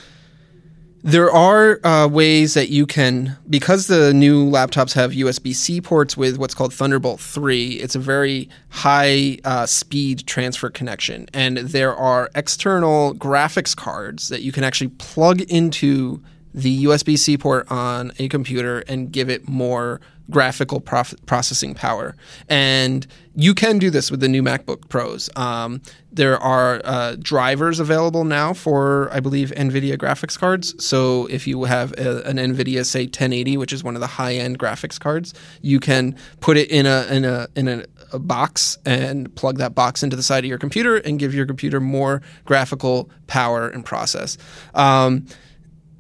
there 1.04 1.30
are 1.30 1.84
uh, 1.84 2.08
ways 2.08 2.54
that 2.54 2.70
you 2.70 2.86
can, 2.86 3.36
because 3.50 3.88
the 3.88 4.14
new 4.14 4.50
laptops 4.50 4.94
have 4.94 5.12
USB 5.12 5.54
C 5.54 5.78
ports 5.78 6.16
with 6.16 6.38
what's 6.38 6.54
called 6.54 6.72
Thunderbolt 6.72 7.20
3, 7.20 7.72
it's 7.72 7.94
a 7.94 7.98
very 7.98 8.48
high 8.70 9.36
uh, 9.44 9.66
speed 9.66 10.26
transfer 10.26 10.70
connection. 10.70 11.26
And 11.34 11.58
there 11.58 11.94
are 11.94 12.30
external 12.34 13.14
graphics 13.14 13.76
cards 13.76 14.28
that 14.28 14.40
you 14.40 14.50
can 14.50 14.64
actually 14.64 14.88
plug 14.88 15.42
into 15.42 16.22
the 16.54 16.84
USB 16.84 17.18
C 17.18 17.36
port 17.36 17.70
on 17.70 18.12
a 18.18 18.28
computer 18.28 18.80
and 18.88 19.12
give 19.12 19.28
it 19.28 19.46
more 19.46 20.00
graphical 20.30 20.80
prof- 20.80 21.14
processing 21.26 21.74
power. 21.74 22.16
And 22.48 23.06
you 23.34 23.54
can 23.54 23.78
do 23.78 23.90
this 23.90 24.10
with 24.10 24.20
the 24.20 24.28
new 24.28 24.42
MacBook 24.42 24.88
Pros. 24.88 25.28
Um, 25.36 25.82
there 26.12 26.38
are 26.38 26.80
uh, 26.84 27.16
drivers 27.18 27.80
available 27.80 28.24
now 28.24 28.52
for, 28.52 29.12
I 29.12 29.20
believe, 29.20 29.50
NVIDIA 29.56 29.96
graphics 29.96 30.38
cards. 30.38 30.74
So 30.82 31.26
if 31.26 31.46
you 31.46 31.64
have 31.64 31.92
a, 31.92 32.22
an 32.22 32.36
NVIDIA, 32.36 32.86
say 32.86 33.04
1080, 33.04 33.56
which 33.56 33.72
is 33.72 33.82
one 33.82 33.96
of 33.96 34.00
the 34.00 34.06
high-end 34.06 34.58
graphics 34.58 34.98
cards, 34.98 35.34
you 35.62 35.80
can 35.80 36.16
put 36.40 36.56
it 36.56 36.70
in 36.70 36.86
a 36.86 37.06
in 37.10 37.24
a 37.24 37.48
in 37.56 37.68
a, 37.68 37.84
a 38.12 38.18
box 38.18 38.78
and 38.84 39.34
plug 39.34 39.58
that 39.58 39.74
box 39.74 40.02
into 40.02 40.14
the 40.14 40.22
side 40.22 40.44
of 40.44 40.48
your 40.48 40.58
computer 40.58 40.96
and 40.98 41.18
give 41.18 41.34
your 41.34 41.46
computer 41.46 41.80
more 41.80 42.22
graphical 42.44 43.10
power 43.26 43.68
and 43.68 43.84
process. 43.84 44.38
Um, 44.74 45.26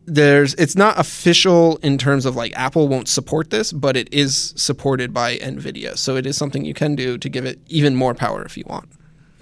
there's 0.06 0.54
it's 0.54 0.76
not 0.76 0.98
official 0.98 1.76
in 1.78 1.98
terms 1.98 2.26
of 2.26 2.36
like 2.36 2.52
Apple 2.56 2.88
won't 2.88 3.08
support 3.08 3.50
this, 3.50 3.72
but 3.72 3.96
it 3.96 4.12
is 4.12 4.52
supported 4.56 5.12
by 5.12 5.36
Nvidia. 5.38 5.96
So 5.96 6.16
it 6.16 6.26
is 6.26 6.36
something 6.36 6.64
you 6.64 6.74
can 6.74 6.94
do 6.94 7.18
to 7.18 7.28
give 7.28 7.44
it 7.44 7.58
even 7.68 7.96
more 7.96 8.14
power 8.14 8.44
if 8.44 8.56
you 8.56 8.64
want. 8.66 8.88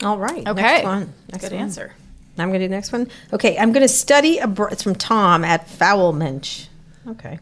All 0.02 0.18
right. 0.18 0.46
Okay. 0.46 0.62
Next 0.62 0.84
one. 0.84 1.14
Next 1.30 1.44
Good 1.44 1.52
one. 1.52 1.60
answer. 1.62 1.94
I'm 2.38 2.48
going 2.48 2.60
to 2.60 2.66
do 2.66 2.68
the 2.68 2.74
next 2.74 2.92
one. 2.92 3.08
Okay. 3.32 3.58
I'm 3.58 3.72
going 3.72 3.82
to 3.82 3.88
study 3.88 4.38
abroad. 4.38 4.72
It's 4.72 4.82
from 4.82 4.94
Tom 4.94 5.44
at 5.44 5.68
Foulmensch. 5.68 6.68
Okay. 7.06 7.38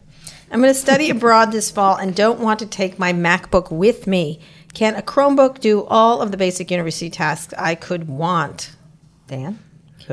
I'm 0.51 0.61
going 0.61 0.73
to 0.73 0.79
study 0.79 1.09
abroad 1.11 1.51
this 1.51 1.71
fall 1.71 1.95
and 1.95 2.15
don't 2.15 2.39
want 2.39 2.59
to 2.59 2.65
take 2.65 2.99
my 2.99 3.13
MacBook 3.13 3.71
with 3.71 4.05
me. 4.05 4.39
Can 4.73 4.95
a 4.95 5.01
Chromebook 5.01 5.59
do 5.59 5.83
all 5.85 6.21
of 6.21 6.31
the 6.31 6.37
basic 6.37 6.71
university 6.71 7.09
tasks 7.09 7.53
I 7.57 7.75
could 7.75 8.07
want? 8.07 8.75
Dan? 9.27 9.59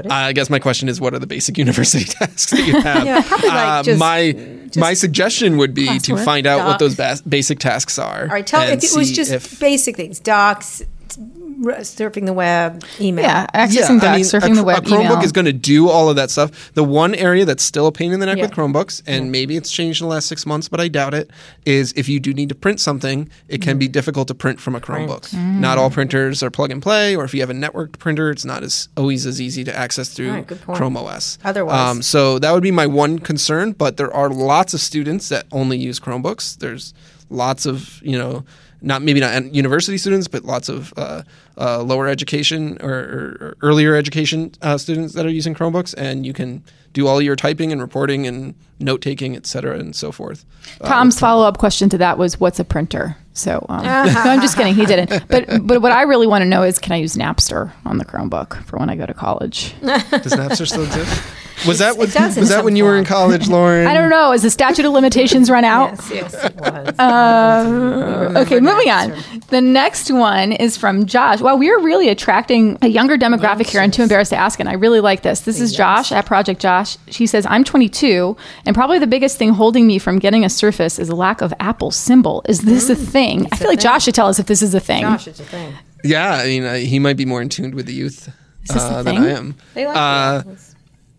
Could 0.03 0.07
it? 0.07 0.13
I 0.13 0.33
guess 0.33 0.49
my 0.51 0.59
question 0.59 0.89
is, 0.89 1.01
what 1.01 1.15
are 1.15 1.19
the 1.19 1.27
basic 1.27 1.59
university 1.65 2.05
tasks 2.05 2.51
that 2.53 2.67
you 2.67 2.81
have? 2.81 3.05
Yeah, 3.07 3.23
probably 3.23 3.49
like 3.49 3.57
Uh, 3.69 3.83
just- 3.83 3.99
my 3.99 4.59
my 4.77 4.93
suggestion 4.95 5.57
would 5.57 5.73
be 5.75 5.99
to 6.01 6.17
find 6.19 6.47
out 6.47 6.67
what 6.67 6.79
those 6.79 6.95
bas- 6.95 7.23
basic 7.23 7.59
tasks 7.59 7.99
are. 7.99 8.23
All 8.23 8.29
right. 8.29 8.47
Tell 8.47 8.61
it 8.63 8.85
was 8.95 9.11
just 9.13 9.59
basic 9.61 9.97
things 9.97 10.21
docs, 10.21 10.83
surfing 11.17 12.27
the 12.27 12.33
web, 12.33 12.85
email. 13.01 13.25
Yeah. 13.25 13.47
Accessing 13.55 14.01
docs, 14.01 14.29
surfing 14.29 14.53
a, 14.53 14.55
the 14.57 14.65
web, 14.65 14.79
A 14.87 14.89
Chromebook 14.89 15.01
email. 15.05 15.21
is 15.23 15.33
going 15.33 15.45
to 15.45 15.53
do 15.53 15.89
all 15.89 16.09
of 16.11 16.17
that 16.17 16.31
stuff. 16.31 16.73
The 16.75 16.85
one 16.85 17.15
area 17.15 17.45
that's 17.45 17.63
still 17.63 17.87
a 17.87 17.93
pain 17.93 18.13
in 18.13 18.21
the 18.21 18.27
neck 18.27 18.39
with 18.39 18.51
Chromebooks, 18.53 19.03
and 19.07 19.33
maybe 19.33 19.57
it's 19.57 19.71
changed 19.71 20.01
in 20.01 20.09
the 20.09 20.15
last 20.15 20.27
six 20.27 20.47
months, 20.47 20.69
but 20.69 20.81
I 20.81 20.89
doubt 20.89 21.15
it, 21.15 21.31
is 21.65 21.93
if 21.97 22.09
you 22.09 22.21
do 22.21 22.33
need 22.33 22.49
to 22.51 22.55
print 22.55 22.81
something, 22.81 23.29
it 23.49 23.61
can 23.63 23.77
Mm. 23.77 23.81
be 23.81 23.89
difficult 23.89 24.29
to 24.29 24.35
print 24.35 24.61
from 24.61 24.75
a 24.75 24.81
Chromebook. 24.81 25.33
Not 25.35 25.79
all 25.79 25.91
printers 25.91 26.43
are 26.43 26.51
plug 26.51 26.71
and 26.71 26.83
play, 26.83 27.15
or 27.15 27.25
if 27.25 27.35
you 27.35 27.41
have 27.41 27.51
a 27.51 27.55
networked 27.55 27.99
printer, 27.99 28.31
it's 28.31 28.45
not 28.45 28.63
as 28.63 28.89
always 28.97 29.27
as 29.27 29.41
easy 29.41 29.65
to 29.65 29.77
access 29.77 30.09
through 30.11 30.29
All 30.31 30.35
right, 30.37 30.47
good 30.47 30.61
point. 30.63 30.79
Chrome 30.79 30.97
OS. 30.97 31.39
Otherwise- 31.45 31.91
Um, 31.91 32.03
so 32.03 32.39
that 32.39 32.53
would 32.53 32.63
be 32.63 32.71
my 32.71 32.87
one 32.87 33.19
concern, 33.19 33.73
but 33.73 33.97
there 33.97 34.13
are 34.13 34.29
lots 34.31 34.75
of 34.75 34.81
students 34.81 35.29
that 35.29 35.47
only 35.53 35.77
use 35.79 36.01
Chromebooks. 36.01 36.59
There's 36.59 36.95
lots 37.31 37.67
of, 37.67 38.01
you 38.03 38.17
know, 38.19 38.45
not 38.81 39.03
maybe 39.03 39.21
not 39.21 39.55
university 39.55 39.99
students, 39.99 40.29
but 40.29 40.45
lots 40.45 40.69
of 40.69 40.93
uh, 40.97 41.23
uh, 41.57 41.83
lower 41.83 42.09
education 42.09 42.79
or, 42.81 42.91
or, 42.91 43.37
or 43.41 43.57
earlier 43.63 43.95
education 43.95 44.53
uh, 44.63 44.79
students 44.79 45.15
that 45.15 45.27
are 45.27 45.31
using 45.31 45.55
Chromebooks, 45.55 45.95
and 45.97 46.25
you 46.25 46.33
can 46.33 46.63
do 46.93 47.07
all 47.07 47.21
your 47.21 47.37
typing 47.37 47.73
and 47.73 47.81
reporting 47.81 48.27
and 48.27 48.55
note 48.79 49.03
taking, 49.03 49.37
et 49.37 49.47
cetera, 49.47 49.79
and 49.79 49.95
so 49.95 50.13
forth. 50.13 50.45
Uh, 50.81 50.89
Tom's 50.89 51.19
follow 51.19 51.47
up 51.47 51.59
question 51.59 51.89
to 51.91 51.99
that 51.99 52.19
was, 52.19 52.39
"What's 52.39 52.61
a 52.61 52.65
printer?" 52.65 53.17
So 53.33 53.65
um, 53.69 53.85
no, 53.85 53.91
I'm 54.07 54.41
just 54.41 54.57
kidding. 54.57 54.75
He 54.75 54.87
didn't. 54.87 55.29
But 55.29 55.47
but 55.67 55.83
what 55.83 55.93
I 55.93 56.03
really 56.03 56.27
want 56.27 56.43
to 56.43 56.47
know 56.49 56.63
is, 56.63 56.79
can 56.79 56.93
I 56.93 56.97
use 56.97 57.17
Napster 57.17 57.73
on 57.85 57.99
the 57.99 58.05
Chromebook 58.05 58.63
for 58.65 58.79
when 58.79 58.91
I 58.91 58.97
go 58.97 59.07
to 59.07 59.15
college? 59.15 59.75
Does 59.81 60.33
Napster 60.33 60.67
still 60.67 60.85
exist? 60.85 61.23
Was 61.67 61.79
that 61.79 61.97
what, 61.97 62.09
it 62.11 62.15
does 62.15 62.37
in 62.37 62.43
was 62.43 62.49
that 62.51 62.65
when 62.65 62.77
you 62.77 62.85
were 62.85 62.97
in 62.97 63.05
college, 63.05 63.49
Lauren? 63.51 63.87
I 63.87 63.95
don't 63.95 64.11
know. 64.11 64.33
Is 64.33 64.43
the 64.43 64.51
statute 64.51 64.85
of 64.85 64.93
limitations 64.93 65.51
run 65.51 65.65
out? 65.65 65.91
Yes, 66.11 66.11
yes, 66.11 66.45
it 66.45 66.55
was. 66.57 68.37
Okay, 68.37 68.61
moving 68.61 68.91
on. 68.91 69.15
The 69.49 69.61
next 69.61 70.11
one 70.11 70.53
is 70.53 70.77
from 70.77 71.07
Josh. 71.07 71.41
Wow, 71.41 71.57
we 71.57 71.71
are 71.71 71.81
really 71.81 72.09
attracting 72.09 72.79
a 72.83 72.89
younger 72.89 73.17
demographic 73.17 73.67
here. 73.67 73.81
I'm 73.81 73.91
too 73.91 74.03
embarrassed 74.03 74.31
to 74.31 74.37
ask, 74.37 74.61
and 74.61 74.69
I 74.69 74.75
really 74.75 75.01
like 75.01 75.23
this. 75.23 75.41
This 75.41 75.61
is 75.61 75.75
Josh 75.75 76.13
at 76.13 76.27
Project 76.27 76.61
Josh. 76.61 76.97
She 77.09 77.27
says, 77.27 77.47
I'm 77.49 77.65
22, 77.65 78.37
and 78.67 78.75
probably 78.75 78.99
the 78.99 79.07
biggest 79.07 79.39
thing 79.39 79.51
holding 79.51 79.87
me 79.87 79.99
from 79.99 80.19
getting 80.19 80.45
a 80.45 80.49
Surface 80.49 80.99
is 80.99 81.09
a 81.09 81.15
lack 81.15 81.41
of 81.41 81.55
Apple 81.61 81.91
symbol. 81.91 82.43
Is 82.49 82.63
this 82.63 82.91
a 82.91 82.97
thing? 82.97 83.47
I 83.53 83.57
feel 83.57 83.69
like 83.69 83.81
Josh 83.81 84.05
should 84.05 84.15
tell 84.15 84.29
us 84.29 84.39
if 84.39 84.47
this 84.47 84.63
is 84.63 84.75
a 84.75 84.81
thing. 84.81 85.03
Josh, 85.03 85.29
it's 85.29 85.41
a 85.41 85.45
thing. 85.45 85.73
Yeah, 86.05 86.33
I 86.35 86.47
mean, 86.47 86.65
uh, 86.65 86.75
he 86.75 86.99
might 86.99 87.17
be 87.17 87.25
more 87.25 87.43
in 87.43 87.49
tune 87.49 87.75
with 87.75 87.87
the 87.87 87.93
youth 87.95 88.29
uh, 88.71 89.03
than? 89.03 89.17
I 89.17 89.31
am. 89.31 89.55
They 89.75 89.87
like 89.87 89.97
Uh, 89.97 90.43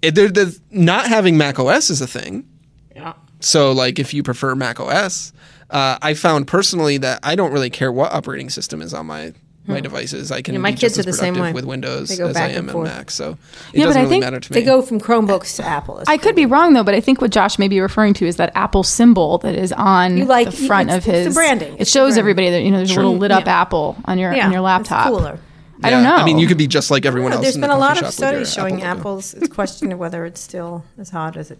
it. 0.01 0.07
it, 0.09 0.15
there, 0.15 0.29
the, 0.29 0.59
not 0.71 1.07
having 1.07 1.37
Mac 1.37 1.59
OS 1.59 1.89
is 1.89 2.01
a 2.01 2.07
thing. 2.07 2.47
Yeah. 2.95 3.13
So, 3.39 3.71
like, 3.71 3.99
if 3.99 4.13
you 4.13 4.21
prefer 4.23 4.53
Mac 4.55 4.79
OS, 4.79 5.31
uh, 5.69 5.97
I 6.01 6.13
found 6.13 6.47
personally 6.47 6.97
that 6.97 7.19
I 7.23 7.35
don't 7.35 7.51
really 7.53 7.69
care 7.69 7.91
what 7.91 8.11
operating 8.11 8.49
system 8.49 8.81
is 8.81 8.93
on 8.93 9.05
my 9.05 9.33
my 9.67 9.79
devices. 9.81 10.31
I 10.31 10.41
can 10.41 10.55
Yeah, 10.55 10.61
my 10.61 10.71
be 10.71 10.77
kids 10.77 10.95
just 10.95 11.05
are 11.05 11.09
as 11.11 11.15
the 11.15 11.21
same 11.21 11.35
way. 11.35 11.53
with 11.53 11.63
Windows 11.63 12.09
They 12.09 12.17
go 12.17 12.29
as 12.29 12.35
I 12.35 12.39
back 12.47 12.51
am 12.53 12.57
and 12.61 12.69
on 12.69 12.73
forth. 12.73 12.87
Mac. 12.87 13.11
So 13.11 13.29
it 13.31 13.37
Yeah, 13.73 13.83
but 13.83 13.89
doesn't 13.89 13.99
I 13.99 14.03
really 14.05 14.09
think 14.09 14.23
matter 14.23 14.39
to 14.39 14.51
me. 14.53 14.59
They 14.59 14.65
go 14.65 14.81
from 14.81 14.99
Chromebooks 14.99 15.57
to 15.57 15.63
Apple. 15.63 16.01
I 16.07 16.17
could 16.17 16.35
be 16.35 16.47
wrong 16.47 16.73
though, 16.73 16.83
but 16.83 16.95
I 16.95 16.99
think 17.01 17.21
what 17.21 17.29
Josh 17.29 17.59
may 17.59 17.67
be 17.67 17.79
referring 17.79 18.15
to 18.15 18.25
is 18.25 18.37
that 18.37 18.51
Apple 18.55 18.81
symbol 18.81 19.37
that 19.39 19.53
is 19.53 19.71
on 19.73 20.17
You 20.17 20.25
like- 20.25 20.49
the 20.49 20.53
front 20.65 20.89
it's- 20.89 21.03
of 21.05 21.09
it's 21.13 21.17
the 21.19 21.23
his. 21.25 21.33
branding. 21.35 21.75
It 21.77 21.87
shows 21.87 22.15
branding. 22.15 22.19
everybody 22.19 22.49
that 22.49 22.63
you 22.63 22.71
know 22.71 22.77
there's 22.77 22.89
a 22.93 22.95
little 22.95 23.17
lit 23.17 23.31
up 23.31 23.45
Yeah. 23.45 23.61
Apple 23.61 23.95
on 24.05 24.17
your 24.17 24.33
yeah, 24.33 24.47
on 24.47 24.51
your 24.53 24.61
laptop. 24.61 25.05
It's 25.05 25.15
cooler. 25.15 25.39
I 25.83 25.89
don't 25.89 26.03
know. 26.03 26.15
I 26.15 26.23
mean, 26.25 26.37
you 26.37 26.47
could 26.47 26.57
be 26.57 26.67
just 26.67 26.91
like 26.91 27.05
everyone 27.05 27.31
No, 27.31 27.37
else. 27.37 27.43
there's 27.45 27.55
in 27.55 27.61
been 27.61 27.69
the 27.69 27.75
a 27.75 27.77
lot 27.77 27.91
of 27.93 27.97
shop 27.99 28.05
with 28.07 28.19
your 28.19 28.29
studies 28.45 28.53
showing 28.53 28.81
Apple 28.83 28.87
logo. 28.87 28.99
Apple's. 28.99 29.33
It's 29.35 29.47
questioned 29.53 29.97
whether 29.99 30.25
it's 30.25 30.41
still 30.41 30.83
as 30.97 31.09
hot 31.09 31.37
as 31.37 31.51
it 31.51 31.59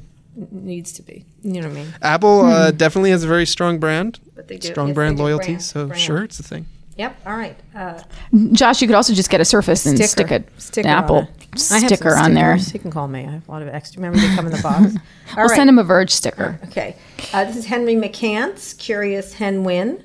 needs 0.52 0.92
to 0.94 1.02
be. 1.02 1.26
You 1.42 1.62
know 1.62 1.68
what 1.70 1.78
I 1.78 1.82
mean? 1.82 1.94
Apple 2.02 2.42
uh, 2.42 2.72
definitely 2.72 3.12
has 3.12 3.24
a 3.24 3.28
very 3.28 3.46
strong 3.46 3.78
brand, 3.80 4.20
But 4.36 4.48
they 4.48 4.58
do- 4.58 4.68
strong 4.70 4.90
yes, 4.90 4.96
brand 4.96 5.16
they 5.18 5.20
do. 5.20 5.24
loyalty. 5.24 5.46
Brand, 5.48 5.62
so 5.64 5.88
brand. 5.88 6.02
sure, 6.02 6.24
it's 6.24 6.40
a 6.40 6.44
thing. 6.44 6.66
Yep. 6.98 7.16
All 7.26 7.38
right. 7.38 7.58
Uh, 7.74 8.02
Josh, 8.52 8.82
you 8.82 8.88
could 8.90 8.96
also 8.96 9.14
just 9.14 9.30
get 9.30 9.40
a 9.40 9.46
Surface 9.46 9.86
and 9.86 9.98
stick 10.04 10.32
a, 10.32 10.44
Sticker 10.60 10.86
an 10.90 10.94
Apple 10.94 11.16
on. 11.16 11.24
I 11.24 11.30
have 11.52 11.60
some 11.62 11.80
sticker 11.88 12.14
on 12.18 12.34
there. 12.34 12.58
stickers. 12.58 12.72
He 12.74 12.80
can 12.80 12.92
call 12.92 13.08
me. 13.08 13.26
I 13.26 13.32
have 13.32 13.48
a 13.48 13.52
lot 13.52 13.62
of 13.62 13.70
extra. 13.70 14.02
Remember, 14.02 14.20
they 14.20 14.36
come 14.36 14.46
in 14.48 14.52
the 14.52 14.62
box. 14.62 14.84
All 15.32 15.38
We'll 15.38 15.48
right. 15.48 15.56
send 15.56 15.70
him 15.70 15.80
a 15.80 15.84
Verge 15.86 16.12
sticker. 16.12 16.60
Okay. 16.66 16.98
Uh, 17.34 17.46
this 17.46 17.56
is 17.56 17.66
Henry 17.68 17.96
McCants, 17.96 18.78
Curious 18.78 19.34
Hen 19.34 19.64
Win. 19.64 20.04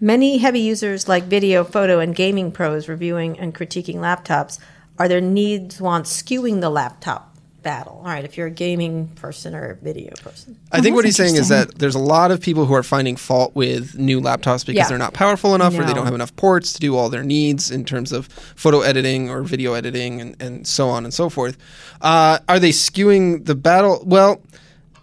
Many 0.00 0.38
heavy 0.38 0.60
users 0.60 1.08
like 1.08 1.24
video, 1.24 1.64
photo, 1.64 2.00
and 2.00 2.14
gaming 2.14 2.52
pros 2.52 2.88
reviewing 2.88 3.38
and 3.38 3.54
critiquing 3.54 3.96
laptops. 3.96 4.58
Are 4.98 5.08
their 5.08 5.20
needs, 5.20 5.80
wants 5.80 6.22
skewing 6.22 6.60
the 6.60 6.70
laptop 6.70 7.36
battle. 7.62 7.96
All 7.98 8.04
right, 8.04 8.24
if 8.24 8.36
you're 8.38 8.46
a 8.46 8.50
gaming 8.50 9.08
person 9.08 9.54
or 9.54 9.70
a 9.72 9.74
video 9.74 10.14
person. 10.22 10.56
I 10.70 10.80
think 10.80 10.94
what 10.94 11.04
he's 11.04 11.16
saying 11.16 11.34
is 11.34 11.48
that 11.48 11.78
there's 11.78 11.96
a 11.96 11.98
lot 11.98 12.30
of 12.30 12.40
people 12.40 12.64
who 12.64 12.74
are 12.74 12.84
finding 12.84 13.16
fault 13.16 13.56
with 13.56 13.96
new 13.98 14.20
laptops 14.20 14.64
because 14.64 14.76
Yeah. 14.76 14.88
they're 14.88 14.98
not 14.98 15.14
powerful 15.14 15.54
enough 15.54 15.74
or 15.76 15.84
they 15.84 15.92
don't 15.92 16.04
have 16.04 16.14
enough 16.14 16.34
ports 16.36 16.72
to 16.74 16.78
do 16.80 16.96
all 16.96 17.08
their 17.08 17.24
needs 17.24 17.72
in 17.72 17.84
terms 17.84 18.12
of 18.12 18.26
photo 18.54 18.82
editing 18.82 19.28
or 19.28 19.42
video 19.42 19.74
editing 19.74 20.20
and, 20.20 20.40
and 20.40 20.66
so 20.66 20.88
on 20.88 21.04
and 21.04 21.12
so 21.12 21.28
forth. 21.28 21.58
Uh, 22.00 22.38
are 22.48 22.60
they 22.60 22.70
skewing 22.70 23.44
the 23.46 23.56
battle? 23.56 24.00
Well, 24.06 24.40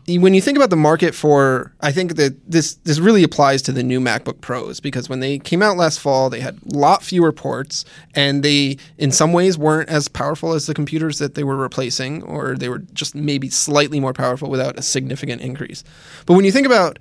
when 0.07 0.33
you 0.33 0.41
think 0.41 0.57
about 0.57 0.69
the 0.69 0.75
market 0.75 1.15
for, 1.15 1.71
I 1.79 1.91
think 1.91 2.15
that 2.15 2.35
this 2.49 2.75
this 2.83 2.99
really 2.99 3.23
applies 3.23 3.61
to 3.63 3.71
the 3.71 3.83
new 3.83 4.01
MacBook 4.01 4.41
Pros 4.41 4.79
because 4.79 5.07
when 5.07 5.21
they 5.21 5.39
came 5.39 5.61
out 5.61 5.77
last 5.77 5.99
fall, 5.99 6.29
they 6.29 6.41
had 6.41 6.59
a 6.71 6.77
lot 6.77 7.03
fewer 7.03 7.31
ports 7.31 7.85
and 8.13 8.43
they, 8.43 8.77
in 8.97 9.11
some 9.11 9.31
ways, 9.31 9.57
weren't 9.57 9.89
as 9.89 10.09
powerful 10.09 10.53
as 10.53 10.65
the 10.65 10.73
computers 10.73 11.19
that 11.19 11.35
they 11.35 11.43
were 11.43 11.55
replacing, 11.55 12.21
or 12.23 12.55
they 12.55 12.67
were 12.67 12.79
just 12.79 13.15
maybe 13.15 13.49
slightly 13.49 13.99
more 13.99 14.13
powerful 14.13 14.49
without 14.49 14.77
a 14.77 14.81
significant 14.81 15.41
increase. 15.41 15.83
But 16.25 16.33
when 16.33 16.43
you 16.43 16.51
think 16.51 16.67
about 16.67 16.99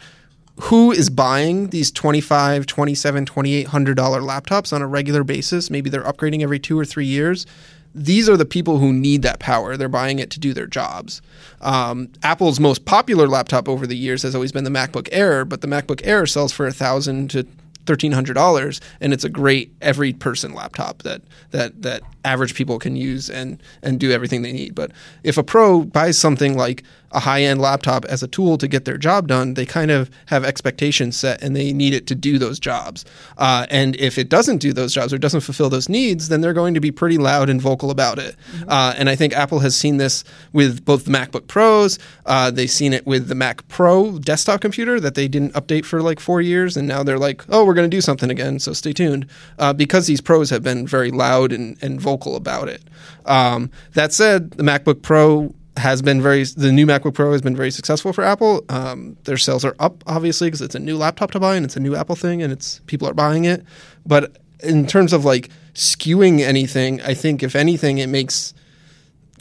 who 0.61 0.92
is 0.92 1.11
buying 1.11 1.68
these 1.68 1.90
25 1.90 2.66
27 2.66 3.24
2800 3.24 3.96
dollar 3.96 4.20
laptops 4.20 4.72
on 4.72 4.82
a 4.82 4.86
regular 4.86 5.24
basis 5.24 5.70
maybe 5.70 5.88
they're 5.88 6.03
upgrading 6.03 6.42
every 6.42 6.59
two 6.59 6.78
or 6.78 6.84
three 6.84 7.07
years 7.07 7.46
these 7.95 8.28
are 8.28 8.36
the 8.36 8.45
people 8.45 8.78
who 8.78 8.93
need 8.93 9.22
that 9.22 9.38
power. 9.38 9.76
They're 9.76 9.88
buying 9.88 10.18
it 10.18 10.30
to 10.30 10.40
do 10.40 10.55
their 10.55 10.66
jobs. 10.66 11.20
Um, 11.61 12.09
apple's 12.22 12.59
most 12.59 12.84
popular 12.84 13.28
laptop 13.28 13.68
over 13.68 13.86
the 13.86 13.97
years 13.97 14.22
has 14.22 14.34
always 14.34 14.53
been 14.53 14.64
the 14.64 14.70
macbook 14.70 15.09
air 15.12 15.45
but 15.45 15.61
the 15.61 15.68
macbook 15.68 16.01
air 16.03 16.26
sells 16.26 16.53
for 16.53 16.66
a 16.66 16.72
thousand 16.72 17.30
to 17.30 17.47
thirteen 17.87 18.12
hundred 18.12 18.35
dollars, 18.35 18.80
and 19.01 19.12
it's 19.12 19.24
a 19.24 19.28
great 19.28 19.72
every 19.80 20.12
person 20.12 20.55
laptop 20.55 21.03
that 21.03 21.22
that 21.51 21.83
that 21.83 22.03
average 22.24 22.55
people 22.55 22.78
can 22.78 22.97
use 22.97 23.28
and 23.28 23.62
and 23.83 23.99
do 23.99 24.11
everything 24.11 24.43
they 24.43 24.53
need. 24.53 24.74
But 24.74 24.93
if 25.22 25.39
a 25.39 25.43
pro 25.43 25.83
buys 25.83 26.18
something 26.18 26.57
like 26.57 26.83
a 27.14 27.20
high 27.20 27.43
end 27.43 27.61
laptop 27.61 28.05
as 28.07 28.22
a 28.22 28.28
tool 28.28 28.57
to 28.59 28.66
get 28.66 28.85
their 28.85 28.97
job 28.97 29.28
done, 29.28 29.55
they 29.55 29.66
kind 29.66 29.91
of 29.91 30.11
have 30.26 30.45
expectations 30.45 31.16
set 31.16 31.43
and 31.43 31.55
they 31.55 31.72
need 31.72 31.95
it 31.95 32.07
to 32.07 32.14
do 32.14 32.39
those 32.39 32.59
jobs. 32.59 33.05
Uh, 33.37 33.66
and 33.70 33.97
if 33.97 34.18
it 34.18 34.28
doesn't 34.28 34.59
do 34.59 34.72
those 34.72 34.95
jobs 34.95 35.12
or 35.12 35.18
doesn't 35.18 35.43
fulfill 35.43 35.68
those 35.68 35.89
needs, 35.89 36.28
then 36.28 36.41
they're 36.41 36.55
going 36.55 36.74
to 36.74 36.80
be 36.80 36.91
pretty 36.91 37.18
loud 37.18 37.51
and 37.51 37.61
vocal 37.61 37.91
about 37.91 38.18
it. 38.18 38.35
Uh, 38.66 38.95
and 38.97 39.11
I 39.11 39.16
think 39.16 39.35
Apple 39.35 39.59
has 39.61 39.76
seen 39.76 39.99
this 39.99 40.24
with 40.53 40.85
both 40.85 41.05
the 41.05 41.11
MacBook 41.11 41.47
Pros. 41.47 41.99
Uh, 42.24 42.51
they've 42.51 42.70
seen 42.70 42.93
it 42.93 43.07
with 43.07 43.28
the 43.28 43.35
Mac 43.35 43.66
Pro 43.68 44.18
desktop 44.18 44.61
computer 44.61 44.99
that 44.99 45.14
they 45.14 45.28
didn't 45.28 45.53
update 45.53 45.85
for 45.85 46.01
like 46.01 46.18
four 46.18 46.41
years, 46.41 46.76
and 46.76 46.89
now 46.89 47.03
they're 47.03 47.18
like, 47.18 47.45
oh, 47.51 47.64
we're 47.64 47.72
going 47.75 47.91
to 47.91 47.97
do 47.97 48.01
something 48.01 48.31
again. 48.31 48.59
So 48.59 48.73
stay 48.73 48.93
tuned, 48.93 49.27
uh, 49.59 49.73
because 49.73 50.07
these 50.07 50.20
pros 50.20 50.51
have 50.51 50.62
been 50.62 50.87
very 50.87 51.11
loud 51.11 51.53
and, 51.53 51.77
and 51.83 52.01
vocal 52.01 52.37
about 52.37 52.68
it. 52.68 52.83
Um, 53.27 53.70
that 53.95 54.12
said, 54.12 54.53
the 54.53 54.62
MacBook 54.62 55.03
Pro 55.03 55.55
has 55.79 56.03
been 56.03 56.20
very 56.20 56.45
the 56.45 56.70
new 56.70 56.87
MacBook 56.87 57.14
Pro 57.14 57.33
has 57.33 57.41
been 57.41 57.57
very 57.57 57.70
successful 57.70 58.12
for 58.12 58.23
Apple. 58.23 58.64
Um, 58.68 59.16
their 59.25 59.39
sales 59.39 59.64
are 59.64 59.75
up 59.79 60.05
obviously 60.07 60.49
because 60.49 60.61
it's 60.61 60.75
a 60.75 60.79
new 60.79 60.99
laptop 60.99 61.31
to 61.31 61.41
buy 61.41 61.57
and 61.57 61.64
it's 61.64 61.77
a 61.77 61.81
new 61.81 61.97
Apple 61.97 62.14
thing 62.14 62.43
and 62.43 62.53
it's 62.53 62.81
people 62.87 63.09
are 63.09 63.14
buying 63.14 63.47
it. 63.47 63.64
But 64.05 64.37
in 64.62 64.87
terms 64.87 65.12
of 65.12 65.25
like 65.25 65.49
skewing 65.75 66.41
anything, 66.41 67.01
I 67.03 67.14
think 67.14 67.43
if 67.43 67.57
anything, 67.57 67.99
it 67.99 68.09
makes 68.09 68.53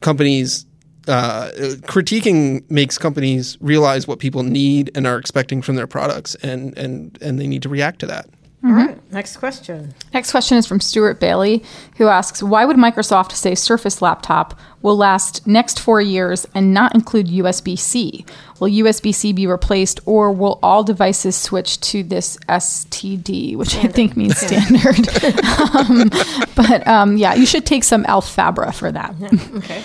companies 0.02 0.66
uh, 1.08 1.50
critiquing 1.84 2.70
makes 2.70 2.98
companies 2.98 3.58
realize 3.62 4.08
what 4.08 4.20
people 4.20 4.44
need 4.44 4.92
and 4.96 5.08
are 5.08 5.18
expecting 5.18 5.62
from 5.62 5.76
their 5.76 5.88
products, 5.88 6.36
and 6.36 6.78
and 6.78 7.18
and 7.22 7.40
they 7.40 7.48
need 7.48 7.64
to 7.64 7.70
react 7.70 8.00
to 8.00 8.08
that. 8.08 8.28
All 8.64 8.74
right, 8.74 9.12
next 9.12 9.38
question. 9.38 9.92
Next 10.14 10.30
question 10.30 10.56
is 10.56 10.68
from 10.68 10.80
Stuart 10.80 11.20
Bailey, 11.20 11.64
who 11.98 12.08
asks 12.08 12.44
Why 12.44 12.64
would 12.64 12.78
Microsoft 12.78 13.32
say 13.32 13.56
Surface 13.56 14.04
laptop 14.04 14.60
will 14.84 14.96
last 14.96 15.48
next 15.48 15.80
four 15.80 16.00
years 16.00 16.46
and 16.54 16.72
not 16.72 16.94
include 16.94 17.26
USB 17.26 17.78
C? 17.78 18.24
Will 18.60 18.70
USB 18.70 19.16
C 19.16 19.34
be 19.34 19.48
replaced 19.48 20.00
or 20.06 20.32
will 20.32 20.60
all 20.62 20.84
devices 20.84 21.36
switch 21.36 21.80
to 21.82 22.04
this 22.04 22.38
STD, 22.50 23.56
which 23.56 23.76
I 23.78 23.88
think 23.88 24.16
means 24.16 24.38
standard? 24.38 25.10
um, 25.76 26.10
but 26.56 26.88
um, 26.88 27.18
yeah, 27.18 27.34
you 27.34 27.48
should 27.48 27.66
take 27.66 27.84
some 27.84 28.04
Alfabra 28.04 28.74
for 28.76 28.92
that. 28.92 29.16
Okay. 29.62 29.84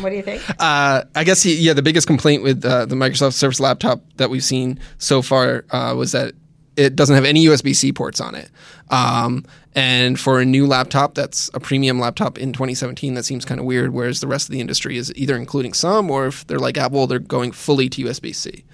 What 0.00 0.10
do 0.10 0.16
you 0.16 0.22
think? 0.22 0.42
Uh, 0.58 1.04
I 1.14 1.24
guess 1.24 1.42
he, 1.42 1.54
yeah, 1.56 1.72
the 1.72 1.82
biggest 1.82 2.06
complaint 2.06 2.42
with 2.42 2.64
uh, 2.64 2.86
the 2.86 2.94
Microsoft 2.94 3.34
Surface 3.34 3.60
laptop 3.60 4.00
that 4.16 4.30
we've 4.30 4.44
seen 4.44 4.78
so 4.98 5.22
far 5.22 5.64
uh, 5.70 5.94
was 5.96 6.12
that 6.12 6.34
it 6.76 6.94
doesn't 6.94 7.14
have 7.14 7.24
any 7.24 7.46
USB 7.46 7.74
C 7.74 7.92
ports 7.92 8.20
on 8.20 8.34
it. 8.34 8.50
Um, 8.90 9.44
and 9.74 10.18
for 10.18 10.40
a 10.40 10.44
new 10.44 10.66
laptop 10.66 11.14
that's 11.14 11.50
a 11.54 11.60
premium 11.60 11.98
laptop 11.98 12.38
in 12.38 12.52
2017, 12.52 13.14
that 13.14 13.24
seems 13.24 13.44
kind 13.44 13.60
of 13.60 13.66
weird. 13.66 13.92
Whereas 13.92 14.20
the 14.20 14.26
rest 14.26 14.48
of 14.48 14.52
the 14.52 14.60
industry 14.60 14.96
is 14.96 15.12
either 15.16 15.36
including 15.36 15.72
some, 15.72 16.10
or 16.10 16.26
if 16.26 16.46
they're 16.46 16.58
like 16.58 16.78
Apple, 16.78 17.06
they're 17.06 17.18
going 17.18 17.52
fully 17.52 17.88
to 17.90 18.04
USB 18.04 18.34
C. 18.34 18.64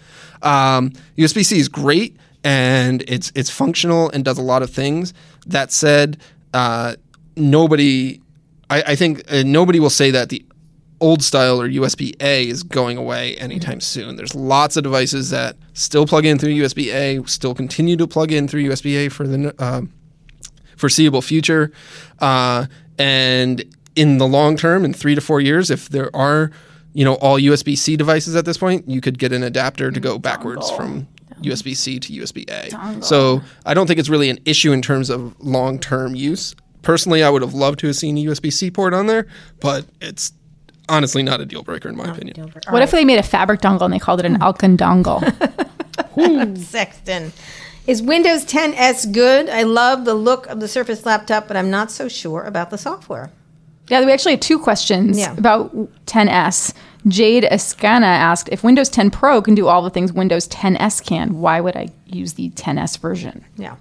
Um, 0.43 0.93
USB 1.16 1.45
C 1.45 1.59
is 1.59 1.68
great 1.68 2.16
and 2.45 3.03
it's 3.07 3.31
it's 3.35 3.51
functional 3.51 4.11
and 4.11 4.25
does 4.25 4.39
a 4.39 4.43
lot 4.43 4.62
of 4.62 4.70
things. 4.70 5.14
That 5.47 5.73
said, 5.73 6.18
uh, 6.53 6.97
nobody, 7.37 8.20
I, 8.70 8.97
think 8.97 9.31
uh, 9.31 9.43
nobody 9.45 9.81
will 9.81 9.91
say 9.91 10.11
that 10.12 10.29
the 10.29 10.45
old 11.03 11.22
style 11.22 11.61
or 11.61 11.68
USB 11.68 12.14
A 12.22 12.48
is 12.48 12.62
going 12.62 12.96
away 12.96 13.36
anytime 13.36 13.80
soon. 13.80 14.16
There's 14.16 14.34
lots 14.34 14.76
of 14.76 14.84
devices 14.84 15.30
that 15.30 15.57
still 15.74 16.07
plug 16.07 16.24
in 16.24 16.38
through 16.38 16.55
USB 16.55 16.94
A, 16.94 17.26
still 17.28 17.55
continue 17.55 17.96
to 17.96 18.07
plug 18.07 18.30
in 18.30 18.46
through 18.46 18.62
USB 18.62 19.07
A 19.07 19.09
for 19.11 19.26
the 19.26 19.55
uh, 19.59 19.82
foreseeable 20.76 21.20
future. 21.20 21.72
Uh, 22.20 22.66
and 22.98 23.64
in 23.96 24.18
the 24.18 24.26
long 24.26 24.57
term, 24.57 24.84
in 24.84 24.94
three 24.94 25.14
to 25.14 25.20
four 25.20 25.40
years, 25.40 25.70
if 25.70 25.88
there 25.88 26.14
are 26.14 26.50
you 26.94 27.05
know 27.05 27.14
all 27.14 27.38
USB 27.38 27.76
C 27.76 27.96
devices 27.96 28.36
at 28.36 28.44
this 28.44 28.57
point, 28.57 28.88
you 28.88 29.00
could 29.00 29.18
get 29.18 29.32
an 29.32 29.42
adapter 29.42 29.90
to 29.90 30.00
go 30.00 30.18
backwards 30.18 30.70
from 30.70 31.09
USB 31.40 31.76
C 31.76 31.98
to 31.98 32.12
USB 32.12 32.48
A. 32.48 33.03
So 33.03 33.42
I 33.66 33.74
don't 33.74 33.88
think 33.88 33.98
it's 33.98 34.09
really 34.09 34.30
an 34.30 34.38
issue 34.44 34.72
in 34.72 34.82
terms 34.82 35.11
of 35.11 35.34
long 35.40 35.78
term 35.80 36.14
use. 36.14 36.55
Personally, 36.82 37.22
I 37.22 37.30
would 37.30 37.42
have 37.42 37.55
loved 37.55 37.80
to 37.80 37.86
have 37.88 37.96
seen 37.96 38.16
a 38.18 38.24
USB 38.24 38.53
C 38.53 38.70
port 38.70 38.94
on 38.94 39.07
there, 39.07 39.26
but 39.61 39.86
it's 40.00 40.32
honestly 40.93 41.22
not 41.22 41.40
a 41.40 41.47
deal 41.47 41.62
breaker 41.62 41.88
in 41.88 41.97
my 41.97 42.05
opinion. 42.05 42.53
What 42.68 42.82
if 42.82 42.90
they 42.90 43.05
made 43.05 43.18
a 43.18 43.22
fabric 43.22 43.61
dongle 43.61 43.82
and 43.82 43.93
they 43.93 43.99
called 43.99 44.20
it 44.20 44.26
an 44.26 44.40
Alcan 44.43 44.76
dongle? 44.76 45.20
Sexton. 46.59 47.32
Is 47.86 48.01
Windows 48.03 48.45
10s 48.45 49.12
good? 49.12 49.49
I 49.49 49.62
love 49.64 50.05
the 50.05 50.14
look 50.14 50.47
of 50.47 50.61
the 50.61 50.68
Surface 50.68 51.05
laptop, 51.05 51.49
but 51.49 51.57
I'm 51.57 51.70
not 51.70 51.90
so 51.90 52.07
sure 52.09 52.43
about 52.45 52.70
the 52.70 52.78
software. 52.78 53.30
Yeah, 53.88 54.05
we 54.05 54.12
actually 54.12 54.32
had 54.32 54.43
two 54.43 54.59
questions 54.59 55.18
Yeah. 55.18 55.34
about 55.36 55.74
10S. 56.07 56.72
Jade 57.09 57.43
Escana 57.43 58.05
asked 58.07 58.49
if 58.53 58.62
Windows 58.62 58.88
10 58.88 59.11
Pro 59.11 59.43
can 59.43 59.57
do 59.57 59.66
all 59.66 59.82
the 59.82 59.90
things 59.90 60.12
Windows 60.12 60.47
10S 60.49 61.05
can. 61.05 61.40
Why 61.40 61.61
would 61.61 61.74
I 61.76 61.88
use 62.07 62.34
the 62.34 62.51
10S 62.51 62.97
version? 62.99 63.45
Yeah. 63.57 63.74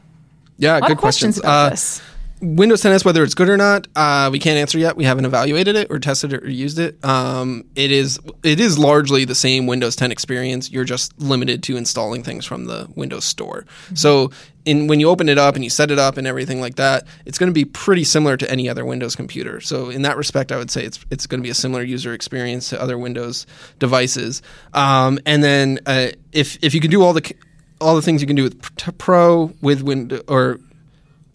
Yeah, 0.57 0.77
A 0.77 0.79
lot 0.79 0.87
good 0.87 0.91
of 0.93 0.97
questions 0.97 1.35
questions. 1.35 1.37
about 1.39 1.65
Uh, 1.67 1.69
this. 1.69 2.01
Windows 2.41 2.81
10s, 2.81 3.05
whether 3.05 3.23
it's 3.23 3.35
good 3.35 3.49
or 3.49 3.57
not, 3.57 3.87
uh, 3.95 4.29
we 4.31 4.39
can't 4.39 4.57
answer 4.57 4.79
yet. 4.79 4.97
We 4.97 5.03
haven't 5.03 5.25
evaluated 5.25 5.75
it 5.75 5.91
or 5.91 5.99
tested 5.99 6.33
it 6.33 6.43
or 6.43 6.49
used 6.49 6.79
it. 6.79 7.03
Um, 7.05 7.65
it 7.75 7.91
is 7.91 8.19
it 8.43 8.59
is 8.59 8.79
largely 8.79 9.25
the 9.25 9.35
same 9.35 9.67
Windows 9.67 9.95
10 9.95 10.11
experience. 10.11 10.71
You're 10.71 10.83
just 10.83 11.19
limited 11.21 11.61
to 11.63 11.77
installing 11.77 12.23
things 12.23 12.43
from 12.43 12.65
the 12.65 12.89
Windows 12.95 13.25
Store. 13.25 13.65
So 13.93 14.31
in 14.65 14.87
when 14.87 14.99
you 14.99 15.09
open 15.09 15.29
it 15.29 15.37
up 15.37 15.53
and 15.55 15.63
you 15.63 15.69
set 15.69 15.91
it 15.91 15.99
up 15.99 16.17
and 16.17 16.25
everything 16.25 16.59
like 16.59 16.75
that, 16.75 17.05
it's 17.25 17.37
going 17.37 17.49
to 17.49 17.53
be 17.53 17.65
pretty 17.65 18.03
similar 18.03 18.37
to 18.37 18.49
any 18.49 18.67
other 18.67 18.85
Windows 18.85 19.15
computer. 19.15 19.61
So 19.61 19.91
in 19.91 20.01
that 20.01 20.17
respect, 20.17 20.51
I 20.51 20.57
would 20.57 20.71
say 20.71 20.83
it's 20.83 20.99
it's 21.11 21.27
going 21.27 21.41
to 21.41 21.43
be 21.43 21.51
a 21.51 21.55
similar 21.55 21.83
user 21.83 22.11
experience 22.11 22.69
to 22.69 22.81
other 22.81 22.97
Windows 22.97 23.45
devices. 23.77 24.41
Um, 24.73 25.19
and 25.27 25.43
then 25.43 25.79
uh, 25.85 26.07
if 26.31 26.57
if 26.63 26.73
you 26.73 26.81
can 26.81 26.89
do 26.89 27.03
all 27.03 27.13
the 27.13 27.35
all 27.79 27.95
the 27.95 28.01
things 28.01 28.21
you 28.21 28.27
can 28.27 28.35
do 28.35 28.43
with 28.43 28.97
Pro 28.97 29.53
with 29.61 29.83
Windows 29.83 30.23
or 30.27 30.59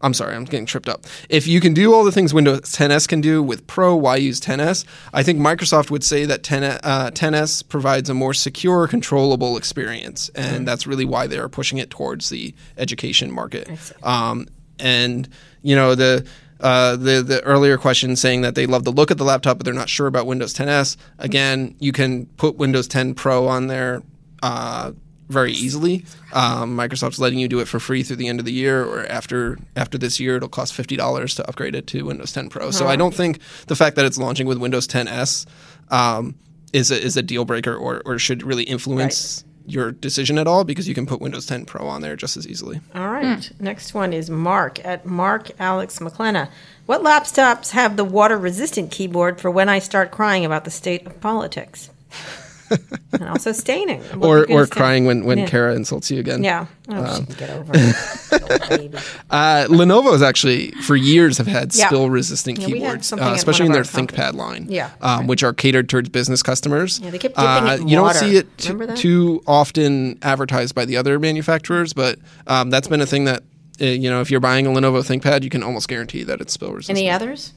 I'm 0.07 0.15
sorry, 0.15 0.37
I'm 0.37 0.45
getting 0.45 0.67
tripped 0.67 0.89
up. 0.89 1.05
If 1.29 1.49
you 1.49 1.61
can 1.61 1.75
do 1.75 1.93
all 1.93 2.05
the 2.05 2.13
things 2.13 2.33
Windows 2.33 2.61
10s 2.61 3.09
can 3.09 3.21
do 3.21 3.43
with 3.43 3.67
Pro, 3.67 3.97
why 3.97 4.17
use 4.17 4.41
10s? 4.41 4.85
I 5.13 5.25
think 5.25 5.41
Microsoft 5.41 5.91
would 5.91 6.05
say 6.05 6.25
that 6.25 6.45
10, 6.45 6.63
uh, 6.63 7.11
10s 7.13 7.69
provides 7.69 8.09
a 8.09 8.15
more 8.15 8.33
secure, 8.33 8.87
controllable 8.87 9.57
experience, 9.57 10.31
and 10.37 10.67
that's 10.67 10.87
really 10.87 11.05
why 11.05 11.27
they 11.27 11.39
are 11.39 11.49
pushing 11.49 11.79
it 11.79 11.91
towards 11.91 12.29
the 12.31 12.55
education 12.79 13.33
market. 13.33 13.69
Um, 14.05 14.47
and 14.79 15.29
you 15.63 15.75
know 15.77 15.95
the. 15.95 16.25
Uh, 16.59 16.97
the 16.97 17.23
the 17.23 17.43
earlier 17.45 17.77
question 17.77 18.17
saying 18.17 18.41
that 18.41 18.55
they 18.55 18.65
love 18.65 18.85
the 18.85 18.91
look 18.91 19.11
of 19.11 19.19
the 19.19 19.25
laptop, 19.25 19.59
but 19.59 19.67
they're 19.67 19.75
not 19.75 19.91
sure 19.91 20.07
about 20.07 20.27
Windows 20.27 20.55
10s. 20.55 20.97
Again, 21.19 21.77
you 21.81 21.93
can 21.93 22.25
put 22.39 22.57
Windows 22.57 22.89
10 22.89 23.13
Pro 23.13 23.47
on 23.47 23.67
there 23.67 24.03
uh, 24.43 24.93
very 25.29 25.53
easily. 25.53 26.05
Um, 26.33 26.77
Microsoft's 26.77 27.19
letting 27.19 27.39
you 27.39 27.49
do 27.49 27.61
it 27.61 27.69
for 27.69 27.81
free 27.81 28.03
through 28.03 28.17
the 28.17 28.29
end 28.29 28.39
of 28.39 28.47
the 28.47 28.53
year, 28.53 28.85
or 28.85 29.07
after 29.07 29.59
after 29.75 29.99
this 29.99 30.21
year, 30.21 30.37
it'll 30.37 30.49
cost 30.49 30.75
fifty 30.75 30.97
dollars 30.97 31.35
to 31.37 31.49
upgrade 31.49 31.75
it 31.75 31.87
to 31.89 32.03
Windows 32.03 32.33
10 32.33 32.49
Pro. 32.49 32.71
So 32.71 32.87
I 32.87 32.97
don't 32.97 33.15
think 33.15 33.41
the 33.67 33.77
fact 33.77 33.97
that 33.97 34.05
it's 34.05 34.19
launching 34.19 34.47
with 34.47 34.59
Windows 34.59 34.87
10s 34.87 35.47
um, 35.91 36.37
is 36.73 36.91
a, 36.91 37.01
is 37.01 37.17
a 37.17 37.23
deal 37.23 37.45
breaker, 37.45 37.75
or, 37.75 38.03
or 38.05 38.19
should 38.19 38.43
really 38.43 38.65
influence 38.65 39.45
your 39.67 39.91
decision 39.91 40.39
at 40.39 40.47
all 40.47 40.65
because 40.65 40.87
you 40.89 40.95
can 40.95 41.07
put 41.07 41.21
Windows 41.21 41.47
10 41.47 41.65
Pro 41.65 41.87
on 41.87 42.01
there 42.01 42.15
just 42.17 42.37
as 42.37 42.47
easily. 42.47 42.81
All 42.95 43.09
right. 43.09 43.51
Next 43.59 43.95
one 43.95 44.13
is 44.13 44.31
Mark 44.31 44.85
at 44.85 45.05
Mark 45.05 45.51
Alex 45.59 45.99
McClenna. 45.99 46.49
What 46.87 47.03
laptops 47.03 47.73
have 47.73 47.97
the 47.97 48.05
water 48.05 48.39
resistant 48.39 48.93
keyboard 48.93 49.41
for 49.41 49.51
when 49.51 49.69
I 49.69 49.81
start 49.81 50.13
crying 50.13 50.45
about 50.45 50.65
the 50.65 50.71
state 50.71 51.05
of 51.05 51.21
politics? 51.21 51.91
and 53.13 53.25
also 53.29 53.53
staining. 53.53 54.01
What 54.19 54.27
Or, 54.51 54.51
or 54.51 54.67
crying 54.67 55.07
when, 55.07 55.25
when 55.25 55.39
Yeah. 55.39 55.47
Kara 55.47 55.75
insults 55.75 56.11
you 56.11 56.19
again. 56.21 56.43
Yeah. 56.45 56.67
Oh, 56.89 56.95
Um, 57.05 57.21
she 57.21 57.27
can 57.27 57.35
get 57.37 57.51
over 57.51 57.73
it. 57.75 58.95
Uh, 59.31 59.67
Lenovo's 59.69 60.23
actually 60.23 60.71
for 60.83 60.97
years 60.97 61.39
have 61.39 61.47
had 61.47 61.75
Yeah. 61.75 61.87
spill 61.87 62.11
resistant 62.11 62.59
Yeah, 62.59 62.67
keyboards, 62.67 63.13
uh, 63.13 63.17
especially 63.35 63.67
in 63.67 63.73
their 63.73 63.83
ThinkPad 63.83 64.35
line, 64.35 64.67
Yeah. 64.69 64.91
um, 65.01 65.27
which 65.27 65.43
are 65.43 65.53
catered 65.53 65.89
towards 65.89 66.09
business 66.09 66.43
customers. 66.43 67.01
Yeah, 67.03 67.11
they 67.11 67.19
kept 67.19 67.37
dipping 67.37 67.67
it 67.69 67.81
in 67.81 67.89
you 67.89 67.97
don't 67.97 68.15
see 68.15 68.37
it 68.37 68.59
t- 68.59 68.73
too 68.97 69.43
often 69.47 70.19
advertised 70.23 70.75
by 70.75 70.85
the 70.85 70.97
other 70.97 71.19
manufacturers, 71.19 71.93
but 71.93 72.19
um, 72.47 72.71
that's 72.71 72.89
been 72.89 73.01
a 73.01 73.07
thing 73.07 73.25
that 73.25 73.43
uh, 73.81 73.85
you 73.85 74.09
know 74.11 74.21
if 74.21 74.31
you're 74.31 74.41
buying 74.41 74.67
a 74.67 74.71
Lenovo 74.71 75.03
ThinkPad, 75.05 75.43
you 75.43 75.51
can 75.51 75.63
almost 75.63 75.89
guarantee 75.89 76.23
that 76.25 76.41
it's 76.41 76.53
spill 76.53 76.73
resistant. 76.73 76.99
Any 76.99 77.11
others? 77.11 77.53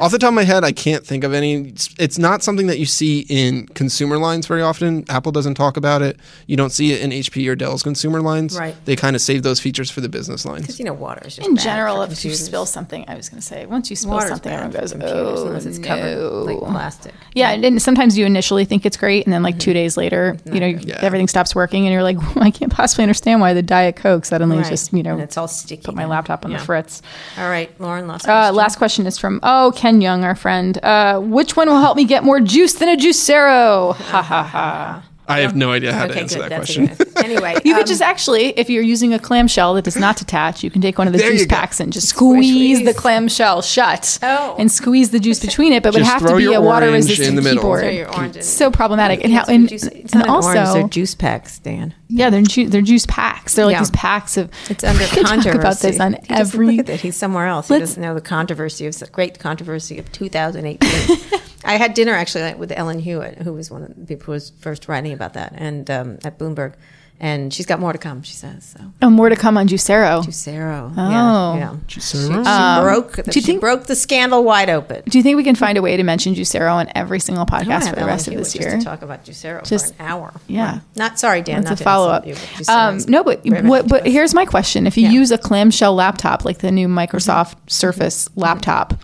Off 0.00 0.12
the 0.12 0.18
top 0.18 0.28
of 0.28 0.34
my 0.34 0.44
head, 0.44 0.64
I 0.64 0.72
can't 0.72 1.06
think 1.06 1.24
of 1.24 1.32
any. 1.32 1.68
It's, 1.68 1.94
it's 1.98 2.18
not 2.18 2.42
something 2.42 2.66
that 2.68 2.78
you 2.78 2.86
see 2.86 3.26
in 3.28 3.66
consumer 3.68 4.18
lines 4.18 4.46
very 4.46 4.62
often. 4.62 5.04
Apple 5.08 5.32
doesn't 5.32 5.54
talk 5.54 5.76
about 5.76 6.02
it. 6.02 6.18
You 6.46 6.56
don't 6.56 6.70
see 6.70 6.92
it 6.92 7.00
in 7.00 7.10
HP 7.10 7.48
or 7.48 7.54
Dell's 7.56 7.82
consumer 7.82 8.20
lines. 8.20 8.58
Right. 8.58 8.74
They 8.84 8.96
kind 8.96 9.16
of 9.16 9.22
save 9.22 9.42
those 9.42 9.60
features 9.60 9.90
for 9.90 10.00
the 10.00 10.08
business 10.08 10.44
lines. 10.44 10.62
Because 10.62 10.78
you 10.78 10.84
know 10.84 10.92
water 10.92 11.22
is 11.26 11.36
just 11.36 11.48
In 11.48 11.54
bad 11.54 11.62
general, 11.64 12.04
for 12.06 12.12
if 12.12 12.24
you 12.24 12.34
spill 12.34 12.66
something, 12.66 13.04
I 13.08 13.14
was 13.16 13.28
going 13.28 13.40
to 13.40 13.46
say, 13.46 13.66
once 13.66 13.90
you 13.90 13.96
spill 13.96 14.12
Water's 14.12 14.30
something, 14.30 14.50
bad 14.52 14.74
everyone 14.74 15.00
goes, 15.00 15.40
oh, 15.40 15.46
unless 15.48 15.66
it's 15.66 15.78
covered 15.78 16.16
no. 16.16 16.28
like 16.44 16.58
plastic. 16.58 17.14
Yeah, 17.34 17.50
and, 17.50 17.64
and 17.64 17.82
sometimes 17.82 18.16
you 18.16 18.24
initially 18.26 18.64
think 18.64 18.86
it's 18.86 18.96
great, 18.96 19.26
and 19.26 19.32
then 19.32 19.42
like 19.42 19.58
two 19.58 19.72
days 19.72 19.96
later, 19.96 20.36
you 20.46 20.60
know, 20.60 20.66
Yeah. 20.66 20.98
everything 21.02 21.28
stops 21.28 21.54
working, 21.54 21.86
and 21.86 21.92
you're 21.92 22.02
like, 22.02 22.18
I 22.36 22.50
can't 22.50 22.72
possibly 22.72 23.02
understand 23.04 23.40
why 23.40 23.54
the 23.54 23.62
Diet 23.62 23.96
Coke 23.96 24.24
suddenly 24.24 24.58
Right. 24.58 24.66
just, 24.68 24.92
you 24.92 25.02
know, 25.02 25.14
and 25.14 25.22
it's 25.22 25.36
all 25.36 25.48
sticky. 25.48 25.82
put 25.82 25.94
my 25.94 26.02
now. 26.02 26.10
laptop 26.10 26.44
on 26.44 26.50
Yeah. 26.52 26.58
the 26.58 26.64
fritz. 26.64 27.02
All 27.38 27.48
right, 27.48 27.70
Lauren, 27.80 28.06
last 28.06 28.24
Uh, 28.24 28.26
question. 28.28 28.54
last 28.56 28.76
question 28.76 29.06
is 29.06 29.18
from 29.18 29.40
oh 29.42 29.71
Ken 29.72 30.00
Young, 30.00 30.24
our 30.24 30.34
friend. 30.34 30.78
Uh, 30.82 31.18
which 31.20 31.56
one 31.56 31.68
will 31.68 31.80
help 31.80 31.96
me 31.96 32.04
get 32.04 32.24
more 32.24 32.40
juice 32.40 32.74
than 32.74 32.88
a 32.88 32.96
Juicero? 32.96 33.94
Ha 33.94 34.22
ha 34.22 34.42
ha. 34.42 35.02
I 35.32 35.40
have 35.40 35.56
no 35.56 35.72
idea 35.72 35.92
how 35.92 36.06
to 36.06 36.18
answer 36.18 36.36
good. 36.38 36.50
that 36.50 36.64
That's 36.64 36.76
question. 36.76 36.96
Anyway, 37.16 37.56
You 37.64 37.72
um, 37.74 37.78
could 37.80 37.86
just 37.86 38.02
actually, 38.02 38.46
if 38.58 38.68
you're 38.70 38.82
using 38.82 39.14
a 39.14 39.18
clamshell 39.18 39.74
that 39.74 39.82
does 39.84 39.96
not 39.96 40.16
detach, 40.16 40.62
you 40.64 40.70
can 40.70 40.80
take 40.82 40.98
one 40.98 41.06
of 41.06 41.12
the 41.12 41.18
juice 41.20 41.46
packs 41.46 41.78
and 41.80 41.92
just 41.92 42.08
squeeze, 42.08 42.78
Squeeze. 42.78 42.84
the 42.84 42.94
clamshell 42.94 43.62
shut 43.62 44.18
Oh. 44.22 44.56
and 44.58 44.70
squeeze 44.70 45.10
the 45.10 45.20
juice 45.20 45.38
between 45.40 45.72
it. 45.72 45.82
But 45.82 45.94
it 45.94 45.98
would 45.98 46.06
have 46.06 46.26
to 46.26 46.36
be 46.36 46.52
a 46.52 46.60
water 46.60 46.86
orange 46.88 47.04
resistant 47.04 47.28
in 47.30 47.36
the 47.36 47.42
middle. 47.42 47.58
keyboard. 47.62 47.80
Throw 47.80 47.90
your 47.90 48.14
orange. 48.16 48.36
It's 48.36 48.48
so 48.48 48.70
problematic. 48.70 49.22
And 49.24 49.32
how 49.32 49.44
and, 49.48 49.68
juice- 49.68 49.84
it's 49.84 50.12
and 50.12 50.20
not 50.20 50.28
an 50.28 50.30
orange, 50.44 50.58
also 50.58 50.78
they're 50.80 50.88
juice 50.88 51.14
packs, 51.14 51.58
Dan. 51.60 51.94
yeah, 52.08 52.28
they're 52.30 52.42
ju- 52.42 52.68
they're 52.68 52.82
juice 52.82 53.06
packs. 53.06 53.54
They're 53.54 53.66
like 53.66 53.74
Yeah. 53.74 53.78
these 53.80 53.90
packs 53.90 54.36
of. 54.36 54.50
It's 54.68 54.82
under 54.84 55.04
controversy. 55.06 55.42
talk 55.50 55.54
about 55.60 55.78
this 55.80 56.00
on 56.00 56.12
He 56.14 56.18
every. 56.30 56.66
look 56.66 56.78
at 56.80 56.86
that. 56.86 57.00
He's 57.00 57.16
somewhere 57.16 57.46
else. 57.46 57.68
He 57.68 57.78
doesn't 57.78 58.02
know 58.02 58.14
the 58.14 58.20
controversy 58.20 58.86
of 58.86 58.98
the 58.98 59.06
great 59.06 59.38
controversy 59.38 59.98
of 59.98 60.10
2018. 60.12 61.18
I 61.64 61.76
had 61.76 61.94
dinner 61.94 62.12
actually 62.12 62.54
with 62.54 62.72
Ellen 62.72 63.00
Huet, 63.02 63.42
who 63.42 63.52
was 63.52 63.70
one 63.70 63.82
of 63.82 63.94
the 63.96 64.04
people 64.06 64.26
who 64.26 64.32
was 64.32 64.50
first 64.60 64.88
writing 64.88 65.12
about 65.12 65.34
that, 65.34 65.52
and 65.56 65.90
um, 65.90 66.18
at 66.24 66.38
Bloomberg. 66.38 66.74
And 67.20 67.54
she's 67.54 67.66
got 67.66 67.78
more 67.78 67.92
to 67.92 68.00
come. 68.00 68.22
She 68.24 68.32
says 68.34 68.74
so. 68.76 68.84
Oh, 69.00 69.08
more 69.08 69.28
to 69.28 69.36
come 69.36 69.56
on 69.56 69.68
Juicero. 69.68 70.24
Juicero. 70.24 70.92
Oh. 70.96 71.54
Yeah, 71.54 71.56
yeah. 71.56 71.76
She, 71.86 72.00
Juicero? 72.00 72.42
she 72.42 72.82
broke. 72.82 73.14
do 73.14 73.22
you 73.26 73.32
she 73.32 73.40
think- 73.42 73.60
broke 73.60 73.84
the 73.86 73.94
scandal 73.94 74.42
wide 74.42 74.68
open. 74.68 75.02
Do 75.06 75.18
you 75.18 75.22
think 75.22 75.36
we 75.36 75.44
can 75.44 75.54
find 75.54 75.78
a 75.78 75.82
way 75.82 75.96
to 75.96 76.02
mention 76.02 76.34
Juicero 76.34 76.72
on 76.74 76.88
every 76.96 77.20
single 77.20 77.46
podcast 77.46 77.90
for 77.90 77.94
the 77.94 78.00
Ellen 78.00 78.06
rest 78.08 78.26
of 78.26 78.34
Huet 78.34 78.38
this 78.38 78.54
just 78.54 78.60
year? 78.68 78.76
to 78.76 78.84
talk 78.84 79.02
about 79.02 79.24
Juicero 79.24 79.62
Just- 79.64 79.94
for 79.94 80.02
an 80.02 80.08
hour. 80.08 80.32
yeah. 80.48 80.72
Wow. 80.76 80.80
Not 80.96 81.20
sorry, 81.20 81.42
Dan. 81.42 81.58
That's 81.62 81.66
not 81.70 81.74
a 81.74 81.76
to 81.76 81.84
follow 81.84 82.08
up. 82.08 82.26
you, 82.26 82.34
but 82.58 82.68
Um, 82.68 82.98
no, 83.06 83.22
but 83.22 83.46
what, 83.46 83.86
but 83.86 84.04
here's 84.04 84.34
my 84.34 84.44
question: 84.44 84.88
If 84.88 84.96
you 84.96 85.04
Yeah. 85.04 85.08
Mm-hmm. 85.10 85.14
use 85.18 85.30
a 85.30 85.38
clamshell 85.38 85.94
laptop, 85.94 86.44
like 86.44 86.58
the 86.58 86.72
new 86.72 86.88
Microsoft 86.88 87.54
Surface 87.68 88.28
laptop, 88.34 88.94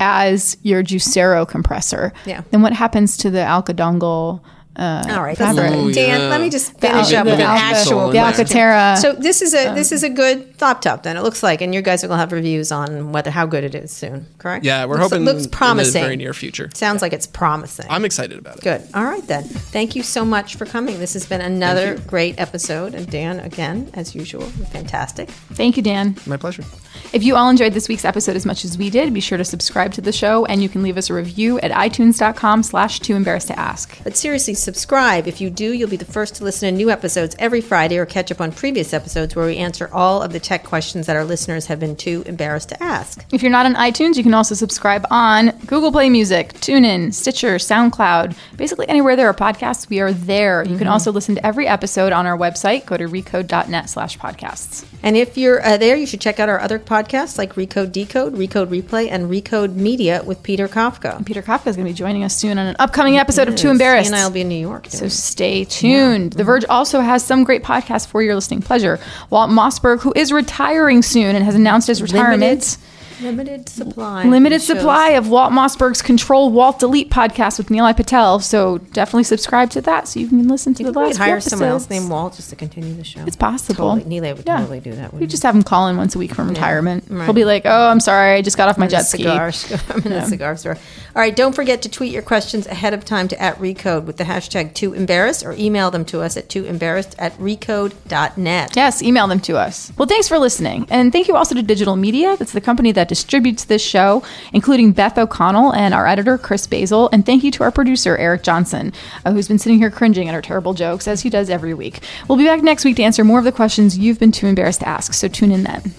as 0.00 0.56
your 0.62 0.82
Juicero 0.82 1.46
compressor, 1.46 2.12
Yeah. 2.24 2.40
then 2.50 2.62
what 2.62 2.72
happens 2.72 3.16
to 3.18 3.30
the 3.30 3.42
Alka 3.42 3.74
dongle? 3.74 4.40
Uh, 4.80 5.04
All 5.10 5.22
right, 5.22 5.36
fabric? 5.36 5.72
Oh, 5.74 5.92
Dan. 5.92 6.20
yeah. 6.20 6.28
Let 6.28 6.40
me 6.40 6.48
just 6.48 6.72
finish 6.80 7.12
Al- 7.12 7.20
up 7.20 7.24
the 7.26 7.32
with 7.32 7.40
an 7.40 7.46
Alka- 7.46 7.78
actual 7.80 8.10
the 8.10 8.18
question. 8.18 8.96
So 8.96 9.12
this 9.12 9.42
is 9.42 9.52
a 9.52 9.74
this 9.74 9.92
is 9.92 10.02
a 10.02 10.08
good 10.08 10.58
laptop. 10.58 11.02
Then 11.02 11.18
it 11.18 11.22
looks 11.22 11.42
like, 11.42 11.60
and 11.60 11.74
you 11.74 11.82
guys 11.82 12.02
are 12.02 12.08
gonna 12.08 12.18
have 12.20 12.32
reviews 12.32 12.72
on 12.72 13.12
whether 13.12 13.30
how 13.30 13.44
good 13.44 13.62
it 13.62 13.74
is 13.74 13.90
soon. 13.92 14.26
Correct? 14.38 14.64
Yeah, 14.64 14.86
we're 14.86 14.96
looks, 14.96 15.10
hoping 15.10 15.24
looks 15.26 15.44
in 15.44 15.50
promising. 15.50 16.00
the 16.00 16.06
very 16.06 16.16
near 16.16 16.32
future. 16.32 16.70
Sounds 16.72 17.02
like 17.02 17.12
it's 17.12 17.26
promising. 17.26 17.86
I'm 17.90 18.06
excited 18.06 18.38
about 18.38 18.56
it. 18.56 18.62
Good. 18.62 18.82
All 18.94 19.04
right 19.04 19.26
then. 19.26 19.44
Thank 19.44 19.94
you 19.94 20.02
so 20.02 20.24
much 20.24 20.56
for 20.56 20.64
coming. 20.64 20.98
This 20.98 21.12
has 21.12 21.26
been 21.26 21.42
another 21.42 21.98
great 22.06 22.40
episode, 22.40 22.94
and 22.94 23.06
Dan 23.10 23.38
again 23.40 23.90
as 23.92 24.14
usual, 24.14 24.46
fantastic. 24.72 25.28
Thank 25.28 25.76
you, 25.76 25.82
Dan. 25.82 26.16
My 26.26 26.38
pleasure. 26.38 26.64
If 27.12 27.22
you 27.22 27.36
all 27.36 27.50
enjoyed 27.50 27.74
this 27.74 27.88
week's 27.88 28.04
episode 28.04 28.34
as 28.36 28.46
much 28.46 28.64
as 28.64 28.78
we 28.78 28.88
did, 28.88 29.12
be 29.12 29.20
sure 29.20 29.36
to 29.36 29.44
subscribe 29.44 29.92
to 29.94 30.00
the 30.00 30.12
show, 30.12 30.46
and 30.46 30.62
you 30.62 30.68
can 30.70 30.82
leave 30.82 30.96
us 30.96 31.10
a 31.10 31.14
review 31.14 31.58
at 31.60 31.70
itunes.com/slash 31.70 33.00
too 33.00 33.14
embarrassed 33.14 33.48
to 33.48 33.58
ask. 33.58 34.02
But 34.04 34.16
seriously, 34.16 34.54
subscribe. 34.70 35.26
If 35.26 35.40
you 35.40 35.50
do, 35.50 35.72
you'll 35.72 35.90
be 35.90 35.96
the 35.96 36.04
first 36.04 36.36
to 36.36 36.44
listen 36.44 36.70
to 36.70 36.76
new 36.76 36.90
episodes 36.90 37.34
every 37.40 37.60
Friday 37.60 37.98
or 37.98 38.06
catch 38.06 38.30
up 38.30 38.40
on 38.40 38.52
previous 38.52 38.92
episodes 38.92 39.34
where 39.34 39.46
we 39.46 39.56
answer 39.56 39.90
all 39.92 40.22
of 40.22 40.32
the 40.32 40.38
tech 40.38 40.62
questions 40.62 41.06
that 41.06 41.16
our 41.16 41.24
listeners 41.24 41.66
have 41.66 41.80
been 41.80 41.96
too 41.96 42.22
embarrassed 42.26 42.68
to 42.68 42.80
ask. 42.80 43.24
If 43.32 43.42
you're 43.42 43.50
not 43.50 43.66
on 43.66 43.74
iTunes, 43.74 44.16
you 44.16 44.22
can 44.22 44.32
also 44.32 44.54
subscribe 44.54 45.04
on 45.10 45.50
Google 45.66 45.90
Play 45.90 46.08
Music, 46.08 46.52
TuneIn, 46.52 47.12
Stitcher, 47.12 47.56
SoundCloud. 47.56 48.36
Basically, 48.56 48.88
anywhere 48.88 49.16
there 49.16 49.28
are 49.28 49.34
podcasts, 49.34 49.88
we 49.88 49.98
are 49.98 50.12
there. 50.12 50.62
You 50.62 50.78
can 50.78 50.86
also 50.86 51.10
listen 51.10 51.34
to 51.34 51.44
every 51.44 51.66
episode 51.66 52.12
on 52.12 52.26
our 52.26 52.38
website. 52.38 52.86
Go 52.86 52.96
to 52.96 53.08
recode.net 53.08 53.90
slash 53.90 54.18
podcasts. 54.18 54.86
And 55.02 55.16
if 55.16 55.36
you're 55.36 55.64
uh, 55.66 55.78
there, 55.78 55.96
you 55.96 56.06
should 56.06 56.20
check 56.20 56.38
out 56.38 56.48
our 56.48 56.60
other 56.60 56.78
podcasts 56.78 57.38
like 57.38 57.54
Recode 57.54 57.90
Decode, 57.90 58.34
Recode 58.34 58.68
Replay, 58.68 59.10
and 59.10 59.28
Recode 59.28 59.74
Media 59.74 60.22
with 60.24 60.44
Peter 60.44 60.68
Kafka. 60.68 61.26
Peter 61.26 61.42
Kafka 61.42 61.66
is 61.68 61.76
going 61.76 61.86
to 61.86 61.92
be 61.92 61.96
joining 61.96 62.22
us 62.22 62.36
soon 62.36 62.56
on 62.56 62.66
an 62.66 62.76
upcoming 62.78 63.16
episode 63.16 63.48
of 63.48 63.56
Too 63.56 63.70
Embarrassed. 63.70 64.10
He 64.10 64.14
and 64.14 64.20
I 64.20 64.24
will 64.24 64.32
be 64.32 64.42
in 64.42 64.48
New 64.48 64.59
York. 64.60 64.86
So 64.88 64.98
doing 64.98 65.06
it. 65.06 65.10
stay 65.10 65.64
tuned. 65.64 66.32
The 66.34 66.44
Verge 66.44 66.64
also 66.68 67.00
has 67.00 67.24
some 67.24 67.44
great 67.44 67.62
podcasts 67.62 68.06
for 68.06 68.22
your 68.22 68.34
listening 68.34 68.62
pleasure. 68.62 69.00
Walt 69.30 69.50
Mossberg, 69.50 70.00
who 70.00 70.12
is 70.14 70.32
retiring 70.32 71.02
soon 71.02 71.36
and 71.36 71.44
has 71.44 71.54
announced 71.54 71.88
his 71.88 72.02
retirement. 72.02 72.40
Limited 72.40 72.76
supply. 73.20 74.24
Limited 74.24 74.60
Shows. 74.60 74.66
supply 74.78 75.10
of 75.10 75.28
Walt 75.28 75.52
Mossberg's 75.52 76.02
Control 76.02 76.50
Walt 76.50 76.78
Delete 76.78 77.10
podcast 77.10 77.58
with 77.58 77.68
Nilay 77.68 77.94
Patel. 77.96 78.40
So 78.40 78.78
definitely 78.78 79.24
subscribe 79.24 79.70
to 79.70 79.80
that 79.82 80.08
so 80.08 80.20
you 80.20 80.28
can 80.28 80.48
listen 80.48 80.74
to 80.74 80.82
You 80.82 80.92
the 80.92 80.98
last 80.98 81.16
hire 81.18 81.34
episodes. 81.34 81.50
someone 81.50 81.68
else 81.68 81.90
named 81.90 82.08
Walt 82.10 82.36
just 82.36 82.50
to 82.50 82.56
continue 82.56 82.94
the 82.94 83.04
show. 83.04 83.20
It's 83.26 83.36
possible. 83.36 83.94
Totally. 83.96 84.20
Nilay 84.20 84.36
would 84.36 84.46
Yeah. 84.46 84.58
totally 84.60 84.80
do 84.80 84.92
that. 84.94 85.12
We 85.14 85.26
just 85.26 85.42
have 85.42 85.54
him 85.54 85.62
call 85.62 85.88
in 85.88 85.96
once 85.96 86.14
a 86.14 86.18
week 86.18 86.34
from 86.34 86.48
retirement. 86.48 87.04
right. 87.08 87.24
He'll 87.24 87.34
be 87.34 87.44
like, 87.44 87.62
"Oh, 87.64 87.88
I'm 87.88 88.00
sorry, 88.00 88.34
I 88.36 88.42
just 88.42 88.56
got 88.56 88.68
off 88.68 88.78
my 88.78 88.86
I'm 88.86 88.90
jet 88.90 89.02
ski." 89.02 89.18
cigar. 89.22 89.52
I'm 89.90 90.02
in 90.02 90.12
a 90.12 90.26
cigar 90.26 90.56
store. 90.56 90.76
All 91.14 91.20
right, 91.22 91.34
don't 91.34 91.54
forget 91.54 91.82
to 91.82 91.88
tweet 91.88 92.12
your 92.12 92.22
questions 92.22 92.66
ahead 92.66 92.94
of 92.94 93.04
time 93.04 93.28
to 93.28 93.40
at 93.42 93.58
Recode 93.58 94.04
with 94.04 94.16
the 94.16 94.24
hashtag 94.24 94.74
too 94.74 94.94
embarrassed 94.94 95.44
or 95.44 95.52
email 95.58 95.90
them 95.90 96.04
to 96.06 96.20
us 96.20 96.36
at 96.36 96.48
too 96.48 96.64
embarrassed 96.64 97.14
at 97.18 97.36
recode.net. 97.38 98.72
Yes, 98.76 99.02
email 99.02 99.26
them 99.26 99.40
to 99.40 99.56
us. 99.56 99.92
Well, 99.98 100.06
thanks 100.08 100.28
for 100.28 100.38
listening. 100.38 100.86
And 100.90 101.12
thank 101.12 101.28
you 101.28 101.36
also 101.36 101.54
to 101.54 101.62
Digital 101.62 101.96
Media. 101.96 102.36
That's 102.36 102.52
the 102.52 102.60
company 102.60 102.92
that 102.92 103.08
distributes 103.10 103.64
this 103.64 103.82
show, 103.82 104.22
including 104.52 104.92
Beth 104.92 105.18
O'Connell 105.18 105.74
and 105.74 105.92
our 105.92 106.06
editor, 106.06 106.38
Chris 106.38 106.66
Basil. 106.66 107.10
And 107.12 107.26
thank 107.26 107.42
you 107.42 107.50
to 107.50 107.64
our 107.64 107.72
producer, 107.72 108.16
Eric 108.16 108.44
Johnson, 108.44 108.92
uh, 109.26 109.32
who's 109.32 109.48
been 109.48 109.58
sitting 109.58 109.78
here 109.78 109.90
cringing 109.90 110.28
at 110.28 110.34
our 110.34 110.40
terrible 110.40 110.72
jokes, 110.72 111.08
as 111.08 111.20
he 111.22 111.28
does 111.28 111.50
every 111.50 111.74
week. 111.74 112.00
We'll 112.28 112.38
be 112.38 112.44
back 112.44 112.62
next 112.62 112.84
week 112.84 112.96
to 112.96 113.02
answer 113.02 113.24
more 113.24 113.40
of 113.40 113.44
the 113.44 113.52
questions 113.52 113.98
you've 113.98 114.20
been 114.20 114.32
too 114.32 114.46
embarrassed 114.46 114.80
to 114.80 114.88
ask. 114.88 115.12
So 115.12 115.26
tune 115.26 115.50
in 115.50 115.64
then. 115.64 115.92